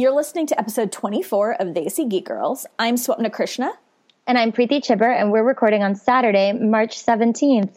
You're 0.00 0.12
listening 0.12 0.46
to 0.46 0.58
episode 0.58 0.92
24 0.92 1.60
of 1.60 1.74
Desi 1.74 2.08
Geek 2.08 2.24
Girls. 2.24 2.64
I'm 2.78 2.94
Swapna 2.94 3.30
Krishna. 3.30 3.70
And 4.26 4.38
I'm 4.38 4.50
Preeti 4.50 4.82
Chhibber, 4.82 5.14
and 5.14 5.30
we're 5.30 5.42
recording 5.42 5.82
on 5.82 5.94
Saturday, 5.94 6.54
March 6.54 7.04
17th. 7.04 7.68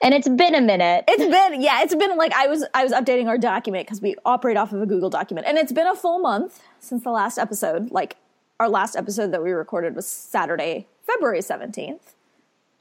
And 0.00 0.14
it's 0.14 0.28
been 0.28 0.54
a 0.54 0.60
minute. 0.60 1.02
It's 1.08 1.24
been, 1.24 1.60
yeah, 1.60 1.82
it's 1.82 1.96
been 1.96 2.16
like 2.16 2.32
I 2.32 2.46
was 2.46 2.64
I 2.74 2.84
was 2.84 2.92
updating 2.92 3.26
our 3.26 3.38
document 3.38 3.88
because 3.88 4.00
we 4.00 4.14
operate 4.24 4.56
off 4.56 4.72
of 4.72 4.82
a 4.82 4.86
Google 4.86 5.10
document. 5.10 5.48
And 5.48 5.58
it's 5.58 5.72
been 5.72 5.88
a 5.88 5.96
full 5.96 6.20
month 6.20 6.62
since 6.78 7.02
the 7.02 7.10
last 7.10 7.38
episode. 7.38 7.90
Like 7.90 8.18
our 8.60 8.68
last 8.68 8.94
episode 8.94 9.32
that 9.32 9.42
we 9.42 9.50
recorded 9.50 9.96
was 9.96 10.06
Saturday, 10.06 10.86
February 11.08 11.40
17th. 11.40 12.12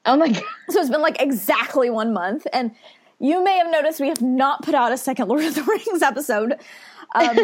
Oh 0.06 0.18
my 0.18 0.28
God. 0.28 0.44
So 0.70 0.82
it's 0.82 0.92
been 0.92 1.02
like 1.02 1.20
exactly 1.20 1.90
one 1.90 2.14
month. 2.14 2.46
And 2.54 2.76
you 3.18 3.44
may 3.44 3.58
have 3.58 3.72
noticed 3.72 4.00
we 4.00 4.10
have 4.10 4.22
not 4.22 4.62
put 4.62 4.76
out 4.76 4.92
a 4.92 4.98
second 4.98 5.30
Lord 5.30 5.46
of 5.46 5.56
the 5.56 5.64
Rings 5.64 6.04
episode 6.04 6.60
um, 7.14 7.38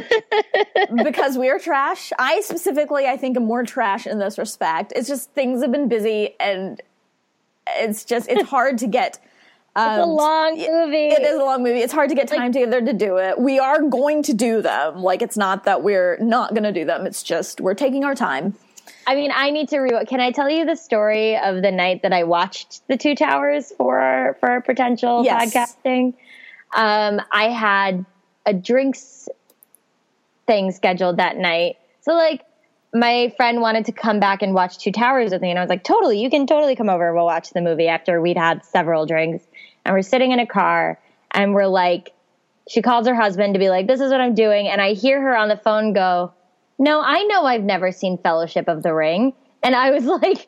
because 1.04 1.38
we 1.38 1.50
are 1.50 1.60
trash. 1.60 2.12
I 2.18 2.42
specifically, 2.42 3.06
I 3.06 3.18
think, 3.18 3.38
am 3.38 3.46
more 3.46 3.64
trash 3.64 4.08
in 4.08 4.20
this 4.20 4.38
respect. 4.38 4.94
It's 4.96 5.08
just 5.08 5.32
things 5.32 5.62
have 5.62 5.72
been 5.72 5.90
busy 5.90 6.36
and 6.40 6.82
it's 7.68 8.06
just, 8.06 8.30
it's 8.30 8.44
hard 8.50 8.78
to 8.80 8.88
get. 8.88 9.20
Um, 9.76 9.92
it's 9.92 10.04
a 10.04 10.10
long 10.10 10.58
movie. 10.58 11.08
It 11.10 11.22
is 11.22 11.36
a 11.36 11.44
long 11.44 11.64
movie. 11.64 11.80
It's 11.80 11.94
hard 11.94 12.10
to 12.10 12.16
get 12.16 12.28
time 12.28 12.40
like, 12.40 12.54
together 12.54 12.82
to 12.82 12.94
do 12.94 13.18
it. 13.18 13.40
We 13.40 13.60
are 13.60 13.82
going 13.82 14.24
to 14.24 14.34
do 14.34 14.62
them. 14.62 15.04
Like, 15.04 15.22
it's 15.22 15.38
not 15.38 15.66
that 15.66 15.84
we're 15.84 16.18
not 16.20 16.52
going 16.52 16.64
to 16.64 16.72
do 16.72 16.84
them. 16.84 17.06
It's 17.06 17.22
just 17.22 17.62
we're 17.62 17.76
taking 17.76 18.04
our 18.04 18.16
time. 18.16 18.56
I 19.06 19.16
mean, 19.16 19.32
I 19.34 19.52
need 19.52 19.70
to 19.70 19.80
re. 19.80 20.06
Can 20.06 20.20
I 20.20 20.32
tell 20.32 20.50
you 20.50 20.66
the 20.66 20.76
story 20.76 21.38
of 21.38 21.62
the 21.62 21.72
night 21.72 22.02
that 22.02 22.12
I 22.12 22.24
watched 22.24 22.86
the 22.88 22.98
Two 22.98 23.16
Towers 23.16 23.72
for 23.78 24.00
our, 24.00 24.34
for 24.36 24.50
our 24.50 24.62
potential 24.62 25.24
yes. 25.24 25.54
podcasting? 25.54 26.14
Um, 26.74 27.22
I 27.32 27.50
had 27.50 28.06
a 28.46 28.54
drinks 28.54 29.30
thing 30.48 30.72
scheduled 30.72 31.18
that 31.18 31.38
night, 31.38 31.78
so 32.02 32.14
like 32.14 32.44
my 32.94 33.34
friend 33.38 33.62
wanted 33.62 33.86
to 33.86 33.92
come 33.92 34.20
back 34.20 34.42
and 34.42 34.54
watch 34.54 34.80
Two 34.80 34.92
Towers 34.92 35.32
with 35.32 35.42
me, 35.42 35.50
and 35.50 35.60
I 35.60 35.62
was 35.62 35.70
like, 35.70 35.84
"Totally, 35.84 36.22
you 36.22 36.30
can 36.30 36.48
totally 36.48 36.76
come 36.76 36.90
over. 36.90 37.14
We'll 37.14 37.26
watch 37.26 37.52
the 37.52 37.62
movie 37.62 37.88
after 37.88 38.22
we'd 38.22 38.38
had 38.38 38.66
several 38.66 39.06
drinks." 39.06 39.46
And 39.86 39.94
we're 39.94 40.02
sitting 40.02 40.32
in 40.32 40.40
a 40.40 40.48
car, 40.48 41.00
and 41.32 41.54
we're 41.54 41.68
like, 41.68 42.14
she 42.68 42.82
calls 42.82 43.08
her 43.08 43.16
husband 43.16 43.54
to 43.54 43.60
be 43.60 43.70
like, 43.70 43.88
"This 43.88 44.02
is 44.02 44.12
what 44.12 44.22
I'm 44.22 44.36
doing," 44.36 44.68
and 44.68 44.82
I 44.82 44.94
hear 44.94 45.22
her 45.22 45.38
on 45.38 45.50
the 45.50 45.58
phone 45.58 45.94
go 45.94 46.34
no, 46.80 47.02
I 47.02 47.24
know 47.24 47.46
I've 47.46 47.64
never 47.64 47.92
seen 47.92 48.18
Fellowship 48.18 48.68
of 48.68 48.84
the 48.84 48.94
Ring. 48.94 49.34
And 49.64 49.76
I 49.76 49.92
was 49.92 50.06
like, 50.22 50.48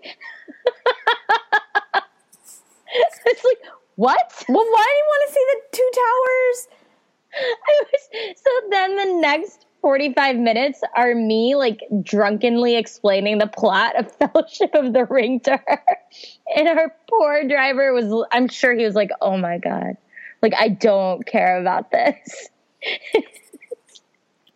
it's 3.25 3.44
like, 3.44 3.58
what? 3.95 4.45
Well, 4.47 4.66
why 4.66 4.86
do 4.86 4.97
you 4.97 5.05
want 5.08 5.27
to 5.27 5.33
see 5.33 5.45
the 5.52 5.61
two 5.77 5.92
towers? 5.95 6.67
I 7.67 7.83
was, 7.83 8.02
so 8.38 8.50
then 8.70 8.95
the 8.95 9.22
next 9.22 9.66
45 9.81 10.38
minutes 10.38 10.81
are 10.95 11.16
me 11.16 11.55
like 11.55 11.80
drunkenly 12.03 12.75
explaining 12.75 13.38
the 13.38 13.47
plot 13.47 13.97
of 13.97 14.11
Fellowship 14.17 14.71
of 14.73 14.94
the 14.94 15.05
Ring 15.05 15.39
to 15.41 15.59
her. 15.66 15.81
And 16.55 16.67
our 16.67 16.95
poor 17.09 17.47
driver 17.47 17.94
was, 17.94 18.25
I'm 18.31 18.47
sure 18.47 18.73
he 18.75 18.86
was 18.86 18.95
like, 18.95 19.11
oh 19.21 19.38
my 19.38 19.58
God, 19.58 19.97
like, 20.41 20.53
I 20.58 20.69
don't 20.69 21.25
care 21.25 21.59
about 21.59 21.91
this. 21.91 22.49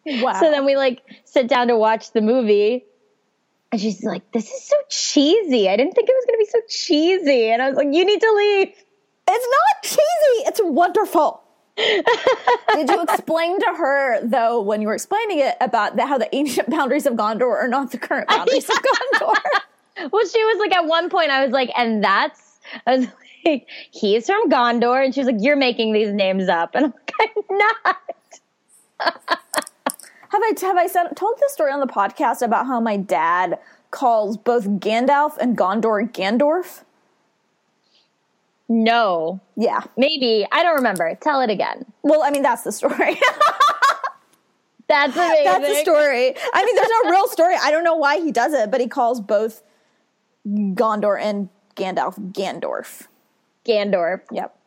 Wow. 0.06 0.34
So 0.40 0.52
then 0.52 0.66
we 0.66 0.76
like 0.76 1.02
sit 1.24 1.48
down 1.48 1.68
to 1.68 1.78
watch 1.78 2.12
the 2.12 2.22
movie. 2.22 2.86
And 3.72 3.80
she's 3.80 4.04
like, 4.04 4.30
this 4.34 4.52
is 4.52 4.64
so 4.68 4.76
cheesy. 4.90 5.70
I 5.70 5.78
didn't 5.78 5.94
think 5.94 6.08
it 6.10 6.14
was 6.14 6.26
going 6.26 6.36
to 6.36 6.46
be 6.46 6.46
so 6.46 6.60
cheesy. 6.68 7.50
And 7.50 7.62
I 7.62 7.70
was 7.70 7.78
like, 7.78 7.88
you 7.92 8.06
need 8.06 8.20
to 8.20 8.34
leave. 8.36 8.68
It's 9.28 9.48
not 9.50 9.84
cheesy. 9.84 10.48
It's 10.48 10.60
wonderful. 10.62 11.42
Did 11.76 12.90
you 12.90 13.02
explain 13.02 13.60
to 13.60 13.74
her, 13.78 14.26
though, 14.26 14.62
when 14.62 14.82
you 14.82 14.88
were 14.88 14.94
explaining 14.94 15.40
it 15.40 15.56
about 15.60 15.96
the, 15.96 16.06
how 16.06 16.18
the 16.18 16.34
ancient 16.36 16.70
boundaries 16.70 17.06
of 17.06 17.14
Gondor 17.14 17.56
are 17.56 17.68
not 17.68 17.92
the 17.92 17.98
current 17.98 18.28
boundaries 18.30 18.70
of 18.70 18.76
Gondor? 18.76 20.12
well, 20.12 20.26
she 20.28 20.44
was 20.44 20.60
like, 20.60 20.74
at 20.76 20.86
one 20.86 21.10
point, 21.10 21.32
I 21.32 21.44
was 21.44 21.52
like, 21.52 21.72
and 21.76 22.04
that's, 22.04 22.60
I 22.86 22.98
was 22.98 23.08
like, 23.46 23.68
he's 23.92 24.28
from 24.28 24.50
Gondor. 24.50 25.04
And 25.04 25.14
she 25.14 25.22
was 25.22 25.28
like, 25.28 25.38
you're 25.40 25.56
making 25.56 25.94
these 25.94 26.14
names 26.14 26.48
up. 26.48 26.76
And 26.76 26.86
I'm 26.86 26.94
like, 26.94 27.14
I'm 27.20 27.58
not. 27.58 27.98
Have 30.34 30.42
I 30.42 30.54
have 30.62 30.78
I 30.78 30.88
said, 30.88 31.16
told 31.16 31.38
this 31.40 31.54
story 31.54 31.72
on 31.72 31.80
the 31.80 31.86
podcast 31.86 32.42
about 32.42 32.66
how 32.66 32.80
my 32.80 32.98
dad 32.98 33.60
calls 33.92 34.36
both 34.36 34.68
Gandalf 34.80 35.38
and 35.38 35.56
Gondor 35.56 36.12
Gandorf? 36.12 36.84
No. 38.74 39.40
Yeah. 39.56 39.82
Maybe. 39.98 40.48
I 40.52 40.64
don't 40.64 40.76
remember. 40.76 41.16
Tell 41.22 41.42
it 41.42 41.52
again. 41.52 41.86
Well, 42.02 42.24
I 42.24 42.32
mean, 42.32 42.42
that's 42.42 42.64
the 42.64 42.72
story. 42.72 43.20
that's 44.88 45.16
amazing. 45.16 45.46
That's 45.46 45.68
the 45.68 45.76
story. 45.76 46.36
I 46.54 46.66
mean, 46.66 46.76
there's 46.76 46.90
no 47.04 47.12
real 47.12 47.28
story. 47.28 47.56
I 47.62 47.70
don't 47.70 47.84
know 47.84 47.96
why 47.96 48.20
he 48.20 48.32
does 48.32 48.54
it, 48.54 48.72
but 48.72 48.82
he 48.82 48.88
calls 48.88 49.22
both 49.22 49.62
Gondor 50.48 51.22
and 51.22 51.50
Gandalf 51.76 52.18
Gandorf. 52.32 53.08
Gandorf. 53.64 54.22
Yep. 54.32 54.58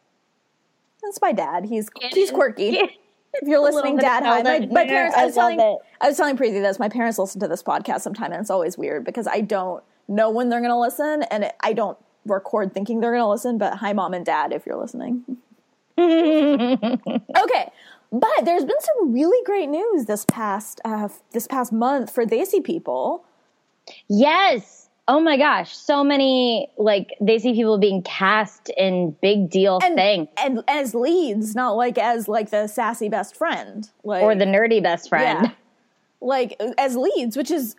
That's 1.03 1.21
my 1.21 1.33
dad. 1.33 1.65
He's 1.65 1.89
he's 2.13 2.31
quirky 2.31 2.79
if 3.43 3.49
you're 3.49 3.61
listening, 3.61 3.97
Dad, 3.97 4.23
hi. 4.23 4.43
My, 4.43 4.67
my 4.67 4.85
parents. 4.85 5.17
I 5.17 5.27
was 5.27 5.35
telling. 5.35 5.61
It. 5.61 5.79
I 6.01 6.09
was 6.09 6.17
telling 6.17 6.37
Preeti 6.37 6.63
this. 6.63 6.79
My 6.79 6.89
parents 6.89 7.19
listen 7.19 7.41
to 7.41 7.49
this 7.49 7.63
podcast 7.63 8.01
sometime, 8.03 8.33
and 8.33 8.41
it's 8.41 8.51
always 8.51 8.79
weird 8.79 9.05
because 9.05 9.27
I 9.27 9.41
don't 9.41 9.83
know 10.09 10.31
when 10.31 10.49
they're 10.49 10.61
going 10.61 10.71
to 10.71 10.79
listen, 10.79 11.25
and 11.25 11.45
it, 11.45 11.57
I 11.61 11.73
don't 11.73 11.99
record 12.27 12.73
thinking 12.75 13.01
they're 13.01 13.13
going 13.13 13.23
to 13.23 13.29
listen. 13.29 13.59
But 13.59 13.75
hi, 13.79 13.93
mom 13.93 14.15
and 14.15 14.25
dad, 14.25 14.53
if 14.53 14.67
you're 14.67 14.77
listening. 14.77 15.25
okay, 15.99 17.71
but 18.13 18.45
there's 18.45 18.65
been 18.65 18.81
some 18.81 19.13
really 19.13 19.43
great 19.45 19.69
news 19.69 20.05
this 20.05 20.25
past 20.27 20.81
uh, 20.85 21.09
this 21.33 21.47
past 21.47 21.73
month 21.73 22.13
for 22.13 22.27
Desi 22.27 22.63
people. 22.63 23.25
Yes, 24.09 24.87
Oh 25.09 25.21
my 25.21 25.37
gosh, 25.37 25.77
so 25.77 26.03
many 26.03 26.69
like 26.77 27.15
Desi 27.23 27.55
people 27.55 27.79
being 27.79 28.03
cast 28.03 28.71
in 28.77 29.17
big 29.23 29.49
deal 29.49 29.79
and, 29.81 29.95
things 29.95 30.29
and 30.37 30.65
as 30.67 30.97
leads, 30.97 31.55
not 31.55 31.77
like 31.77 31.97
as 31.97 32.27
like 32.27 32.51
the 32.51 32.67
sassy 32.67 33.09
best 33.09 33.37
friend, 33.37 33.89
like 34.03 34.23
or 34.25 34.35
the 34.35 34.45
nerdy 34.45 34.83
best 34.83 35.09
friend. 35.09 35.47
Yeah. 35.47 35.53
Like 36.21 36.61
as 36.77 36.97
leads, 36.97 37.37
which 37.37 37.53
is 37.53 37.77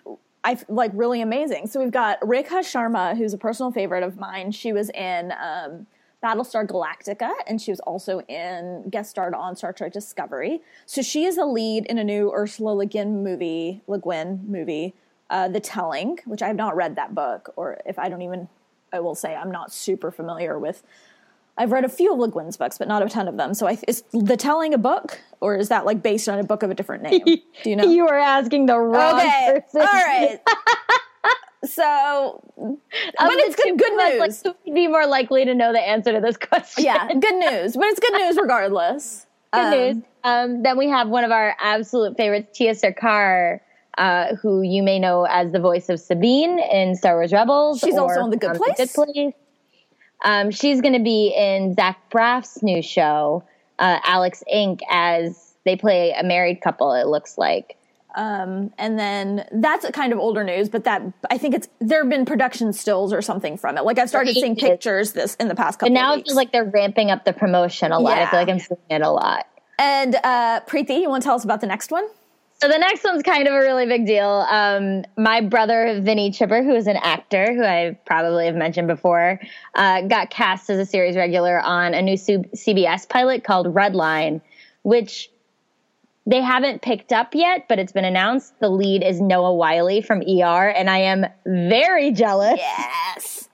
I 0.48 0.58
like 0.70 0.92
really 0.94 1.20
amazing. 1.20 1.68
So 1.68 1.78
we've 1.82 1.92
got 1.92 2.22
Rekha 2.22 2.60
Sharma, 2.62 3.18
who's 3.18 3.34
a 3.34 3.38
personal 3.38 3.70
favorite 3.70 4.02
of 4.02 4.18
mine. 4.18 4.54
She 4.54 4.72
was 4.72 4.90
in 4.92 5.34
um, 5.34 5.88
Battlestar 6.24 6.66
Galactica, 6.66 7.34
and 7.48 7.62
she 7.62 7.70
was 7.70 7.82
also 7.82 8.22
in 8.22 8.86
guest 8.90 9.10
starred 9.10 9.34
on 9.34 9.58
Star 9.58 9.74
Trek 9.74 9.92
Discovery. 9.92 10.62
So 10.86 11.02
she 11.02 11.26
is 11.26 11.38
a 11.38 11.44
lead 11.44 11.86
in 11.88 11.98
a 11.98 12.04
new 12.04 12.32
Ursula 12.34 12.70
Le 12.70 12.86
Guin 12.86 13.26
movie, 13.26 13.82
Le 13.88 14.00
Guin 14.00 14.40
movie 14.48 14.94
uh, 15.30 15.50
The 15.50 15.60
Telling, 15.60 16.20
which 16.24 16.42
I 16.42 16.48
have 16.48 16.56
not 16.56 16.78
read 16.78 16.96
that 16.96 17.14
book, 17.14 17.52
or 17.58 17.82
if 17.86 18.00
I 18.00 18.08
don't 18.08 18.22
even, 18.22 18.48
I 18.94 19.02
will 19.02 19.16
say 19.16 19.36
I'm 19.36 19.52
not 19.52 19.74
super 19.74 20.12
familiar 20.12 20.58
with. 20.58 20.82
I've 21.58 21.72
read 21.72 21.86
a 21.86 21.90
few 21.90 22.14
of 22.14 22.20
Le 22.20 22.30
Guin's 22.30 22.56
books, 22.56 22.78
but 22.78 22.88
not 22.88 23.02
a 23.02 23.10
ton 23.10 23.28
of 23.28 23.38
them. 23.38 23.54
So 23.54 23.68
I, 23.68 23.78
is 23.88 24.04
The 24.12 24.38
Telling 24.38 24.74
a 24.74 24.78
book, 24.78 25.20
or 25.42 25.56
is 25.56 25.70
that 25.70 25.86
like 25.86 26.04
based 26.04 26.30
on 26.30 26.38
a 26.38 26.44
book 26.44 26.62
of 26.64 26.70
a 26.70 26.76
different 26.76 27.04
name? 27.04 27.22
Do 27.26 27.70
you 27.70 27.76
know? 27.76 27.84
you 27.84 28.08
are 28.08 28.18
asking 28.18 28.68
the 28.68 28.78
wrong 28.78 29.20
okay. 29.20 29.62
person. 29.62 29.82
All 29.82 29.88
right. 29.88 30.40
so, 31.66 32.44
but 32.58 32.80
it's 33.20 33.56
good, 33.56 33.78
good 33.78 34.20
news. 34.20 34.46
Like, 34.46 34.56
be 34.66 34.88
more 34.88 35.08
likely 35.08 35.46
to 35.46 35.56
know 35.56 35.74
the 35.74 35.82
answer 35.82 36.12
to 36.14 36.22
this 36.22 36.38
question. 36.38 36.84
Yeah, 36.84 37.08
good 37.08 37.36
news. 37.36 37.76
But 37.76 37.86
it's 37.86 38.00
good 38.00 38.14
news 38.14 38.38
regardless. 38.38 39.26
Good 39.52 39.60
um, 39.60 39.72
news. 39.72 40.04
Um, 40.24 40.64
then 40.64 40.78
we 40.78 40.90
have 40.90 41.08
one 41.08 41.24
of 41.24 41.32
our 41.32 41.56
absolute 41.60 42.18
favorites, 42.18 42.56
Tia 42.56 42.76
Sircar, 42.76 43.62
uh, 43.98 44.36
who 44.36 44.62
you 44.62 44.84
may 44.84 45.00
know 45.00 45.24
as 45.24 45.52
the 45.52 45.60
voice 45.60 45.90
of 45.90 46.00
Sabine 46.00 46.60
in 46.60 46.96
Star 46.96 47.16
Wars 47.16 47.34
Rebels. 47.34 47.80
She's 47.80 47.98
also 47.98 48.24
in 48.26 48.30
The 48.30 48.38
Good 48.38 48.58
Place. 48.58 48.78
The 48.78 48.86
Good 48.86 49.14
Place. 49.14 49.34
Um, 50.24 50.52
she's 50.52 50.82
going 50.82 50.94
to 50.94 51.04
be 51.04 51.34
in 51.36 51.76
Zach 51.76 52.10
Braff's 52.10 52.64
new 52.64 52.82
show, 52.82 53.44
uh, 53.80 54.00
Alex 54.04 54.44
Inc., 54.54 54.80
as 54.90 55.54
they 55.64 55.76
play 55.76 56.14
a 56.18 56.24
married 56.24 56.62
couple, 56.62 56.94
it 56.94 57.08
looks 57.08 57.38
like. 57.38 57.78
Um, 58.16 58.74
and 58.80 58.98
then 58.98 59.48
that's 59.52 59.88
kind 59.92 60.12
of 60.12 60.18
older 60.18 60.44
news, 60.44 60.70
but 60.70 60.86
that 60.86 61.04
I 61.30 61.38
think 61.38 61.54
it's 61.54 61.70
there 61.80 62.02
have 62.02 62.10
been 62.10 62.26
production 62.26 62.74
stills 62.74 63.14
or 63.14 63.22
something 63.22 63.58
from 63.58 63.78
it. 63.78 63.84
Like 63.84 64.00
I've 64.00 64.10
started 64.10 64.34
seeing 64.34 64.56
pictures 64.56 65.14
this 65.14 65.36
in 65.36 65.50
the 65.50 65.56
past 65.56 65.78
couple. 65.78 65.90
And 65.90 65.94
now 65.94 66.16
it 66.16 66.26
feels 66.26 66.36
like 66.36 66.52
they're 66.52 66.66
ramping 66.66 67.12
up 67.12 67.26
the 67.26 67.34
promotion 67.34 67.92
a 67.92 68.00
lot. 68.00 68.18
Yeah. 68.18 68.24
I 68.24 68.32
feel 68.32 68.40
like 68.40 68.50
I'm 68.50 68.60
seeing 68.60 68.80
it 68.90 69.02
a 69.04 69.12
lot. 69.12 69.46
And 69.78 70.16
uh, 70.16 70.62
Preeti, 70.62 71.00
you 71.00 71.10
want 71.10 71.22
to 71.22 71.28
tell 71.28 71.36
us 71.36 71.44
about 71.44 71.62
the 71.62 71.68
next 71.68 71.92
one? 71.92 72.08
So 72.60 72.68
the 72.68 72.78
next 72.80 73.04
one's 73.04 73.22
kind 73.22 73.48
of 73.48 73.54
a 73.54 73.60
really 73.60 73.86
big 73.86 74.08
deal. 74.08 74.28
Um, 74.50 75.04
my 75.16 75.42
brother 75.42 76.02
Vinny 76.02 76.32
Chhibber, 76.32 76.64
who 76.64 76.74
is 76.74 76.88
an 76.88 76.98
actor 76.98 77.54
who 77.54 77.64
I 77.64 78.00
probably 78.06 78.48
have 78.48 78.56
mentioned 78.56 78.88
before, 78.88 79.40
uh, 79.76 80.02
got 80.02 80.32
cast 80.32 80.68
as 80.72 80.80
a 80.80 80.86
series 80.86 81.16
regular 81.16 81.60
on 81.60 81.94
a 81.94 82.02
new 82.02 82.16
CBS 82.16 83.08
pilot 83.08 83.44
called 83.44 83.68
Redline, 83.68 84.42
which 84.82 85.30
they 86.26 86.42
haven't 86.42 86.82
picked 86.82 87.14
up 87.14 87.36
yet, 87.36 87.68
but 87.70 87.78
it's 87.78 87.92
been 87.92 88.06
announced. 88.06 88.60
The 88.60 88.70
lead 88.70 89.04
is 89.04 89.22
Noah 89.22 89.54
Wyle 89.54 90.02
from 90.02 90.22
ER, 90.22 90.70
and 90.70 90.90
I 90.90 90.98
am 90.98 91.28
very 91.46 92.12
jealous. 92.12 92.58
Yes. 92.58 93.44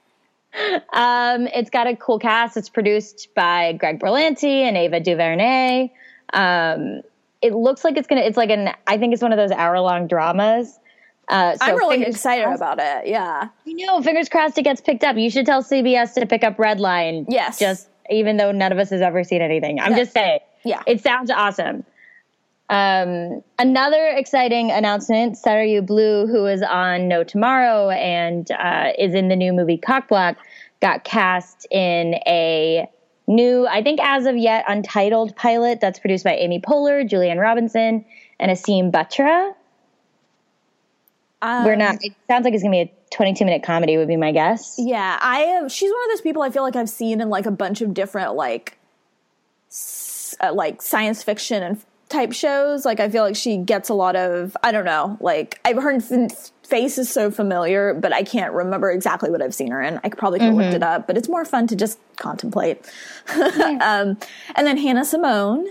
Um, 0.92 1.48
it's 1.48 1.68
got 1.68 1.88
a 1.88 1.96
cool 1.96 2.20
cast. 2.20 2.56
It's 2.56 2.68
produced 2.68 3.30
by 3.34 3.72
Greg 3.72 3.98
Berlanti 3.98 4.60
and 4.60 4.76
Ava 4.76 5.00
DuVernay. 5.00 5.92
Um, 6.32 7.02
it 7.44 7.54
looks 7.54 7.84
like 7.84 7.98
it's 7.98 8.08
gonna. 8.08 8.22
It's 8.22 8.38
like 8.38 8.48
an. 8.48 8.70
I 8.86 8.96
think 8.96 9.12
it's 9.12 9.22
one 9.22 9.32
of 9.32 9.36
those 9.36 9.50
hour 9.50 9.78
long 9.80 10.06
dramas. 10.06 10.80
Uh, 11.28 11.54
so 11.56 11.64
I'm 11.64 11.76
really 11.76 12.02
excited 12.02 12.44
crossed. 12.44 12.62
about 12.62 12.78
it. 12.78 13.06
Yeah, 13.06 13.48
you 13.66 13.86
know, 13.86 14.00
fingers 14.02 14.30
crossed 14.30 14.56
it 14.56 14.62
gets 14.62 14.80
picked 14.80 15.04
up. 15.04 15.16
You 15.16 15.28
should 15.30 15.44
tell 15.44 15.62
CBS 15.62 16.14
to 16.14 16.26
pick 16.26 16.42
up 16.42 16.56
Redline. 16.56 17.26
Yes, 17.28 17.58
just 17.58 17.88
even 18.08 18.38
though 18.38 18.50
none 18.50 18.72
of 18.72 18.78
us 18.78 18.88
has 18.90 19.02
ever 19.02 19.22
seen 19.24 19.42
anything. 19.42 19.78
I'm 19.78 19.90
yes. 19.90 20.00
just 20.00 20.12
saying. 20.14 20.40
Yeah, 20.64 20.82
it 20.86 21.02
sounds 21.02 21.30
awesome. 21.30 21.84
Um, 22.70 23.42
another 23.58 24.08
exciting 24.08 24.70
announcement: 24.70 25.36
Sarayu 25.36 25.84
Blue, 25.84 26.26
who 26.26 26.46
is 26.46 26.62
on 26.62 27.08
No 27.08 27.24
Tomorrow 27.24 27.90
and 27.90 28.50
uh, 28.52 28.92
is 28.98 29.14
in 29.14 29.28
the 29.28 29.36
new 29.36 29.52
movie 29.52 29.76
Cockblock, 29.76 30.36
got 30.80 31.04
cast 31.04 31.66
in 31.70 32.14
a 32.26 32.88
new, 33.26 33.66
I 33.66 33.82
think 33.82 34.00
as 34.02 34.26
of 34.26 34.36
yet 34.36 34.64
untitled 34.68 35.36
pilot 35.36 35.80
that's 35.80 35.98
produced 35.98 36.24
by 36.24 36.34
Amy 36.34 36.60
Poehler, 36.60 37.08
Julie 37.08 37.30
Anne 37.30 37.38
Robinson, 37.38 38.04
and 38.38 38.50
Aseem 38.50 38.90
Batra. 38.90 39.54
Um, 41.42 41.64
We're 41.64 41.76
not. 41.76 41.96
It 42.02 42.14
sounds 42.28 42.44
like 42.44 42.54
it's 42.54 42.62
gonna 42.62 42.72
be 42.72 42.80
a 42.80 42.92
22 43.14 43.44
minute 43.44 43.62
comedy. 43.62 43.96
Would 43.96 44.08
be 44.08 44.16
my 44.16 44.32
guess. 44.32 44.76
Yeah, 44.78 45.18
I 45.20 45.40
am. 45.40 45.68
She's 45.68 45.90
one 45.90 46.04
of 46.04 46.10
those 46.10 46.22
people 46.22 46.42
I 46.42 46.50
feel 46.50 46.62
like 46.62 46.76
I've 46.76 46.88
seen 46.88 47.20
in 47.20 47.28
like 47.28 47.46
a 47.46 47.50
bunch 47.50 47.82
of 47.82 47.92
different 47.92 48.34
like, 48.34 48.78
uh, 50.40 50.52
like 50.54 50.80
science 50.80 51.22
fiction 51.22 51.62
and 51.62 51.84
type 52.08 52.32
shows. 52.32 52.84
Like 52.84 52.98
I 52.98 53.10
feel 53.10 53.22
like 53.22 53.36
she 53.36 53.58
gets 53.58 53.90
a 53.90 53.94
lot 53.94 54.16
of. 54.16 54.56
I 54.62 54.72
don't 54.72 54.86
know. 54.86 55.18
Like 55.20 55.60
I've 55.64 55.76
heard 55.76 56.02
face 56.76 56.98
is 56.98 57.10
so 57.10 57.30
familiar, 57.30 57.94
but 57.94 58.12
I 58.12 58.22
can't 58.22 58.52
remember 58.52 58.90
exactly 58.90 59.30
what 59.30 59.42
I've 59.42 59.54
seen 59.54 59.70
her 59.70 59.82
in. 59.82 60.00
I 60.02 60.08
could 60.08 60.18
probably 60.18 60.38
could 60.38 60.48
mm-hmm. 60.48 60.58
looked 60.58 60.74
it 60.74 60.82
up, 60.82 61.06
but 61.06 61.16
it's 61.16 61.28
more 61.28 61.44
fun 61.44 61.66
to 61.68 61.76
just 61.76 61.98
contemplate. 62.16 62.84
Yeah. 63.36 63.78
um, 63.80 64.18
and 64.56 64.66
then 64.66 64.76
Hannah 64.76 65.04
Simone 65.04 65.66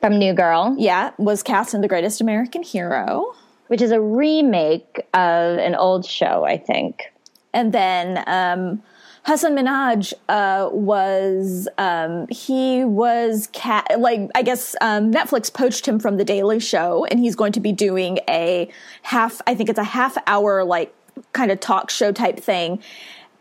from 0.00 0.18
New 0.18 0.34
Girl, 0.34 0.74
yeah, 0.78 1.12
was 1.18 1.42
cast 1.42 1.74
in 1.74 1.80
The 1.80 1.88
Greatest 1.88 2.20
American 2.20 2.62
Hero 2.62 3.34
which 3.68 3.82
is 3.82 3.90
a 3.90 4.00
remake 4.00 5.00
of 5.14 5.58
an 5.58 5.74
old 5.74 6.04
show, 6.04 6.44
I 6.44 6.56
think. 6.56 7.12
And 7.52 7.72
then 7.72 8.22
um, 8.26 8.82
Hasan 9.26 9.56
Minhaj 9.56 10.12
uh, 10.28 10.68
was 10.70 11.66
um, 11.78 12.28
he 12.28 12.84
was 12.84 13.48
cat 13.52 13.86
like 13.98 14.30
I 14.36 14.42
guess 14.42 14.76
um, 14.80 15.12
Netflix 15.12 15.52
poached 15.52 15.86
him 15.86 15.98
from 15.98 16.16
The 16.16 16.24
Daily 16.24 16.60
Show, 16.60 17.04
and 17.06 17.18
he's 17.18 17.34
going 17.34 17.50
to 17.52 17.60
be 17.60 17.72
doing 17.72 18.20
a 18.28 18.70
half. 19.02 19.42
I 19.46 19.56
think 19.56 19.68
it's 19.68 19.80
a 19.80 19.84
half 19.84 20.16
hour 20.28 20.62
like 20.62 20.94
kind 21.32 21.50
of 21.50 21.58
talk 21.58 21.90
show 21.90 22.12
type 22.12 22.38
thing. 22.38 22.80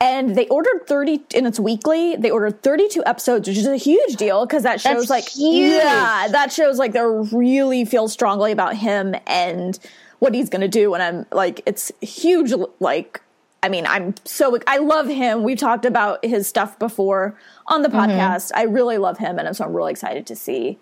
And 0.02 0.36
they 0.36 0.46
ordered 0.50 0.88
30, 0.88 1.24
and 1.36 1.48
it's 1.48 1.58
weekly. 1.58 2.18
They 2.18 2.30
ordered 2.30 2.62
32 2.62 3.04
episodes, 3.06 3.48
which 3.48 3.58
is 3.58 3.66
a 3.66 3.78
huge 3.78 4.18
deal 4.18 4.46
because 4.46 4.64
that 4.64 4.82
shows 4.82 5.08
That's 5.08 5.10
like, 5.10 5.30
huge. 5.30 5.72
yeah, 5.72 6.28
that 6.32 6.52
shows 6.52 6.78
like 6.78 6.92
they 6.92 7.02
really 7.02 7.86
feel 7.86 8.10
strongly 8.10 8.52
about 8.52 8.76
him 8.76 9.16
and 9.26 9.80
what 10.20 10.34
he's 10.34 10.50
going 10.50 10.62
to 10.62 10.68
do. 10.68 10.94
And 10.96 11.02
I'm 11.02 11.26
like, 11.32 11.62
it's 11.66 11.94
huge. 12.02 12.52
Like, 12.82 13.22
I 13.66 13.70
mean, 13.70 13.88
I'm 13.88 14.14
so, 14.26 14.60
I 14.68 14.78
love 14.78 15.08
him. 15.08 15.42
We've 15.42 15.58
talked 15.58 15.86
about 15.86 16.24
his 16.24 16.48
stuff 16.48 16.78
before 16.78 17.36
on 17.66 17.82
the 17.82 17.90
mm-hmm. 17.90 17.98
podcast. 17.98 18.52
Mm-hmm. 18.52 18.60
I 18.60 18.64
really 18.66 19.00
love 19.00 19.18
him. 19.18 19.40
And 19.40 19.58
so 19.58 19.66
I'm 19.66 19.74
really 19.74 19.92
excited 19.92 20.28
to 20.28 20.36
see 20.36 20.78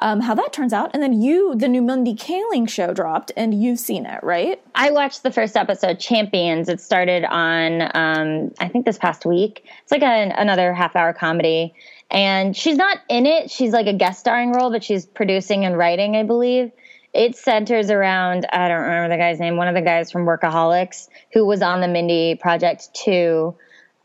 um, 0.00 0.20
how 0.20 0.32
that 0.36 0.52
turns 0.52 0.72
out. 0.72 0.92
And 0.94 1.02
then 1.02 1.20
you, 1.20 1.56
the 1.56 1.66
new 1.66 1.82
Mindy 1.82 2.14
Kaling 2.14 2.68
show 2.68 2.94
dropped, 2.94 3.32
and 3.36 3.60
you've 3.60 3.80
seen 3.80 4.06
it, 4.06 4.22
right? 4.22 4.62
I 4.76 4.92
watched 4.92 5.24
the 5.24 5.32
first 5.32 5.56
episode, 5.56 5.98
Champions. 5.98 6.68
It 6.68 6.80
started 6.80 7.24
on, 7.24 7.82
um, 7.94 8.52
I 8.60 8.68
think, 8.68 8.86
this 8.86 8.98
past 8.98 9.26
week. 9.26 9.64
It's 9.82 9.90
like 9.90 10.02
a, 10.02 10.32
another 10.36 10.72
half 10.72 10.94
hour 10.94 11.12
comedy. 11.12 11.74
And 12.12 12.56
she's 12.56 12.76
not 12.76 12.98
in 13.08 13.26
it. 13.26 13.50
She's 13.50 13.72
like 13.72 13.88
a 13.88 13.92
guest 13.92 14.20
starring 14.20 14.52
role, 14.52 14.70
but 14.70 14.84
she's 14.84 15.04
producing 15.04 15.64
and 15.64 15.76
writing, 15.76 16.14
I 16.14 16.22
believe 16.22 16.70
it 17.12 17.36
centers 17.36 17.90
around 17.90 18.46
I 18.52 18.68
don't 18.68 18.82
remember 18.82 19.08
the 19.08 19.18
guy's 19.18 19.38
name, 19.38 19.56
one 19.56 19.68
of 19.68 19.74
the 19.74 19.82
guys 19.82 20.10
from 20.10 20.24
Workaholics 20.24 21.08
who 21.32 21.44
was 21.44 21.62
on 21.62 21.80
the 21.80 21.88
Mindy 21.88 22.34
project 22.34 22.94
too. 22.94 23.54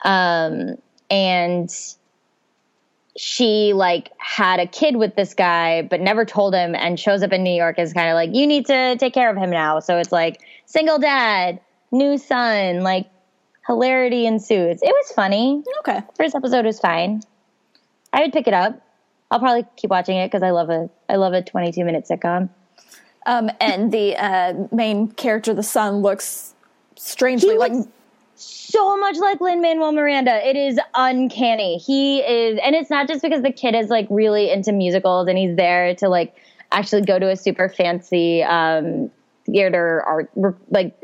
Um, 0.04 0.75
and 1.09 1.74
she 3.18 3.74
like 3.74 4.12
had 4.18 4.59
a 4.59 4.68
kid 4.68 4.95
with 4.95 5.15
this 5.15 5.33
guy 5.33 5.81
but 5.81 6.01
never 6.01 6.24
told 6.25 6.54
him 6.54 6.75
and 6.75 7.00
shows 7.00 7.24
up 7.24 7.31
in 7.31 7.44
New 7.44 7.56
York 7.56 7.80
as 7.80 7.94
kind 7.94 8.09
of 8.09 8.13
like 8.13 8.36
you 8.36 8.45
need 8.45 8.65
to 8.68 8.95
take 8.98 9.13
care 9.13 9.30
of 9.30 9.38
him 9.38 9.50
now. 9.50 9.80
So 9.80 9.98
it's 9.98 10.12
like 10.12 10.42
single 10.65 11.00
dad, 11.00 11.60
new 11.92 12.18
son, 12.18 12.81
like 12.81 13.07
hilarity 13.65 14.25
ensues. 14.25 14.81
It 14.81 14.94
was 14.94 15.12
funny. 15.13 15.63
Okay. 15.80 16.01
First 16.15 16.36
episode 16.36 16.65
was 16.65 16.80
fine. 16.80 17.21
I 18.13 18.21
would 18.21 18.33
pick 18.33 18.48
it 18.48 18.53
up. 18.53 18.81
I'll 19.31 19.39
probably 19.39 19.65
keep 19.75 19.89
watching 19.89 20.18
it 20.18 20.27
because 20.27 20.44
I 20.44 20.51
love 20.51 20.69
a 20.69 20.89
I 21.10 21.15
love 21.15 21.33
a 21.33 21.42
22 21.42 21.83
minute 21.83 22.06
sitcom. 22.10 22.50
Um, 23.27 23.51
and 23.59 23.91
the 23.91 24.15
uh, 24.15 24.53
main 24.71 25.09
character, 25.09 25.53
the 25.53 25.62
son, 25.62 25.97
looks 25.97 26.56
strangely 26.95 27.57
like 27.57 27.74
so 28.35 28.97
much 28.97 29.18
like 29.18 29.41
Lin 29.41 29.62
Manuel 29.62 29.91
Miranda. 29.91 30.47
It 30.47 30.56
is 30.56 30.79
uncanny. 30.95 31.77
He 31.77 32.19
is, 32.19 32.57
and 32.63 32.74
it's 32.74 32.89
not 32.89 33.07
just 33.07 33.21
because 33.21 33.41
the 33.41 33.51
kid 33.51 33.75
is 33.75 33.89
like 33.89 34.07
really 34.09 34.50
into 34.50 34.71
musicals 34.71 35.27
and 35.27 35.38
he's 35.38 35.57
there 35.57 35.94
to 35.95 36.07
like 36.07 36.35
actually 36.71 37.01
go 37.01 37.19
to 37.19 37.29
a 37.29 37.35
super 37.35 37.68
fancy 37.68 38.44
um, 38.44 39.12
theater 39.45 40.01
art, 40.06 40.31
like 40.69 40.95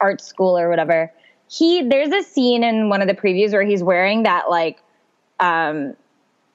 art 0.00 0.20
school 0.20 0.58
or 0.58 0.68
whatever. 0.68 1.10
He 1.48 1.82
there's 1.82 2.12
a 2.12 2.22
scene 2.22 2.62
in 2.62 2.90
one 2.90 3.00
of 3.00 3.08
the 3.08 3.14
previews 3.14 3.52
where 3.52 3.64
he's 3.64 3.82
wearing 3.82 4.24
that 4.24 4.50
like 4.50 4.82
um, 5.40 5.96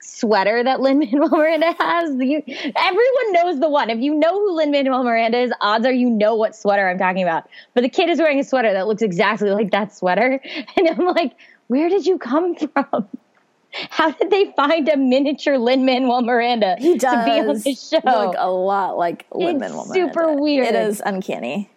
sweater 0.06 0.64
that 0.64 0.80
Lin 0.82 1.00
Manuel 1.00 1.30
Miranda 1.32 1.74
has. 1.80 2.12
You, 2.20 2.42
everyone 2.48 3.32
knows 3.34 3.60
the 3.60 3.70
one. 3.70 3.90
If 3.90 4.00
you 4.00 4.14
know 4.16 4.32
who 4.34 4.56
Lin 4.56 4.72
Manuel 4.72 5.04
Miranda 5.04 5.40
is, 5.40 5.52
odds 5.62 5.86
are 5.86 5.92
you 5.92 6.10
know 6.10 6.36
what 6.36 6.56
sweater 6.56 6.88
I'm 6.88 6.98
talking 6.98 7.24
about. 7.24 7.50
But 7.74 7.82
the 7.82 7.90
kid 7.90 8.10
is 8.10 8.20
wearing 8.20 8.40
a 8.40 8.44
sweater 8.44 8.72
that 8.74 8.88
looks 8.88 9.02
exactly 9.02 9.50
like 9.52 9.72
that 9.72 9.94
sweater, 9.94 10.42
and 10.78 10.88
I'm 10.90 11.06
like, 11.08 11.34
where 11.68 11.90
did 11.90 12.06
you 12.06 12.18
come 12.18 12.56
from? 12.74 13.08
How 13.90 14.12
did 14.12 14.30
they 14.30 14.54
find 14.56 14.88
a 14.88 14.96
miniature 14.96 15.58
Lin 15.58 15.86
Manuel 15.86 16.22
Miranda 16.22 16.78
he 16.80 16.98
does 16.98 17.14
to 17.14 17.26
be 17.26 17.40
on 17.40 17.48
the 17.48 17.76
show? 17.76 18.00
Look 18.06 18.36
a 18.38 18.50
lot 18.50 18.98
like 18.98 19.26
Lin 19.34 19.60
Manuel 19.60 19.86
Miranda. 19.88 20.14
Super 20.14 20.34
weird. 20.34 20.68
It 20.68 20.76
is 20.76 21.02
uncanny. 21.06 21.70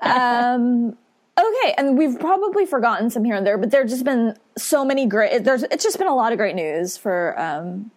um, 0.00 0.96
Okay, 1.38 1.74
and 1.78 1.96
we've 1.96 2.18
probably 2.18 2.66
forgotten 2.66 3.10
some 3.10 3.22
here 3.22 3.36
and 3.36 3.46
there, 3.46 3.58
but 3.58 3.70
there's 3.70 3.90
just 3.90 4.04
been 4.04 4.36
so 4.56 4.84
many 4.84 5.06
great. 5.06 5.44
There's 5.44 5.62
it's 5.64 5.84
just 5.84 5.96
been 5.96 6.08
a 6.08 6.14
lot 6.14 6.32
of 6.32 6.38
great 6.38 6.56
news 6.56 6.96
for 6.96 7.38
um, 7.38 7.92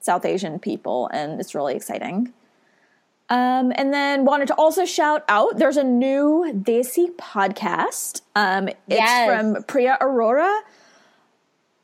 South 0.00 0.24
Asian 0.24 0.58
people, 0.58 1.08
and 1.12 1.40
it's 1.40 1.54
really 1.54 1.76
exciting. 1.76 2.32
Um, 3.30 3.72
and 3.76 3.92
then 3.92 4.24
wanted 4.24 4.48
to 4.48 4.54
also 4.54 4.84
shout 4.84 5.24
out. 5.28 5.58
There's 5.58 5.76
a 5.76 5.84
new 5.84 6.50
Desi 6.52 7.14
podcast. 7.16 8.22
Um, 8.34 8.68
it's 8.68 8.78
yes. 8.88 9.28
from 9.28 9.62
Priya 9.64 9.98
Aurora. 10.00 10.62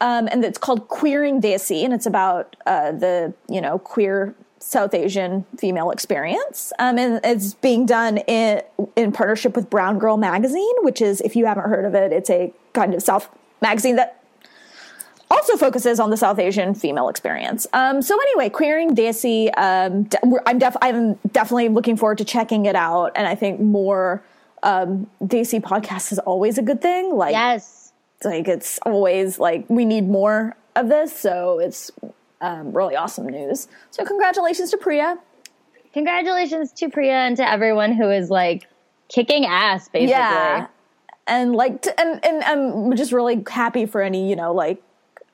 Um, 0.00 0.28
and 0.30 0.44
it's 0.44 0.58
called 0.58 0.88
Queering 0.88 1.40
Desi, 1.40 1.84
and 1.84 1.94
it's 1.94 2.06
about 2.06 2.56
uh, 2.66 2.92
the 2.92 3.32
you 3.48 3.60
know 3.60 3.78
queer 3.78 4.34
South 4.64 4.94
Asian 4.94 5.44
female 5.58 5.90
experience. 5.90 6.72
Um, 6.78 6.98
and 6.98 7.20
it's 7.22 7.52
being 7.54 7.84
done 7.84 8.18
in, 8.18 8.62
in 8.96 9.12
partnership 9.12 9.54
with 9.54 9.68
Brown 9.68 9.98
Girl 9.98 10.16
Magazine, 10.16 10.74
which 10.80 11.02
is, 11.02 11.20
if 11.20 11.36
you 11.36 11.44
haven't 11.44 11.68
heard 11.68 11.84
of 11.84 11.94
it, 11.94 12.12
it's 12.12 12.30
a 12.30 12.52
kind 12.72 12.94
of 12.94 13.02
South 13.02 13.28
magazine 13.60 13.96
that 13.96 14.22
also 15.30 15.56
focuses 15.56 16.00
on 16.00 16.08
the 16.08 16.16
South 16.16 16.38
Asian 16.38 16.74
female 16.74 17.10
experience. 17.10 17.66
Um, 17.74 18.00
so 18.00 18.18
anyway, 18.18 18.48
queering 18.48 18.96
Desi, 18.96 19.50
um, 19.58 20.08
I'm, 20.46 20.58
def- 20.58 20.76
I'm 20.80 21.14
definitely 21.30 21.68
looking 21.68 21.96
forward 21.96 22.18
to 22.18 22.24
checking 22.24 22.64
it 22.64 22.74
out. 22.74 23.12
And 23.16 23.26
I 23.26 23.34
think 23.34 23.60
more 23.60 24.22
um, 24.62 25.08
Desi 25.22 25.60
podcasts 25.60 26.10
is 26.10 26.18
always 26.20 26.56
a 26.56 26.62
good 26.62 26.80
thing. 26.80 27.14
Like, 27.14 27.32
yes, 27.32 27.92
like 28.24 28.48
it's 28.48 28.78
always 28.86 29.38
like 29.38 29.68
we 29.68 29.84
need 29.84 30.08
more 30.08 30.56
of 30.74 30.88
this. 30.88 31.14
So 31.14 31.58
it's 31.58 31.90
um, 32.40 32.72
really 32.72 32.96
awesome 32.96 33.26
news. 33.26 33.68
So 33.90 34.04
congratulations 34.04 34.70
to 34.70 34.76
Priya. 34.76 35.16
Congratulations 35.92 36.72
to 36.72 36.88
Priya 36.88 37.12
and 37.12 37.36
to 37.36 37.48
everyone 37.48 37.92
who 37.92 38.10
is 38.10 38.30
like 38.30 38.68
kicking 39.08 39.44
ass, 39.44 39.88
basically. 39.88 40.10
Yeah. 40.10 40.66
And 41.26 41.54
like, 41.54 41.82
to, 41.82 42.00
and, 42.00 42.24
and 42.24 42.42
I'm 42.42 42.96
just 42.96 43.12
really 43.12 43.42
happy 43.48 43.86
for 43.86 44.02
any, 44.02 44.28
you 44.28 44.36
know, 44.36 44.52
like, 44.52 44.82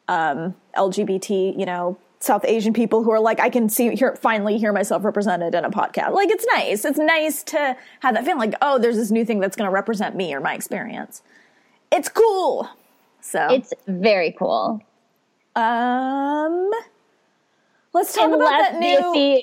um, 0.08 0.54
LGBT, 0.76 1.58
you 1.58 1.66
know, 1.66 1.98
South 2.20 2.44
Asian 2.44 2.74
people 2.74 3.02
who 3.02 3.10
are 3.10 3.18
like, 3.18 3.40
I 3.40 3.48
can 3.48 3.68
see, 3.68 3.96
here 3.96 4.14
finally 4.16 4.58
hear 4.58 4.72
myself 4.72 5.04
represented 5.04 5.54
in 5.54 5.64
a 5.64 5.70
podcast. 5.70 6.12
Like, 6.12 6.28
it's 6.30 6.44
nice. 6.52 6.84
It's 6.84 6.98
nice 6.98 7.42
to 7.44 7.76
have 8.00 8.14
that 8.14 8.24
feeling 8.24 8.38
like, 8.38 8.54
oh, 8.60 8.78
there's 8.78 8.96
this 8.96 9.10
new 9.10 9.24
thing 9.24 9.40
that's 9.40 9.56
going 9.56 9.66
to 9.68 9.72
represent 9.72 10.14
me 10.14 10.34
or 10.34 10.40
my 10.40 10.54
experience. 10.54 11.22
It's 11.90 12.10
cool. 12.10 12.68
So 13.22 13.48
it's 13.50 13.72
very 13.86 14.32
cool. 14.38 14.82
Um, 15.56 16.70
Let's 17.92 18.14
talk 18.14 18.32
about 18.32 18.50
that 18.50 18.78
new. 18.78 19.42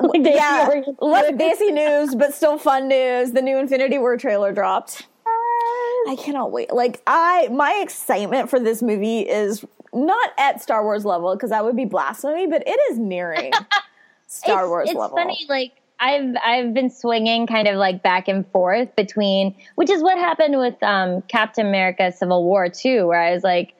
like 0.00 0.20
yeah, 0.24 0.82
less 1.00 1.32
Desi 1.32 1.72
news, 1.72 2.14
but 2.14 2.34
still 2.34 2.58
fun 2.58 2.88
news. 2.88 3.32
The 3.32 3.42
new 3.42 3.58
Infinity 3.58 3.98
War 3.98 4.16
trailer 4.16 4.52
dropped. 4.52 5.06
I 5.26 6.16
cannot 6.18 6.52
wait. 6.52 6.72
Like 6.72 7.02
I, 7.06 7.48
my 7.48 7.80
excitement 7.82 8.50
for 8.50 8.60
this 8.60 8.82
movie 8.82 9.20
is 9.20 9.64
not 9.92 10.30
at 10.38 10.62
Star 10.62 10.82
Wars 10.82 11.04
level 11.04 11.34
because 11.34 11.50
that 11.50 11.64
would 11.64 11.76
be 11.76 11.84
blasphemy, 11.84 12.46
but 12.46 12.62
it 12.66 12.78
is 12.90 12.98
nearing. 12.98 13.52
Star 14.26 14.62
it's, 14.62 14.68
Wars 14.68 14.88
it's 14.90 14.98
level. 14.98 15.16
It's 15.16 15.24
funny, 15.24 15.46
like 15.48 15.72
I've 16.00 16.36
I've 16.44 16.74
been 16.74 16.90
swinging 16.90 17.46
kind 17.46 17.66
of 17.66 17.76
like 17.76 18.02
back 18.02 18.28
and 18.28 18.46
forth 18.52 18.94
between, 18.96 19.54
which 19.74 19.90
is 19.90 20.02
what 20.02 20.18
happened 20.18 20.58
with 20.58 20.80
um, 20.82 21.22
Captain 21.22 21.66
America: 21.66 22.12
Civil 22.12 22.44
War 22.44 22.68
too, 22.68 23.06
where 23.06 23.20
I 23.20 23.32
was 23.32 23.42
like, 23.42 23.74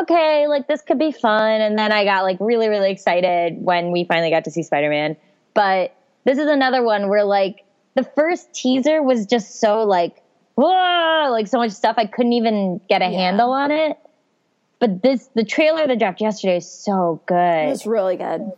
okay, 0.00 0.46
like 0.48 0.66
this 0.68 0.82
could 0.82 0.98
be 0.98 1.12
fun, 1.12 1.60
and 1.60 1.78
then 1.78 1.92
I 1.92 2.04
got 2.04 2.22
like 2.24 2.38
really 2.40 2.68
really 2.68 2.90
excited 2.90 3.56
when 3.62 3.90
we 3.92 4.04
finally 4.04 4.30
got 4.30 4.44
to 4.44 4.50
see 4.50 4.62
Spider 4.62 4.90
Man. 4.90 5.16
But 5.54 5.94
this 6.24 6.38
is 6.38 6.46
another 6.46 6.82
one 6.82 7.08
where 7.08 7.24
like 7.24 7.64
the 7.94 8.02
first 8.02 8.52
teaser 8.54 9.02
was 9.02 9.26
just 9.26 9.60
so 9.60 9.82
like 9.84 10.20
whoa, 10.56 11.28
like 11.32 11.48
so 11.48 11.58
much 11.58 11.72
stuff 11.72 11.96
I 11.98 12.06
couldn't 12.06 12.32
even 12.34 12.80
get 12.88 13.02
a 13.02 13.06
Yeah. 13.06 13.18
handle 13.18 13.50
on 13.52 13.70
it. 13.72 13.98
But 14.78 15.02
this 15.02 15.28
the 15.34 15.44
trailer 15.44 15.86
that 15.86 15.98
dropped 15.98 16.20
yesterday 16.20 16.58
is 16.58 16.70
so 16.70 17.20
good. 17.26 17.34
It 17.66 17.68
was 17.70 17.86
really 17.86 18.16
good. 18.16 18.52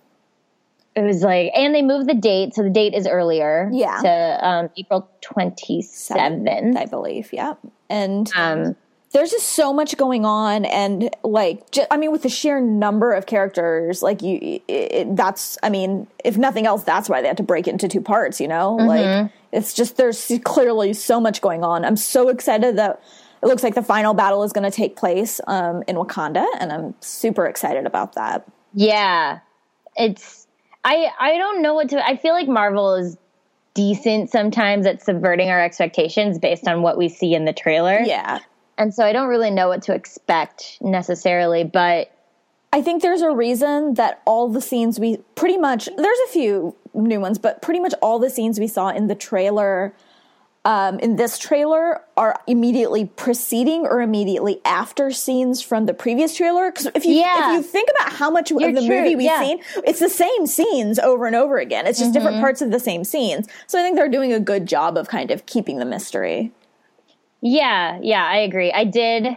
It 0.95 1.03
was 1.03 1.23
like, 1.23 1.53
and 1.55 1.75
they 1.75 1.83
moved 1.83 2.09
the 2.09 2.15
date, 2.15 2.55
so 2.55 2.63
the 2.63 2.71
date 2.71 2.95
is 2.95 3.07
earlier. 3.07 3.69
Yeah. 3.71 3.99
To 4.01 4.47
um, 4.49 4.71
April 4.79 5.07
27th. 5.23 6.77
I 6.77 6.87
believe. 6.87 7.33
Yeah, 7.35 7.55
and 7.91 8.31
Um, 8.35 8.77
there's 9.13 9.31
just 9.31 9.49
so 9.49 9.73
much 9.73 9.97
going 9.97 10.25
on 10.25 10.65
and 10.65 11.11
like 11.23 11.71
ju- 11.71 11.87
i 11.91 11.97
mean 11.97 12.13
with 12.13 12.23
the 12.23 12.29
sheer 12.29 12.61
number 12.61 13.13
of 13.13 13.27
characters 13.27 14.03
like 14.03 14.21
you 14.21 14.39
it, 14.43 14.63
it, 14.69 15.17
that's 15.17 15.57
i 15.63 15.71
mean 15.71 16.07
if 16.25 16.37
nothing 16.37 16.67
else 16.67 16.83
that's 16.83 17.09
why 17.09 17.23
they 17.23 17.29
had 17.29 17.37
to 17.37 17.43
break 17.43 17.67
it 17.67 17.71
into 17.71 17.89
two 17.89 18.01
parts 18.01 18.41
you 18.41 18.49
know? 18.49 18.77
Like 18.77 19.31
it's 19.53 19.75
just 19.75 19.97
there's 19.97 20.31
clearly 20.45 20.93
so 20.93 21.21
much 21.21 21.41
going 21.41 21.65
on. 21.65 21.85
I'm 21.85 21.97
so 21.97 22.29
excited 22.29 22.77
that 22.77 23.03
it 23.43 23.47
looks 23.47 23.63
like 23.63 23.75
the 23.75 23.83
final 23.83 24.15
battle 24.15 24.43
is 24.43 24.53
going 24.53 24.71
to 24.71 24.75
take 24.75 24.97
place 24.97 25.41
um, 25.47 25.83
in 25.87 25.97
wakanda 25.97 26.47
and 26.59 26.73
i'm 26.73 26.95
super 27.01 27.47
excited 27.47 27.87
about 27.87 28.15
that. 28.15 28.47
Yeah. 28.75 29.41
It's, 29.97 30.47
I, 30.85 31.09
I 31.19 31.39
don't 31.39 31.63
know 31.63 31.75
what 31.75 31.89
to, 31.91 32.07
I 32.07 32.17
feel 32.17 32.35
like 32.35 32.49
Marvel 32.49 32.95
is 32.95 33.17
decent 33.73 34.31
sometimes 34.31 34.87
at 34.87 35.03
subverting 35.03 35.49
our 35.49 35.63
expectations 35.63 36.39
based 36.39 36.69
on 36.69 36.83
what 36.83 36.99
we 36.99 37.09
see 37.09 37.35
in 37.35 37.45
the 37.45 37.53
trailer. 37.53 38.01
yeah 38.01 38.41
And 38.79 38.93
so 38.95 39.05
I 39.05 39.13
don't 39.13 39.29
really 39.29 39.51
know 39.51 39.69
what 39.69 39.83
to 39.83 39.95
expect 39.95 40.79
necessarily, 40.81 41.65
but 41.65 42.11
I 42.73 42.83
think 42.83 43.01
there's 43.03 43.23
a 43.23 43.31
reason 43.31 43.95
that 43.95 44.21
all 44.27 44.49
the 44.49 44.61
scenes 44.61 45.01
we 45.01 45.19
pretty 45.35 45.57
much 45.57 45.89
there's 45.97 46.19
a 46.29 46.33
few 46.33 46.77
new 46.95 47.21
ones, 47.21 47.39
but 47.39 47.63
pretty 47.63 47.81
much 47.81 47.95
all 48.03 48.19
the 48.19 48.29
scenes 48.31 48.61
we 48.61 48.67
saw 48.69 48.91
in 48.91 49.07
the 49.07 49.15
trailer 49.15 49.95
um, 50.67 50.99
in 50.99 51.15
this 51.15 51.39
trailer 51.39 52.03
are 52.17 52.35
immediately 52.49 53.05
preceding 53.05 53.83
or 53.87 54.01
immediately 54.01 54.61
after 54.65 55.13
scenes 55.13 55.63
from 55.63 55.87
the 55.87 55.95
previous 55.95 56.35
trailer. 56.37 56.73
Because 56.73 56.89
if 56.95 57.05
you 57.07 57.13
Yeah. 57.15 57.53
if 57.53 57.57
you 57.59 57.63
think 57.63 57.89
about 57.97 58.13
how 58.13 58.31
much 58.31 58.51
of 58.51 58.61
You're 58.61 58.73
the 58.73 58.85
true, 58.85 59.01
movie 59.01 59.15
we've 59.15 59.27
yeah. 59.27 59.41
seen, 59.41 59.61
it's 59.87 60.01
the 60.01 60.09
same 60.11 60.45
scenes 60.49 60.99
over 60.99 61.25
and 61.27 61.37
over 61.37 61.59
again. 61.59 61.87
It's 61.87 62.01
just 62.01 62.11
Mm-hmm. 62.11 62.19
different 62.19 62.41
parts 62.41 62.63
of 62.63 62.73
the 62.73 62.81
same 62.81 63.05
scenes. 63.05 63.47
So 63.69 63.79
I 63.79 63.83
think 63.83 63.97
they're 63.97 64.09
doing 64.09 64.33
a 64.33 64.41
good 64.41 64.67
job 64.67 64.99
of 64.99 65.07
kind 65.09 65.31
of 65.31 65.47
keeping 65.47 65.79
the 65.79 65.85
mystery. 65.85 66.51
Yeah, 67.41 67.99
yeah, 68.03 68.25
I 68.25 68.39
agree. 68.39 68.73
I 68.73 68.85
did 68.85 69.37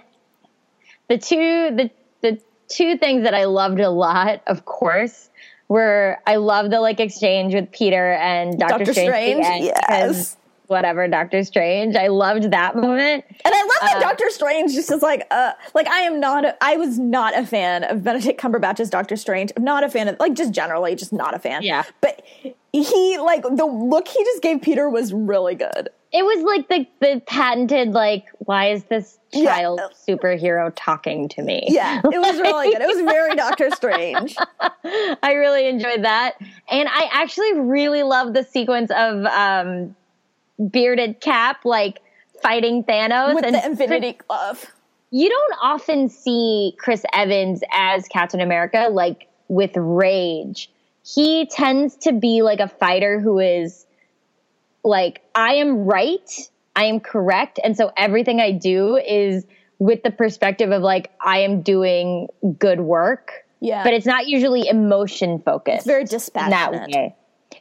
the 1.07 1.17
two 1.17 1.35
the 1.75 1.91
the 2.21 2.41
two 2.67 2.97
things 2.97 3.23
that 3.23 3.33
I 3.33 3.45
loved 3.45 3.79
a 3.79 3.89
lot, 3.89 4.41
of 4.47 4.65
course, 4.65 5.29
were 5.67 6.17
I 6.25 6.37
love 6.37 6.71
the 6.71 6.79
like 6.79 6.99
exchange 6.99 7.53
with 7.53 7.71
Peter 7.71 8.13
and 8.13 8.57
Doctor, 8.57 8.77
Doctor 8.79 8.93
Strange. 8.93 9.43
Strange, 9.43 9.65
again, 9.65 9.73
yes. 9.89 10.35
Whatever, 10.67 11.07
Doctor 11.07 11.43
Strange. 11.43 11.95
I 11.95 12.09
loved 12.09 12.51
that 12.51 12.75
moment. 12.75 13.25
And 13.43 13.53
I 13.55 13.59
love 13.59 13.77
that 13.81 13.97
Uh, 13.97 13.99
Doctor 14.01 14.29
Strange 14.29 14.75
just 14.75 14.91
is 14.91 15.01
like, 15.01 15.25
uh, 15.31 15.53
like 15.73 15.87
I 15.87 16.01
am 16.01 16.19
not, 16.19 16.45
a, 16.45 16.55
I 16.63 16.77
was 16.77 16.99
not 16.99 17.35
a 17.35 17.43
fan 17.43 17.83
of 17.85 18.03
Benedict 18.03 18.39
Cumberbatch's 18.39 18.87
Doctor 18.91 19.15
Strange. 19.15 19.51
I'm 19.57 19.63
not 19.63 19.83
a 19.83 19.89
fan 19.89 20.07
of, 20.07 20.19
like, 20.19 20.35
just 20.35 20.51
generally, 20.51 20.93
just 20.93 21.11
not 21.11 21.33
a 21.33 21.39
fan. 21.39 21.63
Yeah. 21.63 21.85
But 22.01 22.21
he, 22.71 23.17
like, 23.17 23.41
the 23.41 23.65
look 23.65 24.07
he 24.07 24.23
just 24.23 24.43
gave 24.43 24.61
Peter 24.61 24.87
was 24.87 25.11
really 25.11 25.55
good. 25.55 25.89
It 26.11 26.23
was 26.23 26.43
like 26.43 26.67
the 26.69 26.87
the 26.99 27.21
patented 27.27 27.89
like, 27.91 28.25
why 28.39 28.71
is 28.71 28.83
this 28.85 29.19
Yeah. 29.31 29.55
child 29.55 29.79
superhero 30.07 30.71
talking 30.75 31.29
to 31.29 31.41
me? 31.43 31.65
Yeah, 31.67 32.01
it 32.03 32.19
was 32.19 32.39
really 32.39 32.71
good. 32.73 32.81
It 32.81 32.87
was 32.87 33.01
very 33.01 33.35
Doctor 33.35 33.69
Strange. 33.71 34.35
I 34.59 35.33
really 35.33 35.67
enjoyed 35.67 36.03
that. 36.03 36.33
And 36.69 36.89
I 36.89 37.09
actually 37.11 37.53
really 37.59 38.01
love 38.03 38.33
the 38.33 38.43
sequence 38.43 38.89
of 38.89 39.25
um, 39.25 39.95
bearded 40.71 41.21
Cap 41.21 41.63
like 41.63 41.99
fighting 42.41 42.83
Thanos 42.83 43.35
With 43.35 43.45
and 43.45 43.53
the 43.55 43.65
Infinity 43.65 44.17
Glove. 44.27 44.65
You 45.11 45.29
don't 45.29 45.55
often 45.61 46.09
see 46.09 46.75
Chris 46.79 47.03
Evans 47.13 47.61
as 47.71 48.07
Captain 48.07 48.41
America 48.41 48.87
like 48.91 49.27
with 49.47 49.71
rage. 49.75 50.71
He 51.03 51.45
tends 51.47 51.95
to 51.97 52.13
be 52.13 52.41
like 52.41 52.59
a 52.59 52.67
fighter 52.67 53.19
who 53.19 53.39
is 53.39 53.85
like 54.83 55.21
I 55.35 55.55
am 55.55 55.85
right, 55.85 56.29
I 56.75 56.85
am 56.85 56.99
correct, 56.99 57.59
and 57.63 57.75
so 57.75 57.91
everything 57.97 58.39
I 58.39 58.51
do 58.51 58.97
is 58.97 59.45
with 59.79 60.03
the 60.03 60.11
perspective 60.11 60.71
of 60.71 60.81
like 60.81 61.11
I 61.21 61.39
am 61.39 61.61
doing 61.61 62.27
good 62.57 62.81
work. 62.81 63.31
Yeah. 63.61 63.83
But 63.83 63.93
it's 63.93 64.05
not 64.05 64.27
usually 64.27 64.67
emotion 64.67 65.39
focused. 65.39 65.79
It's 65.79 65.85
very 65.85 66.01
in 66.01 66.05
that 66.05 66.11
dispassionate. 66.11 66.95
way. 66.95 67.15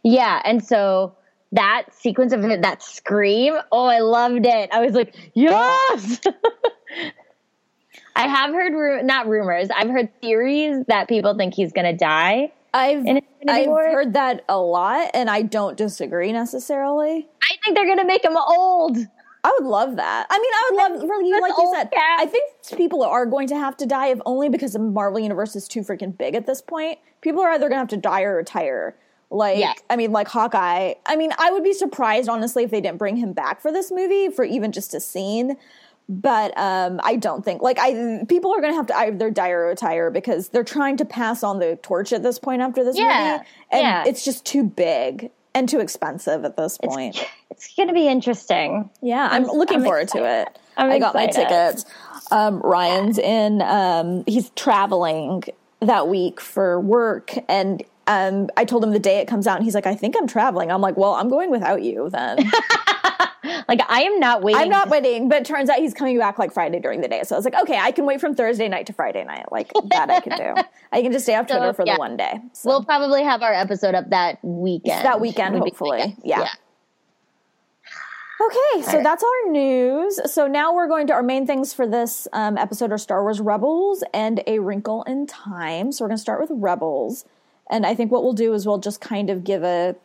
Yeah, 0.05 0.41
and 0.45 0.65
so 0.65 1.17
that 1.53 1.85
sequence 1.93 2.33
of 2.33 2.43
that 2.43 2.83
scream, 2.83 3.55
oh, 3.73 3.87
I 3.87 4.01
loved 4.01 4.47
it. 4.47 4.71
I 4.73 4.85
was 4.85 4.95
like, 4.95 5.15
yes. 5.35 6.21
I 8.17 8.27
have 8.27 8.51
heard 8.53 8.75
ru- 8.75 9.03
not 9.03 9.29
rumors. 9.29 9.69
I've 9.75 9.89
heard 9.89 10.21
theories 10.21 10.85
that 10.89 11.09
people 11.09 11.37
think 11.37 11.55
he's 11.55 11.73
going 11.73 11.87
to 11.87 11.97
die. 11.97 12.53
I've, 12.75 13.05
I've 13.49 13.67
War? 13.67 13.83
heard 13.85 14.13
that 14.13 14.45
a 14.49 14.59
lot, 14.59 15.11
and 15.15 15.31
I 15.31 15.43
don't 15.43 15.77
disagree 15.77 16.33
necessarily. 16.33 17.29
I 17.43 17.57
think 17.65 17.77
they're 17.77 17.87
going 17.87 17.99
to 17.99 18.05
make 18.05 18.25
him 18.25 18.37
old. 18.37 18.99
I 19.45 19.57
would 19.59 19.67
love 19.69 19.97
that. 19.97 20.27
I 20.29 20.39
mean, 20.39 20.53
I 20.53 20.69
would 20.71 21.01
love, 21.01 21.09
really 21.09 21.41
like 21.41 21.53
you 21.57 21.73
said, 21.75 21.91
Cap. 21.91 22.21
I 22.21 22.27
think 22.27 22.53
people 22.77 23.03
are 23.03 23.25
going 23.25 23.47
to 23.49 23.57
have 23.57 23.77
to 23.79 23.87
die, 23.87 24.09
if 24.09 24.19
only 24.27 24.49
because 24.49 24.73
the 24.73 24.79
Marvel 24.81 25.21
Universe 25.21 25.57
is 25.57 25.69
too 25.69 25.81
freaking 25.81 26.17
big 26.17 26.35
at 26.35 26.47
this 26.47 26.61
point. 26.61 26.99
People 27.21 27.41
are 27.43 27.51
either 27.51 27.69
going 27.69 27.77
to 27.77 27.79
have 27.79 27.89
to 27.89 27.97
die 27.97 28.23
or 28.23 28.37
retire. 28.37 28.97
Like, 29.31 29.59
Yes. 29.59 29.79
I 29.91 29.97
mean, 29.97 30.11
like 30.11 30.29
Hawkeye. 30.29 30.95
I 31.07 31.17
mean, 31.17 31.31
I 31.39 31.51
would 31.53 31.63
be 31.63 31.73
surprised, 31.73 32.29
honestly, 32.29 32.65
if 32.65 32.71
they 32.71 32.81
didn't 32.81 32.99
bring 32.99 33.17
him 33.17 33.33
back 33.33 33.61
for 33.61 33.71
this 33.73 33.91
movie 33.91 34.29
for 34.29 34.45
even 34.45 34.73
just 34.73 34.93
a 34.95 35.01
scene. 35.01 35.57
But 36.11 36.57
um, 36.57 37.00
I 37.05 37.17
don't 37.17 37.45
think 37.45 37.61
like 37.61 37.79
I 37.79 38.25
people 38.29 38.55
are 38.55 38.61
going 38.62 38.73
to 38.73 38.77
have 38.77 38.87
to 38.87 38.97
either 38.97 39.31
die 39.31 39.50
or 39.50 39.67
retire 39.67 40.11
because 40.11 40.49
they're 40.49 40.65
trying 40.65 40.97
to 40.99 41.05
pass 41.05 41.43
on 41.43 41.59
the 41.59 41.77
torch 41.83 42.15
at 42.15 42.23
this 42.23 42.38
point 42.38 42.62
after 42.62 42.83
this 42.83 42.97
Yeah. 42.97 43.38
movie, 43.38 43.49
and 43.73 43.83
Yeah. 43.83 44.05
it's 44.07 44.25
just 44.25 44.47
too 44.47 44.62
big 44.65 45.31
and 45.55 45.69
too 45.69 45.81
expensive 45.81 46.45
at 46.47 46.57
this 46.57 46.79
point. 46.79 47.23
It's 47.50 47.75
going 47.75 47.88
to 47.88 47.95
be 47.95 48.07
interesting. 48.09 48.88
Yeah, 49.03 49.29
I'm, 49.31 49.45
looking 49.45 49.79
I'm 49.79 49.85
forward 49.85 50.09
to 50.09 50.25
it. 50.43 50.59
I'm 50.77 50.91
I 50.93 50.99
got 50.99 51.15
my 51.15 51.27
tickets. 51.27 51.85
Um, 52.31 52.61
Ryan's 52.61 53.19
in. 53.19 53.61
Um, 53.62 54.23
he's 54.27 54.49
traveling 54.50 55.43
that 55.81 56.09
week 56.09 56.41
for 56.41 56.79
work, 56.81 57.35
and 57.49 57.83
um, 58.07 58.49
I 58.57 58.65
told 58.65 58.83
him 58.85 58.93
the 58.93 58.99
day 58.99 59.19
it 59.19 59.29
comes 59.29 59.47
out, 59.47 59.57
and 59.57 59.65
he's 59.65 59.75
like, 59.75 59.87
"I 59.87 59.95
think 59.95 60.15
I'm 60.17 60.27
traveling." 60.27 60.71
I'm 60.71 60.81
like, 60.81 60.97
"Well, 60.97 61.15
I'm 61.15 61.29
going 61.29 61.50
without 61.50 61.83
you 61.83 62.09
then." 62.11 62.38
Like, 63.69 63.81
I 63.89 64.03
am 64.03 64.19
not 64.19 64.43
waiting. 64.43 64.61
I'm 64.61 64.69
not 64.69 64.89
waiting, 64.89 65.29
but 65.29 65.43
it 65.43 65.45
turns 65.45 65.69
out 65.69 65.79
he's 65.79 65.95
coming 65.95 66.19
back 66.19 66.39
like 66.39 66.53
Friday 66.53 66.81
during 66.81 67.01
the 67.01 67.09
day. 67.09 67.23
So 67.25 67.35
I 67.35 67.39
was 67.39 67.45
like, 67.45 67.55
"Okay, 67.63 67.79
I 67.79 67.93
can 67.93 68.07
wait 68.07 68.21
from 68.21 68.35
Thursday 68.35 68.69
night 68.69 68.87
to 68.87 68.93
Friday 68.93 69.25
night. 69.25 69.53
Like 69.53 69.71
that, 69.91 70.11
I 70.11 70.21
can 70.21 70.37
do. 70.37 70.63
I 70.93 71.03
can 71.03 71.13
just 71.13 71.25
stay 71.25 71.35
off 71.35 71.49
So, 71.49 71.57
Twitter 71.57 71.73
for 71.73 71.85
yeah. 71.87 71.95
the 71.95 71.99
one 71.99 72.17
day." 72.17 72.41
So 72.53 72.69
We'll 72.69 72.85
probably 72.85 73.23
have 73.23 73.43
our 73.43 73.53
episode 73.53 73.95
up 73.95 74.11
that 74.11 74.39
weekend. 74.43 75.05
that 75.05 75.21
weekend, 75.21 75.57
hopefully. 75.59 75.99
my 75.99 76.07
guess. 76.07 76.17
Yeah. 76.25 76.49
Okay, 78.41 78.83
so 78.83 78.93
right. 78.95 79.03
that's 79.03 79.25
our 79.25 79.51
news. 79.53 80.21
So 80.33 80.47
now 80.47 80.73
we're 80.73 80.87
going 80.87 81.09
to 81.09 81.13
our 81.13 81.25
main 81.25 81.47
things 81.47 81.73
for 81.73 81.87
this 81.89 82.29
um, 82.33 82.57
episode 82.57 82.93
are 82.93 82.99
Star 82.99 83.23
Wars 83.23 83.41
Rebels 83.41 84.05
and 84.15 84.43
A 84.47 84.61
Wrinkle 84.61 85.03
in 85.05 85.27
Time. 85.27 85.91
So 85.91 86.05
we're 86.05 86.09
going 86.11 86.19
to 86.19 86.23
start 86.23 86.41
with 86.41 86.51
Rebels, 86.53 87.25
and 87.69 87.85
I 87.85 87.95
think 87.95 88.13
what 88.13 88.23
we'll 88.23 88.35
do 88.35 88.55
is 88.55 88.67
we'll 88.67 88.79
just 88.79 89.01
kind 89.01 89.29
of 89.29 89.43
give 89.43 89.65
a, 89.65 89.97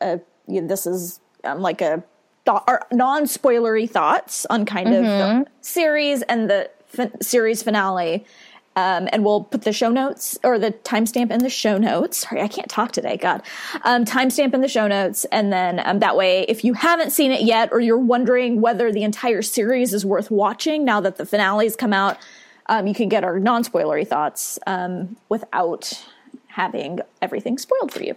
a 0.00 0.20
you 0.46 0.60
know, 0.60 0.68
this 0.68 0.86
is 0.86 1.20
um, 1.46 1.60
like 1.60 1.80
a 1.80 2.02
thought, 2.44 2.64
or 2.68 2.82
non-spoilery 2.92 3.88
thoughts 3.88 4.46
on 4.46 4.64
kind 4.64 4.94
of 4.94 5.04
the 5.04 5.46
series 5.60 6.22
and 6.22 6.50
the 6.50 6.70
fin- 6.86 7.20
series 7.22 7.62
finale. 7.62 8.24
Um, 8.76 9.08
and 9.10 9.24
we'll 9.24 9.44
put 9.44 9.62
the 9.62 9.72
show 9.72 9.90
notes 9.90 10.38
or 10.44 10.58
the 10.58 10.70
timestamp 10.70 11.30
in 11.30 11.38
the 11.38 11.48
show 11.48 11.78
notes. 11.78 12.18
Sorry, 12.18 12.42
I 12.42 12.48
can't 12.48 12.68
talk 12.68 12.92
today. 12.92 13.16
God, 13.16 13.42
um, 13.84 14.04
timestamp 14.04 14.52
in 14.52 14.60
the 14.60 14.68
show 14.68 14.86
notes, 14.86 15.24
and 15.32 15.50
then 15.50 15.80
um, 15.82 16.00
that 16.00 16.14
way, 16.14 16.42
if 16.42 16.62
you 16.62 16.74
haven't 16.74 17.10
seen 17.10 17.32
it 17.32 17.40
yet, 17.40 17.70
or 17.72 17.80
you're 17.80 17.96
wondering 17.96 18.60
whether 18.60 18.92
the 18.92 19.02
entire 19.02 19.40
series 19.40 19.94
is 19.94 20.04
worth 20.04 20.30
watching 20.30 20.84
now 20.84 21.00
that 21.00 21.16
the 21.16 21.24
finale's 21.24 21.74
come 21.74 21.94
out, 21.94 22.18
um, 22.66 22.86
you 22.86 22.92
can 22.92 23.08
get 23.08 23.24
our 23.24 23.40
non-spoilery 23.40 24.06
thoughts 24.06 24.58
um, 24.66 25.16
without 25.30 26.04
having 26.48 27.00
everything 27.22 27.56
spoiled 27.56 27.92
for 27.92 28.02
you. 28.02 28.14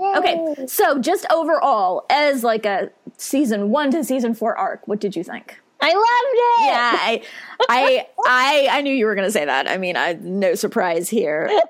Okay, 0.00 0.66
so 0.66 0.98
just 0.98 1.26
overall, 1.30 2.06
as 2.10 2.42
like 2.42 2.64
a 2.64 2.90
season 3.16 3.70
one 3.70 3.90
to 3.90 4.02
season 4.02 4.34
four 4.34 4.56
arc, 4.56 4.88
what 4.88 5.00
did 5.00 5.14
you 5.14 5.22
think? 5.22 5.60
I 5.82 5.94
loved 5.94 6.00
it. 6.34 6.66
Yeah, 6.66 6.92
I, 6.94 7.22
I, 7.68 8.06
I, 8.26 8.68
I 8.78 8.80
knew 8.82 8.94
you 8.94 9.06
were 9.06 9.14
going 9.14 9.26
to 9.26 9.32
say 9.32 9.44
that. 9.44 9.68
I 9.68 9.78
mean, 9.78 9.96
I 9.96 10.14
no 10.20 10.54
surprise 10.54 11.08
here. 11.08 11.50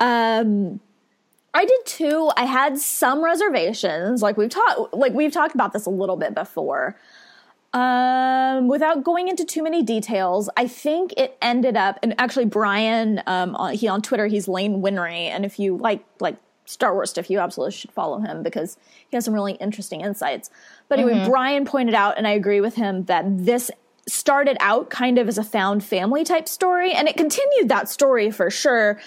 Um, 0.00 0.80
I 1.52 1.64
did 1.64 1.84
too. 1.84 2.30
I 2.36 2.44
had 2.44 2.78
some 2.78 3.22
reservations. 3.22 4.22
Like 4.22 4.36
we've 4.36 4.50
talked, 4.50 4.94
like 4.94 5.12
we've 5.12 5.32
talked 5.32 5.54
about 5.54 5.72
this 5.72 5.86
a 5.86 5.90
little 5.90 6.16
bit 6.16 6.34
before. 6.34 6.96
Um, 7.72 8.66
without 8.66 9.04
going 9.04 9.28
into 9.28 9.44
too 9.44 9.62
many 9.62 9.82
details, 9.82 10.50
I 10.56 10.66
think 10.66 11.14
it 11.16 11.38
ended 11.40 11.76
up, 11.76 12.00
and 12.02 12.14
actually 12.18 12.46
Brian, 12.46 13.22
um, 13.28 13.54
on, 13.54 13.74
he 13.74 13.86
on 13.86 14.02
Twitter, 14.02 14.26
he's 14.26 14.48
Lane 14.48 14.82
Winry, 14.82 15.28
and 15.28 15.44
if 15.44 15.58
you 15.60 15.76
like 15.76 16.04
like 16.18 16.36
Star 16.64 16.94
Wars 16.94 17.10
stuff, 17.10 17.30
you 17.30 17.38
absolutely 17.38 17.72
should 17.72 17.92
follow 17.92 18.18
him 18.18 18.42
because 18.42 18.76
he 19.08 19.16
has 19.16 19.24
some 19.24 19.34
really 19.34 19.52
interesting 19.54 20.00
insights. 20.00 20.50
But 20.88 20.98
anyway, 20.98 21.18
mm-hmm. 21.18 21.30
Brian 21.30 21.64
pointed 21.64 21.94
out, 21.94 22.18
and 22.18 22.26
I 22.26 22.32
agree 22.32 22.60
with 22.60 22.74
him 22.74 23.04
that 23.04 23.24
this 23.26 23.70
started 24.08 24.56
out 24.60 24.90
kind 24.90 25.18
of 25.18 25.28
as 25.28 25.38
a 25.38 25.44
found 25.44 25.84
family 25.84 26.24
type 26.24 26.48
story, 26.48 26.92
and 26.92 27.06
it 27.06 27.16
continued 27.16 27.68
that 27.68 27.88
story 27.88 28.30
for 28.30 28.50
sure 28.50 29.00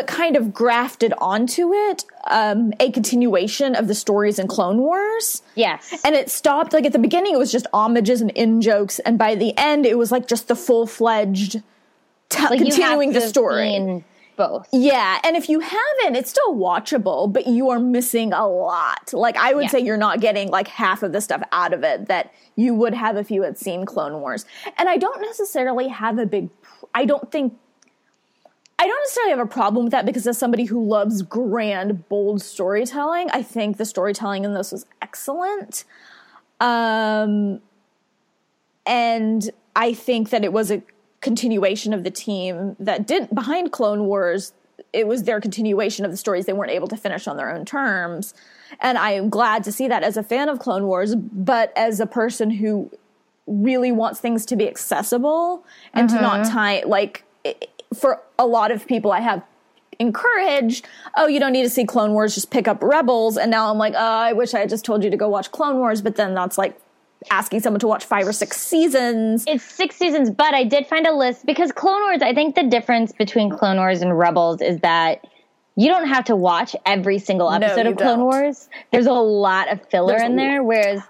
but 0.00 0.06
kind 0.06 0.34
of 0.34 0.54
grafted 0.54 1.12
onto 1.18 1.74
it 1.74 2.06
um, 2.24 2.72
a 2.80 2.90
continuation 2.90 3.74
of 3.74 3.86
the 3.86 3.94
stories 3.94 4.38
in 4.38 4.48
Clone 4.48 4.78
Wars. 4.78 5.42
Yes. 5.56 5.94
And 6.02 6.14
it 6.14 6.30
stopped, 6.30 6.72
like 6.72 6.86
at 6.86 6.92
the 6.92 6.98
beginning, 6.98 7.34
it 7.34 7.38
was 7.38 7.52
just 7.52 7.66
homages 7.74 8.22
and 8.22 8.30
in 8.30 8.62
jokes. 8.62 8.98
And 9.00 9.18
by 9.18 9.34
the 9.34 9.52
end, 9.58 9.84
it 9.84 9.98
was 9.98 10.10
like 10.10 10.26
just 10.26 10.48
the 10.48 10.56
full 10.56 10.86
fledged 10.86 11.62
t- 12.30 12.42
like 12.42 12.60
continuing 12.60 13.12
the 13.12 13.20
story. 13.20 14.02
Both. 14.36 14.68
Yeah. 14.72 15.20
And 15.22 15.36
if 15.36 15.50
you 15.50 15.60
haven't, 15.60 16.16
it's 16.16 16.30
still 16.30 16.54
watchable, 16.54 17.30
but 17.30 17.46
you 17.46 17.68
are 17.68 17.78
missing 17.78 18.32
a 18.32 18.48
lot. 18.48 19.12
Like, 19.12 19.36
I 19.36 19.52
would 19.52 19.64
yeah. 19.64 19.68
say 19.68 19.80
you're 19.80 19.98
not 19.98 20.22
getting 20.22 20.48
like 20.48 20.68
half 20.68 21.02
of 21.02 21.12
the 21.12 21.20
stuff 21.20 21.42
out 21.52 21.74
of 21.74 21.84
it 21.84 22.06
that 22.06 22.32
you 22.56 22.72
would 22.72 22.94
have 22.94 23.18
if 23.18 23.30
you 23.30 23.42
had 23.42 23.58
seen 23.58 23.84
Clone 23.84 24.22
Wars. 24.22 24.46
And 24.78 24.88
I 24.88 24.96
don't 24.96 25.20
necessarily 25.20 25.88
have 25.88 26.18
a 26.18 26.24
big, 26.24 26.48
I 26.94 27.04
don't 27.04 27.30
think 27.30 27.58
I 28.80 28.86
don't 28.86 29.00
necessarily 29.02 29.30
have 29.32 29.40
a 29.40 29.46
problem 29.46 29.84
with 29.84 29.90
that 29.90 30.06
because 30.06 30.26
as 30.26 30.38
somebody 30.38 30.64
who 30.64 30.82
loves 30.82 31.20
grand, 31.20 32.08
bold 32.08 32.40
storytelling, 32.40 33.28
I 33.30 33.42
think 33.42 33.76
the 33.76 33.84
storytelling 33.84 34.46
in 34.46 34.54
this 34.54 34.72
was 34.72 34.86
excellent. 35.02 35.84
Um, 36.60 37.60
and 38.86 39.50
I 39.76 39.92
think 39.92 40.30
that 40.30 40.44
it 40.44 40.54
was 40.54 40.70
a 40.70 40.82
continuation 41.20 41.92
of 41.92 42.04
the 42.04 42.10
team 42.10 42.74
that 42.80 43.06
didn't 43.06 43.34
behind 43.34 43.70
Clone 43.70 44.06
Wars. 44.06 44.54
It 44.94 45.06
was 45.06 45.24
their 45.24 45.42
continuation 45.42 46.06
of 46.06 46.10
the 46.10 46.16
stories 46.16 46.46
they 46.46 46.54
weren't 46.54 46.72
able 46.72 46.88
to 46.88 46.96
finish 46.96 47.28
on 47.28 47.36
their 47.36 47.54
own 47.54 47.66
terms. 47.66 48.32
And 48.80 48.96
I 48.96 49.10
am 49.10 49.28
glad 49.28 49.62
to 49.64 49.72
see 49.72 49.88
that 49.88 50.02
as 50.02 50.16
a 50.16 50.22
fan 50.22 50.48
of 50.48 50.58
Clone 50.58 50.86
Wars, 50.86 51.14
but 51.14 51.70
as 51.76 52.00
a 52.00 52.06
person 52.06 52.48
who 52.50 52.90
really 53.46 53.92
wants 53.92 54.20
things 54.20 54.46
to 54.46 54.56
be 54.56 54.66
accessible 54.66 55.66
and 55.92 56.08
to 56.08 56.14
not 56.14 56.46
mm-hmm. 56.46 56.52
tie, 56.54 56.82
like, 56.86 57.24
for 57.94 58.20
a 58.38 58.46
lot 58.46 58.70
of 58.70 58.86
people 58.86 59.12
I 59.12 59.20
have 59.20 59.42
encouraged, 59.98 60.86
oh, 61.16 61.26
you 61.26 61.38
don't 61.38 61.52
need 61.52 61.62
to 61.62 61.70
see 61.70 61.84
Clone 61.84 62.12
Wars, 62.12 62.34
just 62.34 62.50
pick 62.50 62.66
up 62.66 62.82
Rebels. 62.82 63.36
And 63.36 63.50
now 63.50 63.70
I'm 63.70 63.78
like, 63.78 63.94
oh, 63.94 63.98
I 63.98 64.32
wish 64.32 64.54
I 64.54 64.60
had 64.60 64.68
just 64.68 64.84
told 64.84 65.04
you 65.04 65.10
to 65.10 65.16
go 65.16 65.28
watch 65.28 65.52
Clone 65.52 65.78
Wars, 65.78 66.00
but 66.00 66.16
then 66.16 66.34
that's 66.34 66.56
like 66.56 66.80
asking 67.30 67.60
someone 67.60 67.80
to 67.80 67.86
watch 67.86 68.04
five 68.04 68.26
or 68.26 68.32
six 68.32 68.58
seasons. 68.60 69.44
It's 69.46 69.64
six 69.64 69.96
seasons, 69.96 70.30
but 70.30 70.54
I 70.54 70.64
did 70.64 70.86
find 70.86 71.06
a 71.06 71.14
list 71.14 71.44
because 71.44 71.70
Clone 71.72 72.00
Wars, 72.00 72.22
I 72.22 72.34
think 72.34 72.54
the 72.54 72.64
difference 72.64 73.12
between 73.12 73.50
Clone 73.50 73.76
Wars 73.76 74.00
and 74.00 74.16
Rebels 74.18 74.62
is 74.62 74.80
that 74.80 75.26
you 75.76 75.88
don't 75.88 76.08
have 76.08 76.24
to 76.24 76.36
watch 76.36 76.74
every 76.86 77.18
single 77.18 77.50
episode 77.50 77.84
no, 77.84 77.90
of 77.90 77.96
Clone 77.96 78.18
don't. 78.18 78.24
Wars. 78.24 78.68
There's 78.90 79.06
a 79.06 79.12
lot 79.12 79.70
of 79.70 79.86
filler 79.88 80.18
There's 80.18 80.30
in 80.30 80.36
there, 80.36 80.62
whereas 80.62 81.02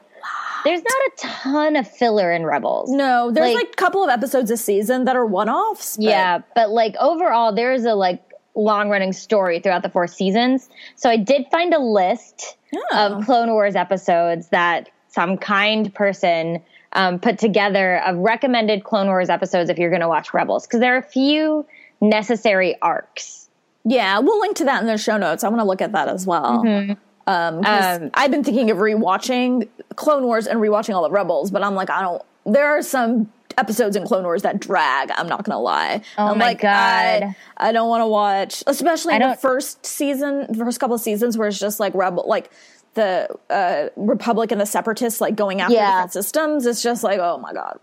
there's 0.64 0.82
not 0.82 0.92
a 0.92 1.10
ton 1.16 1.76
of 1.76 1.88
filler 1.88 2.32
in 2.32 2.44
Rebels. 2.44 2.90
No, 2.90 3.30
there's 3.30 3.54
like, 3.54 3.68
a 3.72 3.76
couple 3.76 4.02
of 4.02 4.10
episodes 4.10 4.50
a 4.50 4.56
season 4.56 5.04
that 5.04 5.16
are 5.16 5.26
one 5.26 5.48
offs. 5.48 5.96
Yeah, 6.00 6.40
but 6.54 6.70
like 6.70 6.94
overall, 7.00 7.54
there's 7.54 7.84
a 7.84 7.94
like 7.94 8.22
long 8.54 8.88
running 8.88 9.12
story 9.12 9.60
throughout 9.60 9.82
the 9.82 9.88
four 9.88 10.06
seasons. 10.06 10.68
So 10.96 11.08
I 11.08 11.16
did 11.16 11.46
find 11.50 11.72
a 11.72 11.78
list 11.78 12.56
of 12.92 13.24
Clone 13.24 13.50
Wars 13.50 13.76
episodes 13.76 14.48
that 14.48 14.90
some 15.08 15.36
kind 15.36 15.92
person 15.94 16.62
um, 16.92 17.18
put 17.18 17.38
together 17.38 17.98
of 18.04 18.16
recommended 18.16 18.84
Clone 18.84 19.06
Wars 19.06 19.28
episodes 19.28 19.70
if 19.70 19.78
you're 19.78 19.90
going 19.90 20.00
to 20.00 20.08
watch 20.08 20.34
Rebels 20.34 20.66
because 20.66 20.80
there 20.80 20.94
are 20.94 20.98
a 20.98 21.02
few 21.02 21.66
necessary 22.00 22.76
arcs. 22.82 23.48
Yeah, 23.84 24.18
we'll 24.18 24.40
link 24.40 24.56
to 24.56 24.64
that 24.64 24.80
in 24.82 24.86
the 24.86 24.98
show 24.98 25.16
notes. 25.16 25.42
I 25.42 25.48
want 25.48 25.60
to 25.60 25.64
look 25.66 25.80
at 25.80 25.92
that 25.92 26.08
as 26.08 26.26
well. 26.26 26.64
Mm-hmm. 26.64 26.92
Um, 27.26 27.64
um, 27.64 28.10
I've 28.14 28.30
been 28.30 28.44
thinking 28.44 28.70
of 28.70 28.78
rewatching 28.78 29.68
Clone 29.96 30.24
Wars 30.24 30.46
and 30.46 30.58
rewatching 30.60 30.94
all 30.94 31.02
the 31.02 31.10
Rebels, 31.10 31.50
but 31.50 31.62
I'm 31.62 31.74
like, 31.74 31.90
I 31.90 32.00
don't. 32.00 32.22
There 32.46 32.66
are 32.66 32.82
some 32.82 33.30
episodes 33.58 33.96
in 33.96 34.06
Clone 34.06 34.24
Wars 34.24 34.42
that 34.42 34.58
drag. 34.60 35.10
I'm 35.12 35.28
not 35.28 35.44
gonna 35.44 35.60
lie. 35.60 36.02
Oh 36.18 36.28
I'm 36.28 36.38
my 36.38 36.46
like, 36.46 36.60
god! 36.60 37.22
I, 37.22 37.36
I 37.56 37.72
don't 37.72 37.88
want 37.88 38.02
to 38.02 38.06
watch, 38.06 38.64
especially 38.66 39.14
in 39.14 39.22
the 39.22 39.36
first 39.36 39.84
season, 39.84 40.46
the 40.48 40.64
first 40.64 40.80
couple 40.80 40.96
of 40.96 41.02
seasons 41.02 41.36
where 41.36 41.48
it's 41.48 41.58
just 41.58 41.78
like 41.78 41.94
rebel, 41.94 42.24
like 42.26 42.50
the 42.94 43.28
uh, 43.48 43.88
Republic 43.96 44.50
and 44.50 44.60
the 44.60 44.66
Separatists 44.66 45.20
like 45.20 45.36
going 45.36 45.60
after 45.60 45.74
yeah. 45.74 45.90
different 45.90 46.12
systems. 46.12 46.66
It's 46.66 46.82
just 46.82 47.04
like, 47.04 47.18
oh 47.20 47.38
my 47.38 47.52
god. 47.52 47.78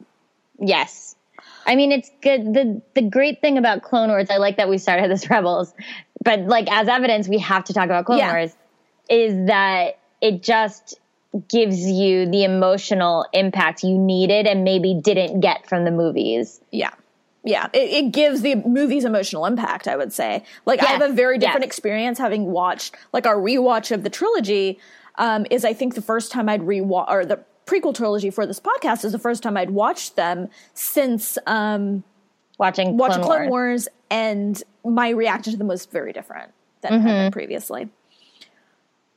Yes. 0.59 1.15
I 1.65 1.75
mean, 1.75 1.91
it's 1.91 2.09
good. 2.21 2.53
the 2.53 2.81
The 2.95 3.03
great 3.03 3.41
thing 3.41 3.57
about 3.57 3.83
Clone 3.83 4.09
Wars, 4.09 4.29
I 4.29 4.37
like 4.37 4.57
that 4.57 4.69
we 4.69 4.77
started 4.77 5.11
this 5.11 5.29
Rebels, 5.29 5.73
but 6.23 6.41
like 6.41 6.69
as 6.71 6.87
evidence, 6.87 7.27
we 7.27 7.37
have 7.39 7.63
to 7.65 7.73
talk 7.73 7.85
about 7.85 8.05
Clone 8.05 8.19
yeah. 8.19 8.33
Wars 8.33 8.55
is 9.09 9.47
that 9.47 9.99
it 10.21 10.43
just 10.43 10.99
gives 11.47 11.85
you 11.85 12.25
the 12.25 12.43
emotional 12.43 13.25
impact 13.33 13.83
you 13.83 13.97
needed 13.97 14.47
and 14.47 14.63
maybe 14.63 14.93
didn't 14.93 15.39
get 15.39 15.67
from 15.67 15.85
the 15.85 15.91
movies. 15.91 16.59
Yeah. 16.71 16.91
Yeah, 17.43 17.69
it, 17.71 18.05
it 18.05 18.11
gives 18.11 18.41
the 18.41 18.55
movie's 18.55 19.05
emotional 19.05 19.45
impact, 19.45 19.87
I 19.87 19.95
would 19.95 20.11
say. 20.11 20.43
Like, 20.65 20.81
yes. 20.81 20.89
I 20.89 20.93
have 20.93 21.01
a 21.01 21.13
very 21.13 21.37
different 21.37 21.61
yes. 21.61 21.67
experience 21.67 22.17
having 22.17 22.47
watched, 22.47 22.95
like, 23.13 23.25
our 23.25 23.37
rewatch 23.37 23.91
of 23.91 24.03
the 24.03 24.09
trilogy 24.09 24.79
um, 25.15 25.45
is, 25.49 25.63
I 25.63 25.73
think, 25.73 25.95
the 25.95 26.01
first 26.01 26.29
time 26.29 26.49
I'd 26.49 26.61
rewatch, 26.61 27.09
or 27.09 27.25
the 27.25 27.39
prequel 27.65 27.95
trilogy 27.95 28.31
for 28.31 28.45
this 28.45 28.59
podcast 28.59 29.05
is 29.05 29.13
the 29.13 29.19
first 29.19 29.43
time 29.43 29.55
I'd 29.55 29.69
watched 29.69 30.17
them 30.17 30.49
since 30.73 31.37
um, 31.45 32.03
watching 32.57 32.97
watching 32.97 33.23
Clone, 33.23 33.37
Clone 33.37 33.49
Wars. 33.49 33.49
Wars. 33.49 33.87
and 34.09 34.63
my 34.83 35.09
reaction 35.09 35.53
to 35.53 35.57
them 35.57 35.67
was 35.67 35.85
very 35.85 36.11
different 36.11 36.51
than 36.81 37.01
mm-hmm. 37.01 37.31
previously. 37.31 37.89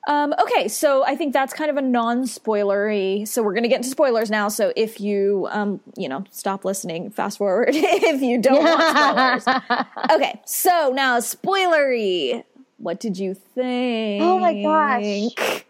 Um, 0.09 0.35
okay, 0.41 0.69
so 0.69 1.05
I 1.05 1.15
think 1.15 1.33
that's 1.33 1.53
kind 1.53 1.71
of 1.71 1.77
a 1.77 1.83
non-spoilery. 1.83 3.29
So 3.29 3.43
we're 3.43 3.53
going 3.53 3.65
to 3.65 3.69
get 3.69 3.77
into 3.77 3.91
spoilers 3.91 4.31
now. 4.31 4.49
So 4.49 4.73
if 4.75 5.01
you, 5.01 5.47
um, 5.51 5.81
you 5.97 6.09
know, 6.09 6.25
stop 6.31 6.65
listening, 6.65 7.11
fast 7.11 7.39
forward 7.39 7.71
if 7.73 8.23
you 8.23 8.41
don't 8.41 8.65
want 8.65 9.43
spoilers. 9.43 9.87
okay, 10.11 10.41
so 10.47 10.93
now 10.95 11.19
spoilery. 11.19 12.45
What 12.79 12.99
did 12.99 13.19
you 13.19 13.35
think? 13.35 14.23
Oh 14.23 14.39
my 14.39 14.63
gosh! 14.63 15.65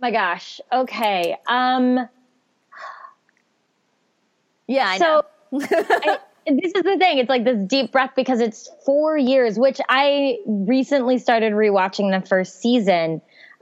my 0.00 0.10
gosh. 0.10 0.60
Okay. 0.72 1.36
Um. 1.46 2.08
Yeah. 4.66 4.86
I 4.88 4.98
so 4.98 5.24
I, 5.52 6.18
this 6.46 6.72
is 6.74 6.82
the 6.82 6.96
thing. 6.98 7.18
It's 7.18 7.28
like 7.28 7.44
this 7.44 7.62
deep 7.66 7.92
breath 7.92 8.12
because 8.16 8.40
it's 8.40 8.70
four 8.86 9.18
years, 9.18 9.58
which 9.58 9.80
I 9.90 10.38
recently 10.46 11.18
started 11.18 11.52
rewatching 11.52 12.18
the 12.18 12.26
first 12.26 12.62
season 12.62 13.20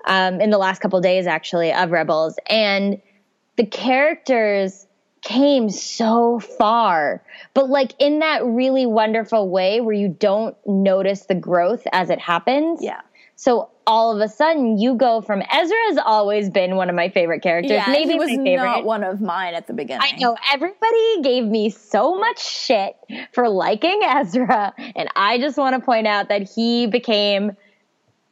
um, 0.08 0.40
in 0.40 0.50
the 0.50 0.58
last 0.58 0.80
couple 0.80 0.98
of 0.98 1.02
days 1.02 1.26
actually 1.26 1.72
of 1.72 1.90
Rebels, 1.90 2.38
and 2.48 3.00
the 3.56 3.66
characters 3.66 4.86
came 5.22 5.68
so 5.68 6.40
far, 6.40 7.22
but 7.54 7.68
like 7.68 7.94
in 7.98 8.20
that 8.20 8.44
really 8.44 8.86
wonderful 8.86 9.48
way 9.48 9.80
where 9.80 9.94
you 9.94 10.08
don't 10.08 10.56
notice 10.66 11.26
the 11.26 11.34
growth 11.34 11.86
as 11.92 12.10
it 12.10 12.20
happens. 12.20 12.82
Yeah. 12.82 13.00
So 13.36 13.70
all 13.86 14.14
of 14.14 14.20
a 14.20 14.28
sudden, 14.28 14.78
you 14.78 14.96
go 14.96 15.20
from 15.20 15.42
Ezra 15.42 15.76
has 15.88 15.98
always 16.04 16.50
been 16.50 16.76
one 16.76 16.88
of 16.90 16.96
my 16.96 17.08
favorite 17.08 17.40
characters. 17.40 17.70
Yeah, 17.70 17.86
Maybe 17.88 18.12
he 18.12 18.18
was 18.18 18.30
not 18.36 18.84
one 18.84 19.04
of 19.04 19.20
mine 19.20 19.54
at 19.54 19.66
the 19.66 19.72
beginning. 19.72 20.02
I 20.02 20.16
know 20.16 20.36
everybody 20.52 21.22
gave 21.22 21.44
me 21.44 21.70
so 21.70 22.16
much 22.16 22.44
shit 22.44 22.96
for 23.32 23.48
liking 23.48 24.02
Ezra, 24.02 24.74
and 24.96 25.08
I 25.14 25.38
just 25.38 25.56
want 25.56 25.76
to 25.76 25.80
point 25.80 26.06
out 26.06 26.28
that 26.28 26.50
he 26.54 26.86
became 26.86 27.56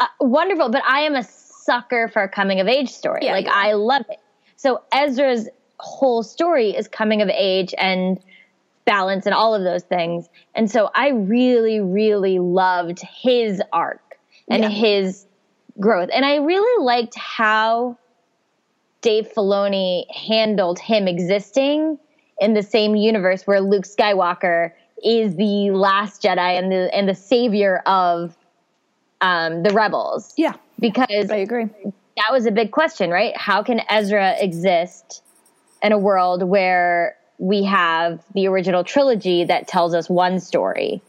uh, 0.01 0.07
wonderful. 0.21 0.71
But 0.71 0.83
I 0.85 1.03
am 1.03 1.15
a 1.15 1.23
sucker 1.67 2.09
for 2.09 2.23
a 2.23 2.29
coming 2.29 2.61
of 2.61 2.69
age 2.69 2.89
story. 2.89 3.21
Yeah, 3.23 3.33
like 3.33 3.47
yeah. 3.47 3.53
I 3.55 3.73
love 3.73 4.05
it. 4.09 4.19
So 4.57 4.83
Ezra's 4.93 5.49
whole 5.79 6.23
story 6.23 6.71
is 6.71 6.89
coming 6.89 7.21
of 7.21 7.29
age 7.29 7.75
and 7.77 8.19
balance 8.87 9.27
and 9.27 9.35
all 9.35 9.55
of 9.55 9.63
those 9.63 9.83
things. 9.83 10.29
And 10.55 10.71
so 10.71 10.91
I 10.95 11.11
really, 11.11 11.81
really 11.81 12.39
loved 12.39 13.01
his 13.01 13.61
arc 13.73 14.19
and 14.49 14.63
yeah. 14.63 14.69
his 14.71 15.27
growth. 15.79 16.09
And 16.15 16.25
I 16.25 16.37
really 16.37 16.85
liked 16.85 17.19
how 17.19 17.99
Dave 19.03 19.29
Filoni 19.37 20.11
handled 20.11 20.79
him 20.79 21.07
existing 21.09 21.99
in 22.41 22.55
the 22.55 22.63
same 22.63 22.97
universe 22.97 23.47
where 23.47 23.61
Luke 23.61 23.85
Skywalker 23.85 24.73
is 25.05 25.37
the 25.37 25.73
last 25.73 26.23
Jedi 26.23 26.59
and 26.59 26.73
the 26.73 26.95
and 26.95 27.07
the 27.09 27.15
savior 27.15 27.83
of 27.87 28.35
um, 29.21 29.63
the 29.63 29.71
rebels. 29.71 30.33
Yeah 30.37 30.55
because 30.79 31.31
I 31.31 31.37
agree. 31.37 31.69
That 32.17 32.33
was 32.33 32.47
a 32.47 32.51
big 32.51 32.71
question, 32.71 33.11
right? 33.11 33.37
How 33.37 33.63
can 33.63 33.81
Ezra 33.89 34.37
exist 34.39 35.23
in 35.83 35.93
a 35.93 35.99
world 35.99 36.43
where 36.43 37.17
we 37.39 37.65
have 37.65 38.23
the 38.35 38.49
original 38.49 38.85
trilogy 38.85 39.45
that 39.45 39.69
tells 39.69 39.95
us 39.95 40.09
one 40.09 40.41
story? 40.41 41.03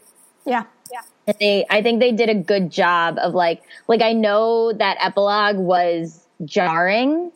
Yeah. 0.44 0.64
Yeah. 0.92 1.00
And 1.26 1.36
they 1.40 1.66
I 1.70 1.82
think 1.82 2.00
they 2.00 2.12
did 2.12 2.28
a 2.28 2.34
good 2.34 2.70
job 2.70 3.18
of 3.18 3.34
like 3.34 3.62
like 3.86 4.02
I 4.02 4.12
know 4.12 4.72
that 4.72 4.96
epilogue 5.00 5.56
was 5.56 6.22
jarring. 6.44 7.32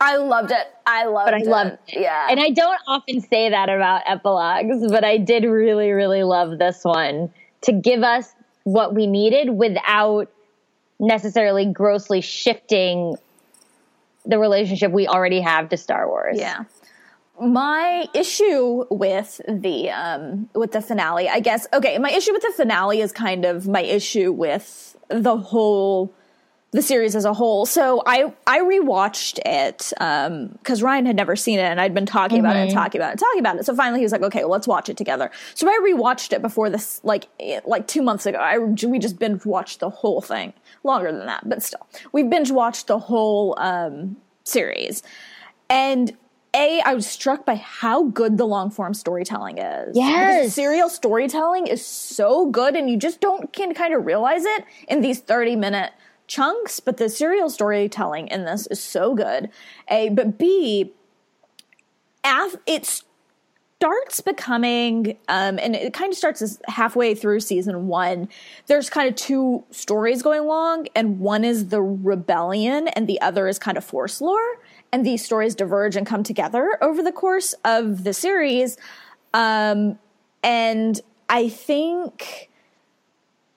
I 0.00 0.16
loved 0.16 0.50
it. 0.50 0.66
I 0.86 1.06
loved 1.06 1.26
but 1.26 1.34
I 1.34 1.38
it. 1.38 1.46
loved 1.46 1.78
it. 1.88 2.00
Yeah. 2.00 2.26
And 2.28 2.40
I 2.40 2.50
don't 2.50 2.80
often 2.86 3.20
say 3.20 3.50
that 3.50 3.68
about 3.68 4.02
epilogues, 4.06 4.90
but 4.90 5.04
I 5.04 5.18
did 5.18 5.44
really, 5.44 5.92
really 5.92 6.24
love 6.24 6.58
this 6.58 6.84
one 6.84 7.32
to 7.62 7.72
give 7.72 8.02
us 8.02 8.34
what 8.64 8.94
we 8.94 9.06
needed 9.06 9.50
without 9.50 10.30
necessarily 10.98 11.66
grossly 11.66 12.20
shifting 12.20 13.16
the 14.24 14.38
relationship 14.38 14.92
we 14.92 15.06
already 15.06 15.40
have 15.40 15.68
to 15.68 15.76
Star 15.76 16.08
Wars. 16.08 16.38
Yeah. 16.38 16.64
My 17.40 18.06
issue 18.14 18.84
with 18.90 19.40
the 19.48 19.90
um 19.90 20.48
with 20.54 20.72
the 20.72 20.80
finale, 20.80 21.28
I 21.28 21.40
guess 21.40 21.66
okay, 21.72 21.98
my 21.98 22.10
issue 22.10 22.32
with 22.32 22.42
the 22.42 22.52
finale 22.56 23.00
is 23.00 23.12
kind 23.12 23.44
of 23.44 23.66
my 23.66 23.82
issue 23.82 24.30
with 24.30 24.96
the 25.08 25.36
whole 25.36 26.14
the 26.74 26.82
series 26.82 27.14
as 27.14 27.24
a 27.24 27.32
whole. 27.32 27.66
So 27.66 28.02
I 28.04 28.32
I 28.48 28.58
rewatched 28.58 29.38
it 29.46 29.92
um 30.00 30.48
because 30.48 30.82
Ryan 30.82 31.06
had 31.06 31.14
never 31.14 31.36
seen 31.36 31.60
it 31.60 31.62
and 31.62 31.80
I'd 31.80 31.94
been 31.94 32.04
talking 32.04 32.40
about 32.40 32.56
it 32.56 32.62
and 32.62 32.70
talking 32.72 33.00
about 33.00 33.10
it 33.10 33.12
and 33.12 33.20
talking 33.20 33.38
about 33.38 33.56
it. 33.56 33.64
So 33.64 33.76
finally 33.76 34.00
he 34.00 34.04
was 34.04 34.10
like, 34.10 34.22
okay, 34.22 34.40
well, 34.40 34.50
let's 34.50 34.66
watch 34.66 34.88
it 34.88 34.96
together. 34.96 35.30
So 35.54 35.68
I 35.68 35.78
rewatched 35.88 36.32
it 36.32 36.42
before 36.42 36.68
this 36.70 37.00
like 37.04 37.28
like 37.64 37.86
two 37.86 38.02
months 38.02 38.26
ago. 38.26 38.38
I 38.38 38.58
we 38.58 38.98
just 38.98 39.20
binge 39.20 39.46
watched 39.46 39.78
the 39.78 39.88
whole 39.88 40.20
thing 40.20 40.52
longer 40.82 41.12
than 41.12 41.26
that, 41.26 41.48
but 41.48 41.62
still 41.62 41.86
we 42.10 42.24
binge 42.24 42.50
watched 42.50 42.88
the 42.88 42.98
whole 42.98 43.54
um 43.58 44.16
series 44.42 45.04
and 45.70 46.16
a, 46.56 46.80
I 46.84 46.94
was 46.94 47.06
struck 47.06 47.44
by 47.44 47.56
how 47.56 48.04
good 48.04 48.36
the 48.36 48.46
long 48.46 48.70
form 48.70 48.94
storytelling 48.94 49.58
is. 49.58 49.96
Yes. 49.96 50.36
Because 50.36 50.54
serial 50.54 50.88
storytelling 50.88 51.66
is 51.66 51.84
so 51.84 52.48
good 52.48 52.76
and 52.76 52.88
you 52.88 52.96
just 52.96 53.20
don't 53.20 53.52
can 53.52 53.74
kind 53.74 53.92
of 53.92 54.06
realize 54.06 54.44
it 54.44 54.64
in 54.88 55.00
these 55.00 55.18
30 55.18 55.56
minute 55.56 55.92
chunks, 56.26 56.80
but 56.80 56.96
the 56.96 57.08
serial 57.08 57.50
storytelling 57.50 58.28
in 58.28 58.44
this 58.44 58.66
is 58.68 58.80
so 58.80 59.14
good. 59.14 59.50
A, 59.88 60.08
but 60.10 60.38
B, 60.38 60.92
af, 62.24 62.56
it 62.66 63.02
starts 63.78 64.20
becoming, 64.20 65.18
um, 65.28 65.58
and 65.60 65.74
it 65.74 65.92
kind 65.92 66.10
of 66.10 66.16
starts 66.16 66.40
as 66.40 66.60
halfway 66.66 67.14
through 67.14 67.40
season 67.40 67.86
one. 67.86 68.28
There's 68.66 68.88
kind 68.88 69.08
of 69.08 69.14
two 69.16 69.64
stories 69.70 70.22
going 70.22 70.40
along, 70.40 70.86
and 70.94 71.20
one 71.20 71.44
is 71.44 71.68
the 71.68 71.82
rebellion, 71.82 72.88
and 72.88 73.06
the 73.06 73.20
other 73.20 73.46
is 73.48 73.58
kind 73.58 73.76
of 73.76 73.84
force 73.84 74.20
lore 74.20 74.58
and 74.94 75.04
these 75.04 75.24
stories 75.24 75.56
diverge 75.56 75.96
and 75.96 76.06
come 76.06 76.22
together 76.22 76.78
over 76.80 77.02
the 77.02 77.10
course 77.10 77.52
of 77.64 78.04
the 78.04 78.14
series. 78.14 78.76
Um, 79.34 79.98
and 80.44 81.00
I 81.28 81.48
think 81.48 82.48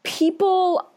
people 0.02 0.90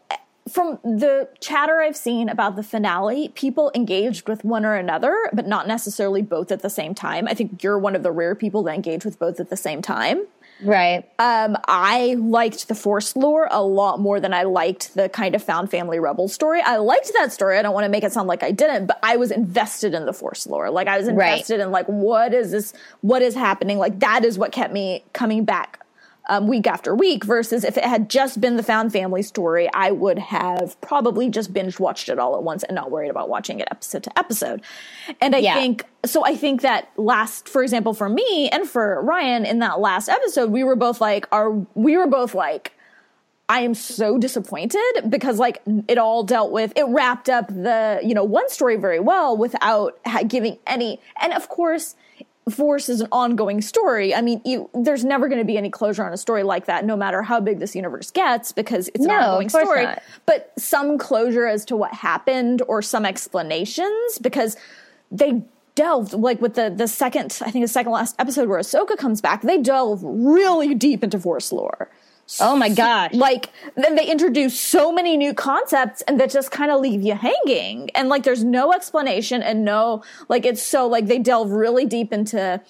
from 0.51 0.79
the 0.83 1.29
chatter 1.39 1.79
I've 1.79 1.97
seen 1.97 2.29
about 2.29 2.55
the 2.55 2.63
finale, 2.63 3.29
people 3.29 3.71
engaged 3.73 4.27
with 4.27 4.43
one 4.43 4.65
or 4.65 4.75
another, 4.75 5.15
but 5.33 5.47
not 5.47 5.67
necessarily 5.67 6.21
both 6.21 6.51
at 6.51 6.61
the 6.61 6.69
same 6.69 6.93
time. 6.93 7.27
I 7.27 7.33
think 7.33 7.63
you're 7.63 7.79
one 7.79 7.95
of 7.95 8.03
the 8.03 8.11
rare 8.11 8.35
people 8.35 8.63
that 8.63 8.75
engage 8.75 9.05
with 9.05 9.17
both 9.17 9.39
at 9.39 9.49
the 9.49 9.57
same 9.57 9.81
time. 9.81 10.25
Right. 10.63 11.09
Um, 11.17 11.57
I 11.67 12.15
liked 12.19 12.67
the 12.67 12.75
Force 12.75 13.15
lore 13.15 13.47
a 13.49 13.63
lot 13.63 13.99
more 13.99 14.19
than 14.19 14.33
I 14.33 14.43
liked 14.43 14.93
the 14.93 15.09
kind 15.09 15.35
of 15.35 15.43
found 15.43 15.71
family 15.71 15.99
rebel 15.99 16.27
story. 16.27 16.61
I 16.61 16.77
liked 16.77 17.11
that 17.17 17.31
story. 17.31 17.57
I 17.57 17.61
don't 17.61 17.73
want 17.73 17.85
to 17.85 17.89
make 17.89 18.03
it 18.03 18.11
sound 18.11 18.27
like 18.27 18.43
I 18.43 18.51
didn't, 18.51 18.85
but 18.85 18.99
I 19.01 19.17
was 19.17 19.31
invested 19.31 19.93
in 19.93 20.05
the 20.05 20.13
Force 20.13 20.45
lore. 20.45 20.69
Like 20.69 20.87
I 20.87 20.97
was 20.97 21.07
invested 21.07 21.55
right. 21.55 21.65
in 21.65 21.71
like 21.71 21.87
what 21.87 22.33
is 22.33 22.51
this? 22.51 22.73
What 23.01 23.21
is 23.21 23.33
happening? 23.33 23.77
Like 23.77 23.99
that 23.99 24.23
is 24.23 24.37
what 24.37 24.51
kept 24.51 24.73
me 24.73 25.03
coming 25.13 25.45
back 25.45 25.80
um, 26.31 26.47
week 26.47 26.65
after 26.65 26.95
week 26.95 27.25
versus 27.25 27.65
if 27.65 27.77
it 27.77 27.83
had 27.83 28.09
just 28.09 28.39
been 28.39 28.55
the 28.55 28.63
found 28.63 28.93
family 28.93 29.21
story, 29.21 29.69
I 29.73 29.91
would 29.91 30.17
have 30.17 30.79
probably 30.79 31.29
just 31.29 31.51
binge 31.51 31.77
watched 31.77 32.07
it 32.07 32.17
all 32.19 32.37
at 32.37 32.43
once 32.43 32.63
and 32.63 32.73
not 32.73 32.89
worried 32.89 33.09
about 33.09 33.27
watching 33.27 33.59
it 33.59 33.67
episode 33.69 34.03
to 34.03 34.17
episode. 34.17 34.61
And 35.19 35.35
I 35.35 35.39
yeah. 35.39 35.55
think, 35.55 35.83
so 36.05 36.25
I 36.25 36.37
think 36.37 36.61
that 36.61 36.89
last, 36.95 37.49
for 37.49 37.61
example, 37.61 37.93
for 37.93 38.07
me 38.07 38.47
and 38.49 38.67
for 38.67 39.01
Ryan 39.03 39.45
in 39.45 39.59
that 39.59 39.81
last 39.81 40.07
episode, 40.07 40.51
we 40.51 40.63
were 40.63 40.77
both 40.77 41.01
like, 41.01 41.27
are, 41.33 41.51
we 41.75 41.97
were 41.97 42.07
both 42.07 42.33
like, 42.33 42.71
I 43.49 43.63
am 43.63 43.73
so 43.73 44.17
disappointed 44.17 45.09
because 45.09 45.37
like 45.37 45.61
it 45.89 45.97
all 45.97 46.23
dealt 46.23 46.53
with, 46.53 46.71
it 46.77 46.85
wrapped 46.87 47.27
up 47.27 47.49
the, 47.49 47.99
you 48.01 48.13
know, 48.13 48.23
one 48.23 48.47
story 48.47 48.77
very 48.77 49.01
well 49.01 49.35
without 49.35 49.99
giving 50.29 50.59
any, 50.65 51.01
and 51.21 51.33
of 51.33 51.49
course, 51.49 51.95
Force 52.49 52.89
is 52.89 53.01
an 53.01 53.07
ongoing 53.11 53.61
story. 53.61 54.15
I 54.15 54.21
mean, 54.21 54.41
you, 54.43 54.69
there's 54.73 55.05
never 55.05 55.27
going 55.27 55.39
to 55.39 55.45
be 55.45 55.57
any 55.57 55.69
closure 55.69 56.03
on 56.03 56.11
a 56.11 56.17
story 56.17 56.41
like 56.41 56.65
that, 56.65 56.85
no 56.85 56.97
matter 56.97 57.21
how 57.21 57.39
big 57.39 57.59
this 57.59 57.75
universe 57.75 58.09
gets, 58.09 58.51
because 58.51 58.87
it's 58.89 59.05
no, 59.05 59.15
an 59.15 59.23
ongoing 59.23 59.49
story. 59.49 59.83
Not. 59.83 60.03
But 60.25 60.51
some 60.57 60.97
closure 60.97 61.45
as 61.45 61.65
to 61.65 61.75
what 61.75 61.93
happened 61.93 62.63
or 62.67 62.81
some 62.81 63.05
explanations, 63.05 64.17
because 64.19 64.57
they 65.11 65.43
delved 65.75 66.13
like 66.13 66.41
with 66.41 66.55
the 66.55 66.69
the 66.69 66.87
second, 66.87 67.37
I 67.41 67.51
think 67.51 67.63
the 67.63 67.67
second 67.69 67.91
last 67.91 68.15
episode 68.19 68.49
where 68.49 68.59
Ahsoka 68.59 68.97
comes 68.97 69.21
back, 69.21 69.43
they 69.43 69.57
delve 69.57 70.01
really 70.03 70.73
deep 70.73 71.03
into 71.03 71.19
Force 71.19 71.51
lore. 71.51 71.89
Oh 72.39 72.55
my 72.55 72.69
gosh. 72.69 73.13
Like 73.13 73.49
then 73.75 73.95
they 73.95 74.05
introduce 74.09 74.59
so 74.59 74.91
many 74.91 75.17
new 75.17 75.33
concepts 75.33 76.01
and 76.03 76.19
that 76.19 76.29
just 76.29 76.51
kind 76.51 76.71
of 76.71 76.79
leave 76.79 77.01
you 77.01 77.15
hanging. 77.15 77.89
And 77.95 78.09
like 78.09 78.23
there's 78.23 78.43
no 78.43 78.71
explanation 78.73 79.41
and 79.41 79.65
no 79.65 80.03
like 80.29 80.45
it's 80.45 80.61
so 80.61 80.87
like 80.87 81.07
they 81.07 81.19
delve 81.19 81.51
really 81.51 81.85
deep 81.85 82.13
into 82.13 82.61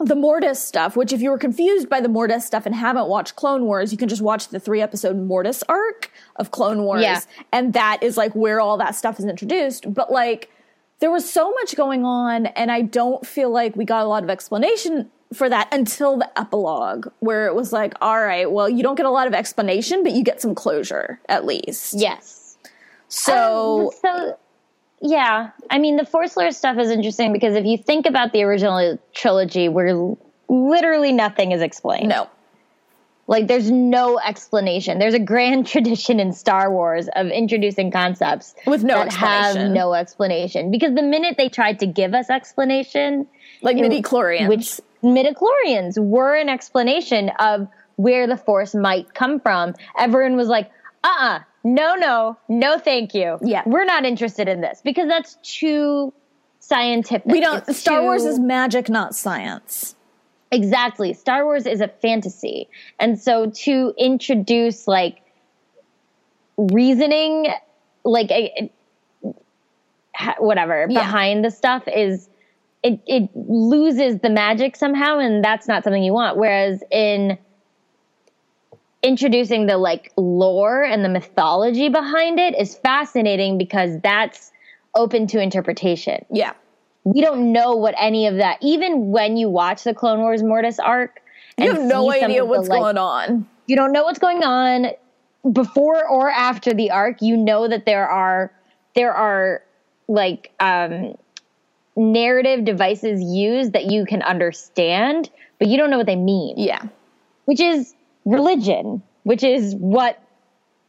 the 0.00 0.16
Mortis 0.16 0.62
stuff, 0.62 0.96
which 0.96 1.12
if 1.12 1.22
you 1.22 1.30
were 1.30 1.38
confused 1.38 1.88
by 1.88 2.00
the 2.00 2.08
Mortis 2.08 2.44
stuff 2.44 2.66
and 2.66 2.74
haven't 2.74 3.06
watched 3.06 3.36
Clone 3.36 3.64
Wars, 3.64 3.92
you 3.92 3.98
can 3.98 4.08
just 4.08 4.22
watch 4.22 4.48
the 4.48 4.58
three 4.58 4.82
episode 4.82 5.16
Mortis 5.16 5.62
arc 5.68 6.10
of 6.36 6.50
Clone 6.50 6.82
Wars. 6.82 7.02
Yeah. 7.02 7.20
And 7.52 7.72
that 7.74 8.02
is 8.02 8.16
like 8.16 8.34
where 8.34 8.60
all 8.60 8.76
that 8.78 8.94
stuff 8.96 9.18
is 9.18 9.24
introduced. 9.24 9.92
But 9.92 10.10
like 10.10 10.50
there 10.98 11.10
was 11.10 11.30
so 11.30 11.52
much 11.52 11.76
going 11.76 12.04
on 12.04 12.46
and 12.46 12.70
I 12.70 12.82
don't 12.82 13.26
feel 13.26 13.50
like 13.50 13.76
we 13.76 13.84
got 13.84 14.04
a 14.04 14.08
lot 14.08 14.22
of 14.24 14.30
explanation 14.30 15.10
for 15.34 15.48
that 15.48 15.68
until 15.72 16.18
the 16.18 16.38
epilogue, 16.38 17.08
where 17.20 17.46
it 17.46 17.54
was 17.54 17.72
like, 17.72 17.94
all 18.00 18.20
right, 18.20 18.50
well, 18.50 18.68
you 18.68 18.82
don't 18.82 18.94
get 18.94 19.06
a 19.06 19.10
lot 19.10 19.26
of 19.26 19.34
explanation, 19.34 20.02
but 20.02 20.12
you 20.12 20.22
get 20.22 20.40
some 20.40 20.54
closure 20.54 21.20
at 21.28 21.44
least. 21.44 21.94
Yes. 21.94 22.56
So, 23.08 23.86
um, 23.86 23.90
so 24.00 24.38
yeah, 25.00 25.50
I 25.70 25.78
mean, 25.78 25.96
the 25.96 26.06
Force 26.06 26.36
lore 26.36 26.50
stuff 26.50 26.78
is 26.78 26.90
interesting 26.90 27.32
because 27.32 27.54
if 27.56 27.64
you 27.64 27.76
think 27.76 28.06
about 28.06 28.32
the 28.32 28.42
original 28.42 28.98
trilogy, 29.12 29.68
where 29.68 30.16
literally 30.48 31.12
nothing 31.12 31.52
is 31.52 31.60
explained. 31.60 32.08
No. 32.08 32.28
Like, 33.26 33.46
there's 33.46 33.70
no 33.70 34.18
explanation. 34.18 34.98
There's 34.98 35.14
a 35.14 35.18
grand 35.18 35.66
tradition 35.74 36.20
in 36.20 36.32
Star 36.32 36.70
Wars 36.70 37.08
of 37.14 37.28
introducing 37.28 37.90
concepts 37.90 38.54
with 38.66 38.82
no 38.82 38.96
that 38.96 39.06
explanation. 39.06 39.60
have 39.60 39.70
no 39.72 39.94
explanation. 39.94 40.70
Because 40.70 40.94
the 40.94 41.02
minute 41.02 41.36
they 41.36 41.48
tried 41.48 41.80
to 41.80 41.86
give 41.86 42.14
us 42.14 42.30
explanation, 42.30 43.26
like 43.62 43.76
midi 43.76 44.02
chlorians, 44.02 44.48
which 44.48 44.80
midichlorians 45.04 45.98
were 45.98 46.34
an 46.34 46.48
explanation 46.48 47.30
of 47.38 47.68
where 47.96 48.26
the 48.26 48.36
force 48.36 48.74
might 48.74 49.14
come 49.14 49.38
from. 49.38 49.74
Everyone 49.98 50.36
was 50.36 50.48
like, 50.48 50.70
uh-uh, 51.04 51.40
no, 51.62 51.94
no, 51.94 52.36
no, 52.48 52.78
thank 52.78 53.14
you. 53.14 53.38
Yeah. 53.42 53.62
We're 53.66 53.84
not 53.84 54.04
interested 54.04 54.48
in 54.48 54.60
this 54.60 54.80
because 54.82 55.06
that's 55.08 55.36
too 55.42 56.12
scientific. 56.60 57.26
We 57.26 57.40
don't, 57.40 57.66
it's 57.68 57.78
Star 57.78 58.00
too, 58.00 58.04
Wars 58.04 58.24
is 58.24 58.38
magic, 58.38 58.88
not 58.88 59.14
science. 59.14 59.94
Exactly. 60.50 61.12
Star 61.12 61.44
Wars 61.44 61.66
is 61.66 61.80
a 61.80 61.88
fantasy. 61.88 62.68
And 62.98 63.20
so 63.20 63.50
to 63.50 63.94
introduce 63.98 64.88
like 64.88 65.20
reasoning, 66.56 67.48
like 68.04 68.30
a, 68.30 68.70
whatever 70.38 70.86
yeah. 70.88 71.00
behind 71.00 71.44
the 71.44 71.50
stuff 71.50 71.82
is 71.88 72.28
it, 72.84 73.00
it 73.06 73.30
loses 73.34 74.20
the 74.20 74.30
magic 74.30 74.76
somehow 74.76 75.18
and 75.18 75.42
that's 75.42 75.66
not 75.66 75.82
something 75.82 76.02
you 76.02 76.12
want. 76.12 76.36
Whereas 76.36 76.84
in 76.92 77.38
introducing 79.02 79.66
the 79.66 79.78
like 79.78 80.12
lore 80.16 80.84
and 80.84 81.04
the 81.04 81.08
mythology 81.08 81.88
behind 81.88 82.38
it 82.38 82.54
is 82.58 82.76
fascinating 82.76 83.58
because 83.58 83.98
that's 84.02 84.52
open 84.94 85.26
to 85.26 85.40
interpretation. 85.40 86.24
Yeah. 86.30 86.52
We 87.04 87.20
don't 87.20 87.52
know 87.52 87.74
what 87.74 87.94
any 87.98 88.26
of 88.26 88.36
that 88.36 88.58
even 88.62 89.10
when 89.10 89.36
you 89.36 89.48
watch 89.48 89.82
the 89.84 89.94
clone 89.94 90.20
wars 90.20 90.42
mortis 90.42 90.78
arc 90.78 91.20
you 91.58 91.72
have 91.72 91.82
no 91.82 92.10
idea 92.10 92.44
what's 92.44 92.68
the, 92.68 92.74
like, 92.74 92.82
going 92.82 92.98
on. 92.98 93.48
you 93.66 93.76
don't 93.76 93.92
know 93.92 94.04
what's 94.04 94.18
going 94.18 94.42
on 94.42 94.90
before 95.52 96.06
or 96.08 96.30
after 96.30 96.74
the 96.74 96.90
arc. 96.90 97.22
You 97.22 97.36
know 97.36 97.68
that 97.68 97.86
there 97.86 98.08
are 98.08 98.52
there 98.94 99.12
are 99.12 99.62
like 100.08 100.52
um 100.60 101.16
narrative 101.96 102.64
devices 102.64 103.22
used 103.22 103.72
that 103.72 103.90
you 103.90 104.04
can 104.04 104.22
understand, 104.22 105.30
but 105.58 105.68
you 105.68 105.76
don't 105.76 105.90
know 105.90 105.98
what 105.98 106.06
they 106.06 106.16
mean. 106.16 106.54
Yeah. 106.58 106.82
Which 107.44 107.60
is 107.60 107.94
religion, 108.24 109.02
which 109.22 109.42
is 109.42 109.74
what 109.74 110.20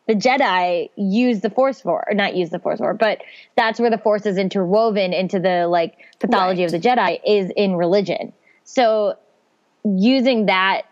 the 0.08 0.14
Jedi 0.14 0.90
use 0.96 1.42
the 1.42 1.50
Force 1.50 1.82
for, 1.82 2.06
or 2.08 2.14
not 2.14 2.36
use 2.36 2.50
the 2.50 2.60
Force 2.60 2.80
for, 2.80 2.94
but 2.94 3.22
that's 3.56 3.80
where 3.80 3.90
the 3.90 3.98
Force 3.98 4.26
is 4.26 4.38
interwoven 4.38 5.14
into 5.14 5.40
the 5.40 5.68
like 5.68 5.98
pathology 6.20 6.62
right. 6.62 6.74
of 6.74 6.82
the 6.82 6.88
Jedi 6.88 7.20
is 7.26 7.52
in 7.56 7.76
religion. 7.76 8.34
So 8.64 9.16
using 9.84 10.48
that 10.48 10.84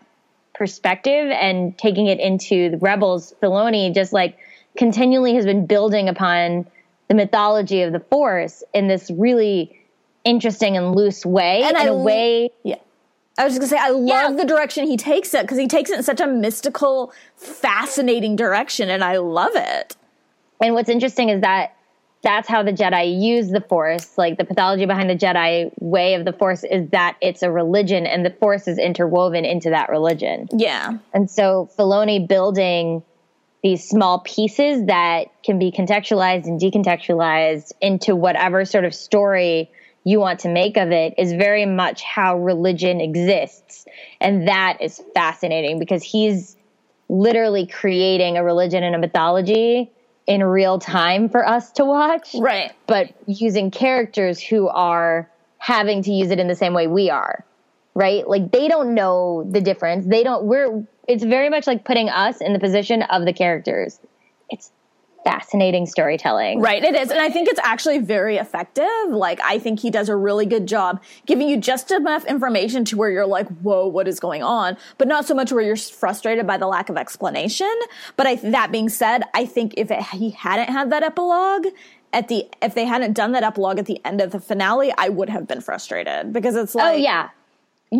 perspective 0.54 1.30
and 1.30 1.76
taking 1.76 2.06
it 2.06 2.20
into 2.20 2.70
the 2.70 2.78
Rebels, 2.78 3.34
Filoni 3.42 3.94
just 3.94 4.12
like 4.12 4.36
continually 4.76 5.34
has 5.34 5.44
been 5.44 5.66
building 5.66 6.08
upon 6.08 6.66
the 7.08 7.14
mythology 7.14 7.82
of 7.82 7.92
the 7.92 8.00
Force 8.00 8.64
in 8.72 8.88
this 8.88 9.10
really 9.10 9.78
interesting 10.24 10.76
and 10.76 10.94
loose 10.94 11.24
way. 11.24 11.62
And 11.62 11.76
in 11.76 11.82
I, 11.82 11.84
a 11.86 11.94
way, 11.94 12.50
yeah. 12.62 12.76
I 13.38 13.44
was 13.44 13.54
just 13.54 13.60
gonna 13.60 13.68
say, 13.68 13.78
I 13.78 13.90
love 13.90 14.32
yeah. 14.32 14.36
the 14.36 14.44
direction 14.44 14.86
he 14.86 14.96
takes 14.96 15.34
it 15.34 15.42
because 15.42 15.58
he 15.58 15.66
takes 15.66 15.90
it 15.90 15.98
in 15.98 16.02
such 16.02 16.20
a 16.20 16.26
mystical, 16.26 17.12
fascinating 17.36 18.36
direction, 18.36 18.90
and 18.90 19.02
I 19.02 19.18
love 19.18 19.52
it. 19.54 19.96
And 20.60 20.74
what's 20.74 20.88
interesting 20.88 21.28
is 21.28 21.40
that 21.40 21.76
that's 22.22 22.48
how 22.48 22.62
the 22.62 22.72
Jedi 22.72 23.20
use 23.20 23.50
the 23.50 23.60
Force. 23.60 24.16
Like 24.16 24.38
the 24.38 24.44
pathology 24.44 24.86
behind 24.86 25.10
the 25.10 25.16
Jedi 25.16 25.70
way 25.80 26.14
of 26.14 26.24
the 26.24 26.32
Force 26.32 26.64
is 26.64 26.88
that 26.90 27.16
it's 27.20 27.42
a 27.42 27.50
religion, 27.50 28.06
and 28.06 28.24
the 28.24 28.30
Force 28.30 28.66
is 28.66 28.78
interwoven 28.78 29.44
into 29.44 29.70
that 29.70 29.90
religion. 29.90 30.48
Yeah. 30.52 30.98
And 31.12 31.30
so 31.30 31.68
Filoni 31.78 32.26
building 32.26 33.02
these 33.62 33.82
small 33.88 34.20
pieces 34.20 34.86
that 34.86 35.26
can 35.42 35.58
be 35.58 35.72
contextualized 35.72 36.44
and 36.44 36.60
decontextualized 36.60 37.72
into 37.80 38.14
whatever 38.14 38.64
sort 38.64 38.84
of 38.84 38.94
story 38.94 39.70
you 40.04 40.20
want 40.20 40.40
to 40.40 40.48
make 40.48 40.76
of 40.76 40.90
it 40.90 41.14
is 41.18 41.32
very 41.32 41.64
much 41.64 42.02
how 42.02 42.38
religion 42.38 43.00
exists. 43.00 43.86
And 44.20 44.48
that 44.48 44.78
is 44.80 45.02
fascinating 45.14 45.78
because 45.78 46.02
he's 46.02 46.56
literally 47.08 47.66
creating 47.66 48.36
a 48.36 48.44
religion 48.44 48.82
and 48.82 48.94
a 48.94 48.98
mythology 48.98 49.90
in 50.26 50.42
real 50.42 50.78
time 50.78 51.28
for 51.28 51.46
us 51.46 51.72
to 51.72 51.84
watch. 51.84 52.34
Right. 52.38 52.72
But 52.86 53.14
using 53.26 53.70
characters 53.70 54.40
who 54.40 54.68
are 54.68 55.30
having 55.58 56.02
to 56.02 56.12
use 56.12 56.30
it 56.30 56.38
in 56.38 56.48
the 56.48 56.54
same 56.54 56.74
way 56.74 56.86
we 56.86 57.10
are. 57.10 57.44
Right? 57.94 58.28
Like 58.28 58.50
they 58.50 58.68
don't 58.68 58.94
know 58.94 59.44
the 59.48 59.60
difference. 59.60 60.06
They 60.06 60.24
don't 60.24 60.44
we're 60.44 60.86
it's 61.06 61.24
very 61.24 61.48
much 61.48 61.66
like 61.66 61.84
putting 61.84 62.08
us 62.08 62.40
in 62.40 62.52
the 62.52 62.58
position 62.58 63.02
of 63.02 63.24
the 63.24 63.32
characters. 63.32 64.00
Fascinating 65.24 65.86
storytelling. 65.86 66.60
Right, 66.60 66.84
it 66.84 66.94
is. 66.94 67.10
And 67.10 67.18
I 67.18 67.30
think 67.30 67.48
it's 67.48 67.60
actually 67.62 67.98
very 67.98 68.36
effective. 68.36 68.84
Like, 69.08 69.40
I 69.42 69.58
think 69.58 69.80
he 69.80 69.90
does 69.90 70.08
a 70.08 70.16
really 70.16 70.44
good 70.44 70.66
job 70.66 71.02
giving 71.26 71.48
you 71.48 71.56
just 71.56 71.90
enough 71.90 72.24
information 72.26 72.84
to 72.86 72.96
where 72.96 73.10
you're 73.10 73.26
like, 73.26 73.48
whoa, 73.58 73.86
what 73.86 74.06
is 74.06 74.20
going 74.20 74.42
on? 74.42 74.76
But 74.98 75.08
not 75.08 75.24
so 75.24 75.34
much 75.34 75.50
where 75.50 75.62
you're 75.62 75.76
frustrated 75.76 76.46
by 76.46 76.58
the 76.58 76.66
lack 76.66 76.90
of 76.90 76.96
explanation. 76.96 77.74
But 78.16 78.26
I, 78.26 78.34
that 78.36 78.70
being 78.70 78.88
said, 78.90 79.22
I 79.32 79.46
think 79.46 79.74
if 79.78 79.90
it, 79.90 80.02
he 80.02 80.30
hadn't 80.30 80.68
had 80.68 80.90
that 80.92 81.02
epilogue, 81.02 81.66
at 82.12 82.28
the 82.28 82.46
if 82.62 82.74
they 82.74 82.84
hadn't 82.84 83.12
done 83.12 83.32
that 83.32 83.42
epilogue 83.42 83.78
at 83.78 83.86
the 83.86 84.00
end 84.04 84.20
of 84.20 84.30
the 84.30 84.38
finale, 84.38 84.92
I 84.96 85.08
would 85.08 85.28
have 85.28 85.48
been 85.48 85.60
frustrated 85.60 86.32
because 86.32 86.54
it's 86.54 86.76
oh, 86.76 86.78
like, 86.78 86.94
oh 86.94 86.96
yeah, 86.96 87.30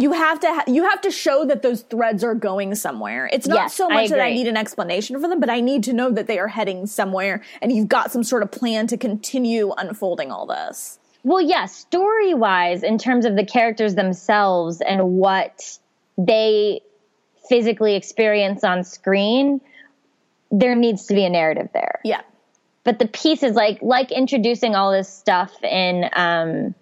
you 0.01 0.13
have 0.13 0.41
to 0.41 0.49
ha- 0.49 0.65
you 0.67 0.83
have 0.89 1.01
to 1.03 1.11
show 1.11 1.45
that 1.45 1.63
those 1.63 1.83
threads 1.83 2.25
are 2.25 2.35
going 2.35 2.75
somewhere. 2.75 3.29
It's 3.33 3.47
not 3.47 3.57
yes, 3.57 3.75
so 3.75 3.89
much 3.89 4.07
I 4.07 4.17
that 4.17 4.21
I 4.21 4.33
need 4.33 4.49
an 4.49 4.57
explanation 4.57 5.21
for 5.21 5.29
them, 5.29 5.41
but 5.41 5.49
I 5.49 5.61
need 5.61 5.85
to 5.85 5.93
know 5.93 6.11
that 6.11 6.27
they 6.27 6.39
are 6.39 6.49
heading 6.49 6.87
somewhere 6.87 7.43
and 7.63 7.71
you've 7.71 7.89
got 7.89 8.11
some 8.11 8.25
sort 8.25 8.43
of 8.43 8.51
plan 8.51 8.87
to 8.89 8.97
continue 8.97 9.73
unfolding 9.77 10.33
all 10.33 10.47
this. 10.47 10.99
Well, 11.23 11.41
yeah, 11.41 11.67
story 11.67 12.35
wise, 12.35 12.83
in 12.83 12.99
terms 12.99 13.25
of 13.25 13.37
the 13.37 13.47
characters 13.47 13.95
themselves 13.95 14.81
and 14.81 15.13
what 15.17 15.79
they 16.19 16.81
physically 17.49 17.95
experience 17.95 18.65
on 18.65 18.85
screen, 18.85 19.61
there 20.51 20.75
needs 20.75 21.07
to 21.07 21.15
be 21.15 21.25
a 21.25 21.31
narrative 21.31 21.69
there. 21.73 22.01
Yeah. 22.05 22.23
But 22.83 22.99
the 22.99 23.09
pieces 23.09 23.55
like 23.55 23.81
like 23.81 24.11
introducing 24.11 24.75
all 24.75 24.93
this 24.93 25.09
stuff 25.09 25.53
in 25.63 26.11
um 26.13 26.75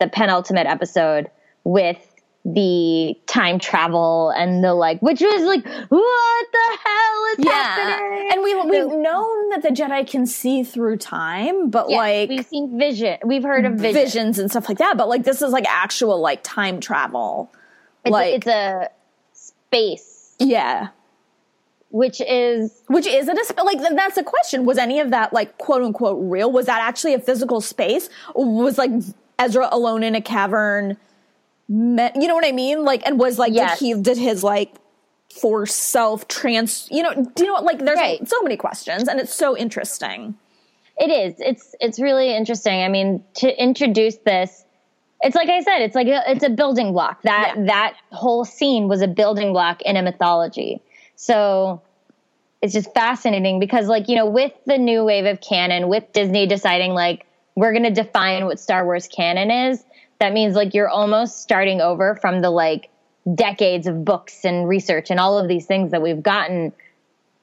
the 0.00 0.08
penultimate 0.08 0.66
episode 0.66 1.30
with 1.64 2.09
the 2.44 3.18
time 3.26 3.58
travel 3.58 4.30
and 4.30 4.64
the 4.64 4.72
like, 4.72 5.00
which 5.02 5.20
was 5.20 5.42
like, 5.42 5.64
what 5.64 6.46
the 6.52 6.78
hell 6.84 7.26
is 7.32 7.44
yeah. 7.44 7.52
happening? 7.52 8.28
And 8.32 8.42
we 8.42 8.54
we've 8.54 8.98
known 8.98 9.50
that 9.50 9.62
the 9.62 9.68
Jedi 9.68 10.08
can 10.08 10.26
see 10.26 10.62
through 10.62 10.96
time, 10.96 11.70
but 11.70 11.90
like 11.90 12.28
we've 12.28 12.46
seen 12.46 12.78
vision, 12.78 13.18
we've 13.24 13.42
heard 13.42 13.66
of 13.66 13.74
vision. 13.74 13.94
visions 13.94 14.38
and 14.38 14.50
stuff 14.50 14.68
like 14.68 14.78
that. 14.78 14.96
But 14.96 15.08
like 15.08 15.24
this 15.24 15.42
is 15.42 15.52
like 15.52 15.66
actual 15.68 16.20
like 16.20 16.42
time 16.42 16.80
travel. 16.80 17.52
It's 18.04 18.12
like 18.12 18.26
a, 18.26 18.36
it's 18.36 18.46
a 18.46 18.90
space. 19.32 20.34
Yeah. 20.38 20.88
Which 21.90 22.20
is 22.20 22.82
which 22.86 23.06
is 23.06 23.28
it 23.28 23.36
a 23.36 23.64
like 23.64 23.80
that's 23.80 24.14
the 24.14 24.22
question. 24.22 24.64
Was 24.64 24.78
any 24.78 25.00
of 25.00 25.10
that 25.10 25.32
like 25.32 25.58
quote 25.58 25.82
unquote 25.82 26.18
real? 26.20 26.50
Was 26.50 26.66
that 26.66 26.80
actually 26.80 27.14
a 27.14 27.18
physical 27.20 27.60
space? 27.60 28.08
was 28.34 28.78
like 28.78 28.92
Ezra 29.38 29.68
alone 29.72 30.02
in 30.02 30.14
a 30.14 30.22
cavern? 30.22 30.96
You 31.70 32.26
know 32.26 32.34
what 32.34 32.44
I 32.44 32.52
mean? 32.52 32.84
Like, 32.84 33.06
and 33.06 33.18
was 33.18 33.38
like, 33.38 33.52
yes. 33.54 33.78
did 33.78 33.84
he, 33.84 34.02
did 34.02 34.18
his 34.18 34.42
like 34.42 34.74
for 35.40 35.66
self 35.66 36.26
trans, 36.26 36.88
you 36.90 37.02
know, 37.02 37.14
do 37.14 37.44
you 37.44 37.46
know, 37.46 37.54
what 37.54 37.64
like 37.64 37.78
there's 37.78 37.96
right. 37.98 38.28
so 38.28 38.42
many 38.42 38.56
questions 38.56 39.08
and 39.08 39.20
it's 39.20 39.34
so 39.34 39.56
interesting. 39.56 40.36
It 40.98 41.10
is. 41.10 41.34
It's, 41.38 41.74
it's 41.80 42.00
really 42.00 42.34
interesting. 42.34 42.82
I 42.82 42.88
mean, 42.88 43.22
to 43.34 43.62
introduce 43.62 44.16
this, 44.16 44.64
it's 45.22 45.36
like 45.36 45.48
I 45.48 45.60
said, 45.60 45.82
it's 45.82 45.94
like 45.94 46.08
a, 46.08 46.22
it's 46.26 46.44
a 46.44 46.50
building 46.50 46.92
block. 46.92 47.22
That 47.22 47.54
yeah. 47.56 47.64
that 47.66 47.96
whole 48.10 48.44
scene 48.44 48.88
was 48.88 49.02
a 49.02 49.08
building 49.08 49.52
block 49.52 49.82
in 49.82 49.96
a 49.96 50.02
mythology. 50.02 50.80
So 51.16 51.82
it's 52.62 52.72
just 52.72 52.92
fascinating 52.94 53.60
because, 53.60 53.86
like 53.86 54.08
you 54.08 54.16
know, 54.16 54.26
with 54.26 54.52
the 54.66 54.78
new 54.78 55.04
wave 55.04 55.26
of 55.26 55.40
canon, 55.40 55.88
with 55.88 56.10
Disney 56.12 56.46
deciding 56.46 56.92
like 56.92 57.26
we're 57.54 57.72
going 57.72 57.84
to 57.84 58.02
define 58.02 58.46
what 58.46 58.58
Star 58.58 58.84
Wars 58.84 59.08
canon 59.08 59.50
is, 59.50 59.84
that 60.20 60.32
means 60.32 60.54
like 60.54 60.74
you're 60.74 60.88
almost 60.88 61.42
starting 61.42 61.80
over 61.80 62.14
from 62.14 62.40
the 62.40 62.50
like 62.50 62.90
decades 63.34 63.86
of 63.86 64.04
books 64.04 64.44
and 64.44 64.68
research 64.68 65.10
and 65.10 65.18
all 65.18 65.38
of 65.38 65.48
these 65.48 65.66
things 65.66 65.90
that 65.90 66.02
we've 66.02 66.22
gotten. 66.22 66.72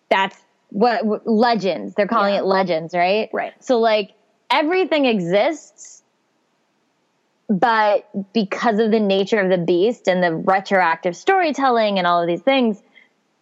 That's 0.09 0.37
what 0.69 1.27
legends. 1.27 1.95
They're 1.95 2.07
calling 2.07 2.35
yeah. 2.35 2.41
it 2.41 2.45
legends 2.45 2.93
right? 2.93 3.29
Right. 3.33 3.53
So 3.59 3.79
like 3.79 4.11
everything 4.49 5.05
exists 5.05 6.03
but 7.49 8.33
because 8.33 8.77
of 8.79 8.91
the 8.91 8.99
nature 8.99 9.39
of 9.39 9.49
the 9.49 9.57
beast 9.57 10.09
and 10.09 10.21
the 10.21 10.35
retroactive 10.35 11.15
storytelling 11.15 11.97
and 11.97 12.05
all 12.05 12.21
of 12.21 12.27
these 12.27 12.41
things 12.41 12.81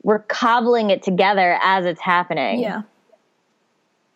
we're 0.04 0.20
cobbling 0.20 0.92
it 0.92 1.02
together 1.02 1.58
as 1.64 1.88
it's 1.88 2.00
happening. 2.00 2.60
Yeah. 2.60 2.84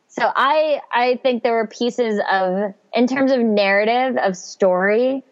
So 0.07 0.31
I 0.35 0.81
I 0.91 1.19
think 1.23 1.43
there 1.43 1.53
were 1.53 1.67
pieces 1.67 2.19
of 2.31 2.75
in 2.93 3.07
terms 3.07 3.31
of 3.31 3.39
narrative 3.39 4.17
of 4.17 4.35
story. 4.37 5.23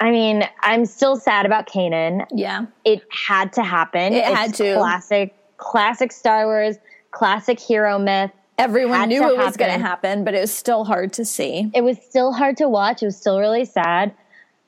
I 0.00 0.10
mean, 0.10 0.42
I'm 0.60 0.84
still 0.84 1.16
sad 1.16 1.46
about 1.46 1.68
Kanan. 1.68 2.26
Yeah. 2.32 2.66
It 2.84 3.02
had 3.10 3.52
to 3.54 3.62
happen. 3.62 4.12
It 4.12 4.24
it's 4.24 4.36
had 4.36 4.54
to. 4.54 4.74
Classic 4.76 5.34
classic 5.62 6.10
Star 6.10 6.46
Wars, 6.46 6.76
classic 7.12 7.60
hero 7.60 7.98
myth. 7.98 8.32
Everyone 8.58 9.08
knew 9.08 9.28
it 9.28 9.36
was 9.36 9.56
going 9.56 9.72
to 9.72 9.78
happen, 9.78 10.24
but 10.24 10.34
it 10.34 10.40
was 10.40 10.52
still 10.52 10.84
hard 10.84 11.12
to 11.14 11.24
see. 11.24 11.70
It 11.74 11.82
was 11.82 11.96
still 12.02 12.32
hard 12.32 12.56
to 12.58 12.68
watch. 12.68 13.02
It 13.02 13.06
was 13.06 13.16
still 13.16 13.40
really 13.40 13.64
sad. 13.64 14.12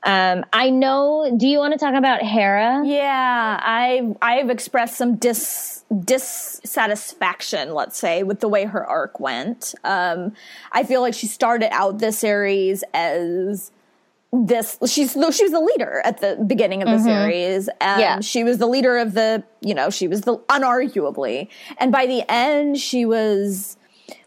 Um, 0.04 0.44
I 0.52 0.70
know. 0.70 1.35
Do 1.37 1.46
you 1.46 1.59
want 1.59 1.72
to 1.72 1.78
talk 1.78 1.94
about 1.94 2.22
Hera? 2.22 2.83
Yeah, 2.85 3.61
I 3.62 4.14
I've 4.20 4.50
expressed 4.50 4.96
some 4.96 5.16
dis 5.16 5.83
dissatisfaction, 6.00 7.74
let's 7.74 7.98
say, 7.98 8.22
with 8.22 8.40
the 8.40 8.48
way 8.48 8.64
her 8.64 8.85
arc 8.85 9.20
went. 9.20 9.74
Um, 9.85 10.33
I 10.72 10.85
feel 10.85 11.00
like 11.00 11.14
she 11.14 11.26
started 11.26 11.72
out 11.72 11.98
this 11.98 12.18
series 12.18 12.85
as 12.92 13.70
this 14.33 14.78
she's 14.87 15.14
though 15.14 15.30
she 15.30 15.44
was 15.44 15.52
the 15.52 15.61
leader 15.61 16.02
at 16.04 16.20
the 16.20 16.42
beginning 16.46 16.83
of 16.83 16.88
the 16.88 16.96
mm-hmm. 16.96 17.04
series 17.04 17.68
and 17.80 18.00
yeah. 18.00 18.20
she 18.20 18.42
was 18.42 18.59
the 18.59 18.66
leader 18.66 18.96
of 18.96 19.14
the 19.14 19.44
you 19.61 19.74
know 19.74 19.90
she 19.90 20.09
was 20.09 20.22
the 20.22 20.37
unarguably 20.48 21.48
and 21.78 21.92
by 21.92 22.04
the 22.04 22.24
end 22.28 22.76
she 22.76 23.07
was 23.07 23.76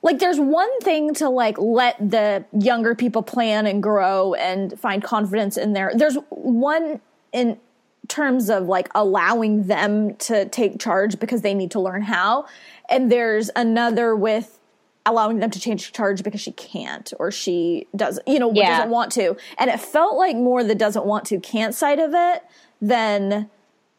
like 0.04 0.20
there's 0.20 0.40
one 0.40 0.80
thing 0.80 1.14
to 1.14 1.28
like 1.28 1.58
let 1.58 1.98
the 2.00 2.46
younger 2.58 2.96
people 2.96 3.22
plan 3.22 3.66
and 3.66 3.84
grow 3.84 4.34
and 4.36 4.80
find 4.80 5.04
confidence 5.04 5.58
in 5.58 5.74
their 5.74 5.92
there's 5.94 6.18
one 6.30 7.02
in 7.34 7.60
terms 8.08 8.50
of 8.50 8.68
like 8.68 8.90
allowing 8.96 9.64
them 9.64 10.16
to 10.16 10.46
take 10.50 10.80
charge 10.80 11.20
because 11.20 11.42
they 11.42 11.54
need 11.54 11.72
to 11.72 11.80
learn 11.80 12.02
how 12.02 12.46
and 12.90 13.12
there's 13.12 13.50
another 13.56 14.16
with 14.16 14.60
allowing 15.06 15.40
them 15.40 15.50
to 15.50 15.60
change 15.60 15.92
charge 15.94 16.24
because 16.24 16.42
she 16.42 16.52
can't 16.52 17.14
or 17.20 17.32
she 17.32 17.88
doesn't, 17.96 18.28
you 18.28 18.40
know 18.40 18.52
yeah. 18.54 18.78
doesn't 18.78 18.92
want 18.92 19.12
to 19.12 19.36
and 19.58 19.70
it 19.70 19.80
felt 19.80 20.18
like 20.18 20.36
more 20.36 20.64
the 20.64 20.76
doesn't 20.76 21.06
want 21.06 21.26
to 21.26 21.40
can't 21.40 21.74
side 21.74 22.00
of 22.00 22.12
it 22.14 22.44
than 22.82 23.50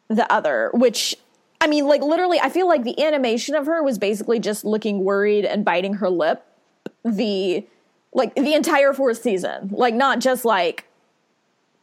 the 0.08 0.30
other 0.32 0.70
which 0.74 1.16
I 1.60 1.66
mean, 1.66 1.86
like 1.86 2.02
literally, 2.02 2.38
I 2.38 2.50
feel 2.50 2.68
like 2.68 2.84
the 2.84 3.02
animation 3.02 3.54
of 3.54 3.66
her 3.66 3.82
was 3.82 3.98
basically 3.98 4.38
just 4.38 4.64
looking 4.64 5.04
worried 5.04 5.44
and 5.44 5.64
biting 5.64 5.94
her 5.94 6.08
lip. 6.08 6.44
The 7.04 7.66
like 8.12 8.34
the 8.34 8.54
entire 8.54 8.92
fourth 8.92 9.20
season, 9.20 9.70
like 9.72 9.94
not 9.94 10.20
just 10.20 10.44
like 10.44 10.88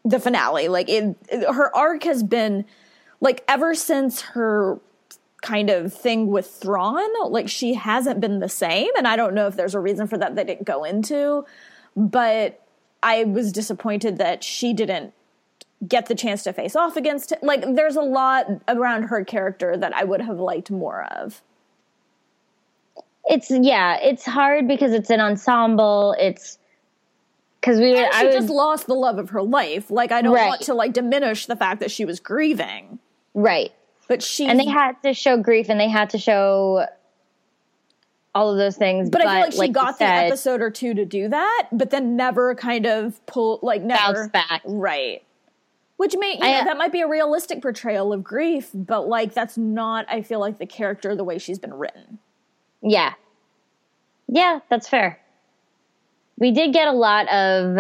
the 0.06 0.20
finale. 0.20 0.70
Like 0.70 0.88
it, 0.88 1.18
her 1.32 1.76
arc 1.76 2.04
has 2.04 2.24
been 2.24 2.63
like 3.20 3.44
ever 3.48 3.76
since 3.76 4.22
her 4.22 4.80
kind 5.41 5.70
of 5.70 5.94
thing 5.94 6.28
with 6.28 6.48
Thrawn, 6.48 7.10
like 7.32 7.50
she 7.50 7.74
hasn't 7.74 8.22
been 8.22 8.39
the 8.39 8.50
same. 8.50 8.89
And 8.98 9.08
I 9.08 9.15
don't 9.15 9.34
know 9.34 9.48
if 9.48 9.56
there's 9.56 9.76
a 9.76 9.80
reason 9.80 10.08
for 10.08 10.18
that 10.18 10.36
they 10.36 10.44
didn't 10.44 10.65
go 10.65 10.84
into, 10.84 11.46
but 11.96 12.62
I 13.04 13.24
was 13.26 13.52
disappointed 13.52 14.18
that 14.18 14.44
she 14.44 14.74
didn't 14.74 15.13
get 15.88 16.08
the 16.08 16.15
chance 16.15 16.44
to 16.44 16.54
face 16.54 16.76
off 16.76 16.98
against 16.98 17.32
him. 17.32 17.39
Like, 17.44 17.76
there's 17.76 17.96
a 17.96 18.02
lot 18.02 18.48
around 18.68 19.04
her 19.04 19.24
character 19.24 19.78
that 19.78 19.94
I 19.96 20.04
would 20.04 20.22
have 20.22 20.39
liked 20.39 20.72
more 20.72 21.04
of. 21.12 21.41
It's 23.26 23.50
yeah, 23.50 23.98
it's 24.02 24.26
hard 24.26 24.68
because 24.68 24.94
it's 24.94 25.10
an 25.10 25.20
ensemble. 25.20 26.15
It's 26.20 26.60
because 27.65 27.80
we 27.80 27.97
and 27.97 28.13
she 28.13 28.28
I 28.28 28.32
just 28.32 28.49
lost 28.49 28.86
the 28.86 28.93
love 28.93 29.17
of 29.17 29.32
her 29.32 29.41
life. 29.41 29.89
Like, 29.89 30.12
I 30.12 30.21
don't 30.21 30.36
right. 30.36 30.47
want 30.47 30.62
to 30.62 30.75
like 30.75 30.93
diminish 30.93 31.47
the 31.47 31.56
fact 31.56 31.80
that 31.80 31.89
she 31.89 32.06
was 32.06 32.19
grieving, 32.19 32.99
right? 33.34 33.71
But 34.08 34.21
she 34.21 34.45
and 34.45 34.60
they 34.60 34.67
had 34.67 35.01
to 35.01 35.15
show 35.15 35.38
grief 35.38 35.67
and 35.69 35.80
they 35.80 35.89
had 35.89 36.12
to 36.12 36.19
show 36.19 36.86
all 38.36 38.51
of 38.51 38.58
those 38.58 38.78
things. 38.78 39.10
But, 39.10 39.21
but 39.21 39.28
I 39.28 39.34
feel 39.34 39.41
like 39.41 39.51
she 39.54 39.58
like 39.58 39.71
got 39.71 39.97
said, 39.97 40.08
the 40.08 40.25
episode 40.28 40.62
or 40.62 40.69
two 40.69 40.93
to 40.93 41.06
do 41.06 41.28
that, 41.30 41.67
but 41.71 41.89
then 41.89 42.15
never 42.15 42.54
kind 42.54 42.86
of 42.86 43.25
pull 43.25 43.60
like 43.63 43.82
never 43.82 44.30
back. 44.30 44.62
Right. 44.65 45.23
Which 45.97 46.15
may 46.17 46.34
you 46.34 46.39
know, 46.39 46.45
I, 46.45 46.63
that 46.65 46.78
might 46.78 46.91
be 46.91 47.01
a 47.01 47.08
realistic 47.08 47.63
portrayal 47.63 48.13
of 48.13 48.23
grief, 48.23 48.69
but 48.75 49.08
like 49.08 49.34
that's 49.34 49.58
not 49.58 50.06
I 50.08 50.21
feel 50.21 50.39
like 50.39 50.60
the 50.60 50.67
character 50.67 51.15
the 51.15 51.23
way 51.23 51.39
she's 51.39 51.58
been 51.58 51.73
written. 51.73 52.19
Yeah. 52.84 53.13
Yeah, 54.28 54.60
that's 54.69 54.88
fair. 54.88 55.19
We 56.38 56.52
did 56.52 56.74
get 56.74 56.88
a 56.88 56.91
lot 56.91 57.28
of 57.30 57.78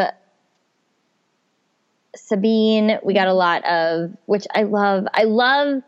Sabine. 2.15 2.99
We 3.03 3.13
got 3.13 3.27
a 3.27 3.33
lot 3.33 3.65
of 3.65 4.11
which 4.25 4.45
I 4.53 4.63
love. 4.63 5.07
I 5.13 5.23
love 5.23 5.83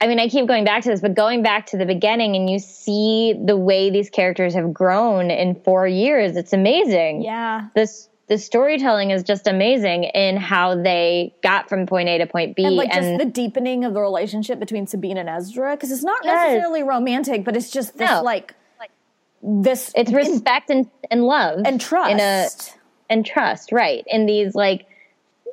I 0.00 0.08
mean, 0.08 0.20
I 0.20 0.28
keep 0.28 0.46
going 0.46 0.64
back 0.64 0.82
to 0.82 0.90
this, 0.90 1.00
but 1.00 1.14
going 1.14 1.42
back 1.42 1.66
to 1.66 1.78
the 1.78 1.86
beginning 1.86 2.36
and 2.36 2.50
you 2.50 2.58
see 2.58 3.32
the 3.32 3.56
way 3.56 3.90
these 3.90 4.10
characters 4.10 4.54
have 4.54 4.72
grown 4.74 5.30
in 5.30 5.54
four 5.54 5.86
years, 5.86 6.36
it's 6.36 6.52
amazing. 6.52 7.22
Yeah. 7.22 7.68
This 7.74 8.08
the 8.28 8.38
storytelling 8.38 9.12
is 9.12 9.22
just 9.22 9.46
amazing 9.46 10.04
in 10.04 10.36
how 10.36 10.74
they 10.74 11.32
got 11.44 11.68
from 11.68 11.86
point 11.86 12.08
A 12.08 12.18
to 12.18 12.26
point 12.26 12.56
B. 12.56 12.64
And 12.64 12.76
like 12.76 12.90
and, 12.92 13.18
just 13.18 13.18
the 13.18 13.30
deepening 13.30 13.84
of 13.84 13.94
the 13.94 14.00
relationship 14.00 14.58
between 14.58 14.86
Sabine 14.86 15.16
and 15.16 15.28
Ezra, 15.28 15.76
because 15.76 15.92
it's 15.92 16.02
not 16.02 16.24
yes. 16.24 16.34
necessarily 16.34 16.82
romantic, 16.82 17.44
but 17.44 17.56
it's 17.56 17.70
just 17.70 17.96
this 17.96 18.10
no. 18.10 18.22
like, 18.22 18.24
like 18.24 18.54
this. 19.46 19.92
It's 19.94 20.12
respect 20.12 20.70
in, 20.70 20.78
and, 20.78 20.90
and 21.10 21.24
love 21.24 21.60
and 21.64 21.80
trust 21.80 22.74
a 23.08 23.12
and 23.12 23.24
trust, 23.24 23.72
right? 23.72 24.04
In 24.06 24.26
these 24.26 24.54
like 24.54 24.86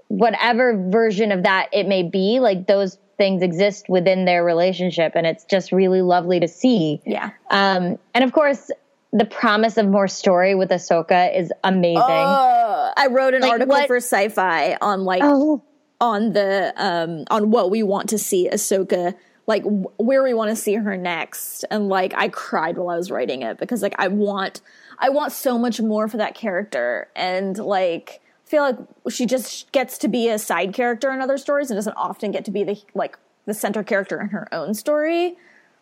whatever 0.08 0.90
version 0.90 1.32
of 1.32 1.44
that 1.44 1.70
it 1.72 1.88
may 1.88 2.04
be, 2.04 2.40
like 2.40 2.68
those 2.68 2.98
things 3.18 3.42
exist 3.42 3.88
within 3.88 4.26
their 4.26 4.44
relationship 4.44 5.14
and 5.16 5.26
it's 5.28 5.46
just 5.46 5.72
really 5.72 6.02
lovely 6.02 6.40
to 6.40 6.48
see. 6.48 7.02
Yeah. 7.06 7.32
Um, 7.50 7.98
and 8.14 8.24
of 8.24 8.34
course, 8.34 8.72
the 9.12 9.26
promise 9.26 9.78
of 9.78 9.88
more 9.88 10.08
story 10.08 10.56
with 10.56 10.70
Ahsoka 10.70 11.36
is 11.38 11.52
amazing. 11.64 12.02
I 12.02 13.08
wrote 13.12 13.34
an 13.34 13.42
like 13.42 13.52
article 13.52 13.76
what? 13.76 13.88
for 13.88 13.98
Sci-Fi 13.98 14.78
on 14.82 15.04
like 15.04 15.22
oh. 15.24 15.62
on 16.02 16.34
the 16.34 16.74
um 16.76 17.26
on 17.30 17.52
what 17.52 17.70
we 17.70 17.84
want 17.84 18.10
to 18.10 18.18
see 18.18 18.50
Ahsoka 18.52 19.16
like 19.46 19.64
where 19.66 20.24
we 20.24 20.34
want 20.34 20.50
to 20.50 20.56
see 20.56 20.76
her 20.76 20.96
next 20.96 21.66
and 21.70 21.90
like 21.90 22.14
I 22.16 22.30
cried 22.30 22.78
while 22.78 22.90
I 22.90 22.98
was 22.98 23.12
writing 23.12 23.42
it 23.42 23.58
because 23.58 23.82
like 23.82 23.96
I 23.98 24.08
want 24.08 24.62
I 25.00 25.10
want 25.10 25.34
so 25.34 25.58
much 25.58 25.82
more 25.82 26.08
for 26.08 26.18
that 26.18 26.36
character 26.36 27.10
and 27.16 27.58
like 27.58 28.22
feel 28.46 28.64
like 28.64 28.78
she 29.10 29.26
just 29.26 29.72
gets 29.72 29.98
to 30.00 30.08
be 30.08 30.30
a 30.30 30.40
side 30.40 30.74
character 30.74 31.12
in 31.12 31.22
other 31.22 31.38
stories 31.38 31.70
and 31.70 31.78
doesn't 31.78 31.96
often 31.96 32.32
get 32.32 32.46
to 32.46 32.52
be 32.52 32.64
the 32.64 32.82
like 32.94 33.18
the 33.46 33.54
center 33.54 33.84
character 33.84 34.22
in 34.22 34.30
her 34.30 34.48
own 34.54 34.74
story. 34.74 35.36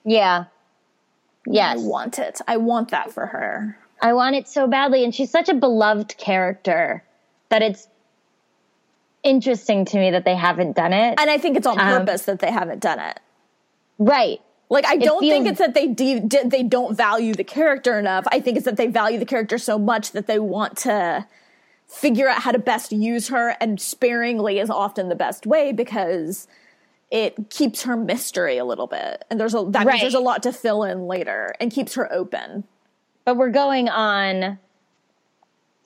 Yeah. 0.03 0.45
Yes. 1.45 1.77
I 1.77 1.81
want 1.81 2.17
it. 2.17 2.39
I 2.47 2.57
want 2.57 2.89
that 2.89 3.11
for 3.11 3.27
her. 3.27 3.77
I 4.01 4.13
want 4.13 4.35
it 4.35 4.47
so 4.47 4.67
badly 4.67 5.03
and 5.03 5.13
she's 5.13 5.29
such 5.29 5.49
a 5.49 5.53
beloved 5.53 6.17
character 6.17 7.03
that 7.49 7.61
it's 7.61 7.87
interesting 9.23 9.85
to 9.85 9.99
me 9.99 10.11
that 10.11 10.25
they 10.25 10.35
haven't 10.35 10.75
done 10.75 10.93
it. 10.93 11.19
And 11.19 11.29
I 11.29 11.37
think 11.37 11.57
it's 11.57 11.67
on 11.67 11.79
um, 11.79 11.99
purpose 11.99 12.23
that 12.23 12.39
they 12.39 12.51
haven't 12.51 12.79
done 12.79 12.99
it. 12.99 13.19
Right. 14.01 14.41
Like 14.69 14.85
I 14.87 14.97
don't 14.97 15.19
feels, 15.19 15.31
think 15.31 15.47
it's 15.47 15.59
that 15.59 15.73
they 15.73 15.87
de- 15.87 16.21
de- 16.21 16.47
they 16.47 16.63
don't 16.63 16.95
value 16.95 17.33
the 17.33 17.43
character 17.43 17.99
enough. 17.99 18.25
I 18.31 18.39
think 18.39 18.57
it's 18.57 18.65
that 18.65 18.77
they 18.77 18.87
value 18.87 19.19
the 19.19 19.25
character 19.25 19.57
so 19.57 19.77
much 19.77 20.13
that 20.13 20.27
they 20.27 20.39
want 20.39 20.77
to 20.79 21.27
figure 21.87 22.27
out 22.27 22.41
how 22.41 22.51
to 22.51 22.57
best 22.57 22.91
use 22.91 23.27
her 23.27 23.55
and 23.59 23.79
sparingly 23.79 24.59
is 24.59 24.69
often 24.69 25.09
the 25.09 25.15
best 25.15 25.45
way 25.45 25.71
because 25.71 26.47
it 27.11 27.49
keeps 27.49 27.83
her 27.83 27.97
mystery 27.97 28.57
a 28.57 28.63
little 28.63 28.87
bit 28.87 29.25
and 29.29 29.37
there's 29.37 29.53
a 29.53 29.65
that 29.67 29.85
right. 29.85 29.87
means 29.87 30.01
there's 30.01 30.13
a 30.13 30.19
lot 30.19 30.41
to 30.41 30.53
fill 30.53 30.83
in 30.83 31.05
later 31.05 31.53
and 31.59 31.69
keeps 31.69 31.95
her 31.95 32.11
open 32.13 32.63
but 33.25 33.35
we're 33.35 33.49
going 33.49 33.89
on 33.89 34.57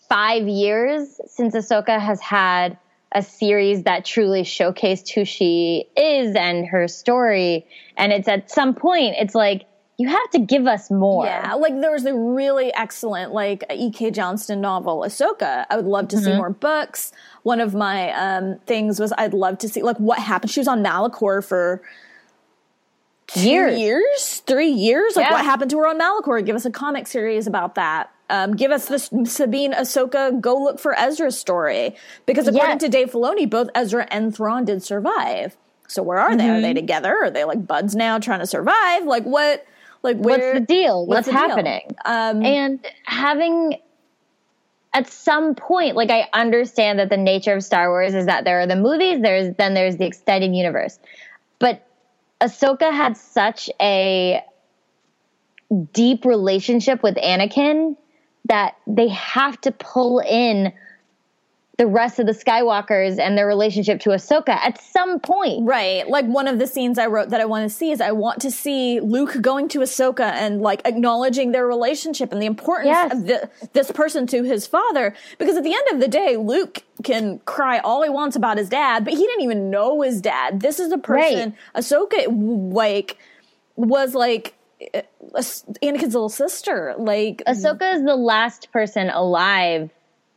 five 0.08 0.48
years 0.48 1.20
since 1.26 1.56
ahsoka 1.56 2.00
has 2.00 2.22
had 2.22 2.78
a 3.12 3.22
series 3.22 3.84
that 3.84 4.06
truly 4.06 4.44
showcased 4.44 5.14
who 5.14 5.26
she 5.26 5.86
is 5.96 6.36
and 6.36 6.68
her 6.68 6.88
story 6.88 7.66
and 7.98 8.12
it's 8.12 8.28
at 8.28 8.52
some 8.52 8.74
point 8.74 9.16
it's 9.18 9.36
like 9.36 9.66
you 9.98 10.10
have 10.10 10.30
to 10.32 10.40
give 10.40 10.68
us 10.68 10.92
more. 10.92 11.26
Yeah, 11.26 11.54
like 11.54 11.80
there 11.80 11.92
was 11.92 12.06
a 12.06 12.14
really 12.14 12.74
excellent 12.74 13.32
like 13.32 13.64
E.K. 13.74 14.12
Johnston 14.12 14.60
novel, 14.60 15.02
Ahsoka. 15.02 15.66
I 15.70 15.78
would 15.78 15.86
love 15.86 16.10
to 16.10 16.18
mm-hmm. 16.18 16.26
see 16.26 16.36
more 16.36 16.50
books. 16.50 17.14
One 17.44 17.62
of 17.62 17.74
my 17.74 18.12
um, 18.12 18.60
things 18.66 19.00
was 19.00 19.14
I'd 19.18 19.34
love 19.34 19.58
to 19.60 19.70
see 19.70 19.82
like 19.82 19.98
what 19.98 20.20
happened. 20.20 20.52
She 20.52 20.60
was 20.60 20.68
on 20.68 20.84
Malachor 20.84 21.44
for 21.44 21.82
years, 23.36 23.80
years, 23.80 24.44
three 24.46 24.70
years. 24.70 25.16
Like 25.16 25.28
yeah. 25.28 25.34
what 25.34 25.46
happened 25.46 25.72
to 25.72 25.78
her 25.78 25.88
on 25.88 25.98
Malachor? 25.98 26.46
Give 26.46 26.56
us 26.56 26.66
a 26.66 26.72
comic 26.72 27.08
series 27.08 27.48
about 27.48 27.76
that. 27.76 28.12
Um, 28.30 28.56
give 28.56 28.72
us 28.72 28.88
this 28.88 29.12
Sabine 29.26 29.74
Ahsoka 29.74 30.40
go 30.42 30.56
look 30.56 30.80
for 30.80 30.98
Ezra's 30.98 31.38
story 31.38 31.96
because 32.26 32.48
according 32.48 32.76
yes. 32.76 32.82
to 32.82 32.90
Dave 32.90 33.12
Filoni, 33.12 33.48
both 33.48 33.70
Ezra 33.76 34.08
and 34.10 34.36
Thrawn 34.36 34.66
did 34.66 34.82
survive. 34.82 35.56
So 35.88 36.02
where 36.02 36.18
are 36.18 36.30
mm-hmm. 36.30 36.38
they? 36.38 36.50
Are 36.50 36.62
they 36.62 36.70
mm-hmm. 36.70 36.76
together? 36.76 37.16
Are 37.24 37.30
they 37.30 37.44
like 37.44 37.66
buds 37.68 37.96
now 37.96 38.18
trying 38.18 38.40
to 38.40 38.48
survive? 38.48 39.06
Like 39.06 39.24
what? 39.24 39.66
Like, 40.02 40.18
where, 40.18 40.54
what's 40.54 40.60
the 40.60 40.66
deal? 40.66 41.06
What's, 41.06 41.26
what's 41.26 41.28
the 41.28 41.34
happening? 41.34 41.82
Deal? 41.88 42.14
Um, 42.14 42.46
and 42.46 42.86
having 43.06 43.78
at 44.94 45.10
some 45.10 45.56
point, 45.56 45.96
like 45.96 46.10
I 46.10 46.28
understand 46.32 47.00
that 47.00 47.10
the 47.10 47.18
nature 47.18 47.54
of 47.54 47.64
Star 47.64 47.90
Wars 47.90 48.14
is 48.14 48.28
that 48.28 48.46
there 48.46 48.62
are 48.62 48.68
the 48.68 48.76
movies, 48.76 49.22
there's 49.22 49.54
then 49.56 49.74
there's 49.74 49.98
the 49.98 50.06
extended 50.06 50.56
universe, 50.56 51.00
but 51.60 51.86
Ahsoka 52.40 52.94
had 52.94 53.18
such 53.18 53.70
a 53.82 54.42
deep 55.92 56.24
relationship 56.24 57.04
with 57.04 57.16
Anakin 57.16 57.98
that 58.46 58.78
they 58.88 59.08
have 59.10 59.60
to 59.62 59.72
pull 59.72 60.20
in 60.20 60.72
the 61.78 61.88
rest 61.88 62.20
of 62.20 62.26
the 62.26 62.32
Skywalkers 62.32 63.20
and 63.20 63.38
their 63.38 63.48
relationship 63.48 64.00
to 64.02 64.12
Ahsoka 64.12 64.50
at 64.50 64.82
some 64.82 65.20
point. 65.20 65.68
Right. 65.68 66.08
Like 66.08 66.26
one 66.26 66.48
of 66.48 66.58
the 66.58 66.68
scenes 66.68 66.98
I 66.98 67.08
wrote 67.08 67.30
that 67.30 67.42
I 67.42 67.46
want 67.46 67.70
to 67.70 67.76
see 67.76 67.92
is 67.92 68.00
I 68.00 68.12
want 68.12 68.42
to 68.42 68.52
see 68.52 69.02
Luke 69.02 69.42
going 69.42 69.68
to 69.70 69.80
Ahsoka 69.80 70.32
and 70.32 70.62
like 70.62 70.82
acknowledging 70.86 71.52
their 71.52 71.68
relationship 71.68 72.32
and 72.32 72.42
the 72.42 72.46
importance 72.46 72.88
yes. 72.88 73.12
of 73.12 73.28
the, 73.28 73.50
this 73.74 73.92
person 73.92 74.26
to 74.28 74.44
his 74.44 74.66
father. 74.66 75.14
Because 75.38 75.58
at 75.58 75.64
the 75.64 75.74
end 75.74 75.84
of 75.92 76.00
the 76.00 76.08
day, 76.08 76.38
Luke 76.38 76.82
can 77.04 77.40
cry 77.40 77.80
all 77.80 78.04
he 78.04 78.10
wants 78.10 78.38
about 78.38 78.58
his 78.58 78.70
dad, 78.70 79.04
but 79.04 79.14
he 79.14 79.20
didn't 79.20 79.42
even 79.42 79.70
know 79.70 80.02
his 80.02 80.22
dad. 80.22 80.62
This 80.62 80.80
is 80.80 80.94
a 80.94 80.98
person, 80.98 81.56
right. 81.76 81.84
Ahsoka, 81.84 82.74
like, 82.74 83.18
was 83.76 84.16
like, 84.16 84.54
Anakin's 84.82 86.14
little 86.14 86.30
sister. 86.30 86.96
Like, 86.98 87.44
Ahsoka 87.48 87.96
is 87.96 88.04
the 88.04 88.16
last 88.16 88.72
person 88.72 89.10
alive 89.10 89.90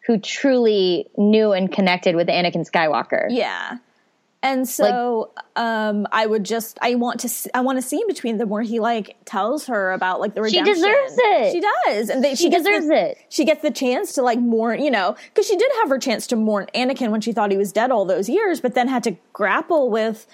who 0.06 0.18
truly 0.18 1.08
knew 1.16 1.52
and 1.52 1.70
connected 1.70 2.16
with 2.16 2.28
Anakin 2.28 2.68
Skywalker. 2.68 3.26
Yeah. 3.28 3.78
And 4.40 4.68
so 4.68 5.32
like, 5.36 5.64
um, 5.64 6.06
I 6.12 6.24
would 6.24 6.44
just 6.44 6.78
I 6.80 6.94
want 6.94 7.20
to 7.20 7.50
I 7.54 7.60
want 7.60 7.76
to 7.76 7.82
see 7.82 8.00
in 8.00 8.06
between 8.06 8.38
them 8.38 8.48
where 8.48 8.62
he 8.62 8.78
like 8.78 9.16
tells 9.24 9.66
her 9.66 9.92
about 9.92 10.20
like 10.20 10.34
the 10.34 10.42
redemption. 10.42 10.76
She 10.76 10.80
deserves 10.80 11.14
it. 11.18 11.52
She 11.52 11.60
does, 11.60 12.08
and 12.08 12.22
they, 12.22 12.36
she, 12.36 12.44
she 12.44 12.50
deserves 12.50 12.86
the, 12.86 13.10
it. 13.10 13.18
She 13.28 13.44
gets 13.44 13.62
the 13.62 13.72
chance 13.72 14.12
to 14.12 14.22
like 14.22 14.38
mourn, 14.38 14.80
you 14.80 14.92
know, 14.92 15.16
because 15.28 15.48
she 15.48 15.56
did 15.56 15.70
have 15.80 15.88
her 15.88 15.98
chance 15.98 16.28
to 16.28 16.36
mourn 16.36 16.68
Anakin 16.72 17.10
when 17.10 17.20
she 17.20 17.32
thought 17.32 17.50
he 17.50 17.56
was 17.56 17.72
dead 17.72 17.90
all 17.90 18.04
those 18.04 18.28
years, 18.28 18.60
but 18.60 18.74
then 18.74 18.86
had 18.86 19.02
to 19.04 19.16
grapple 19.32 19.90
with 19.90 20.26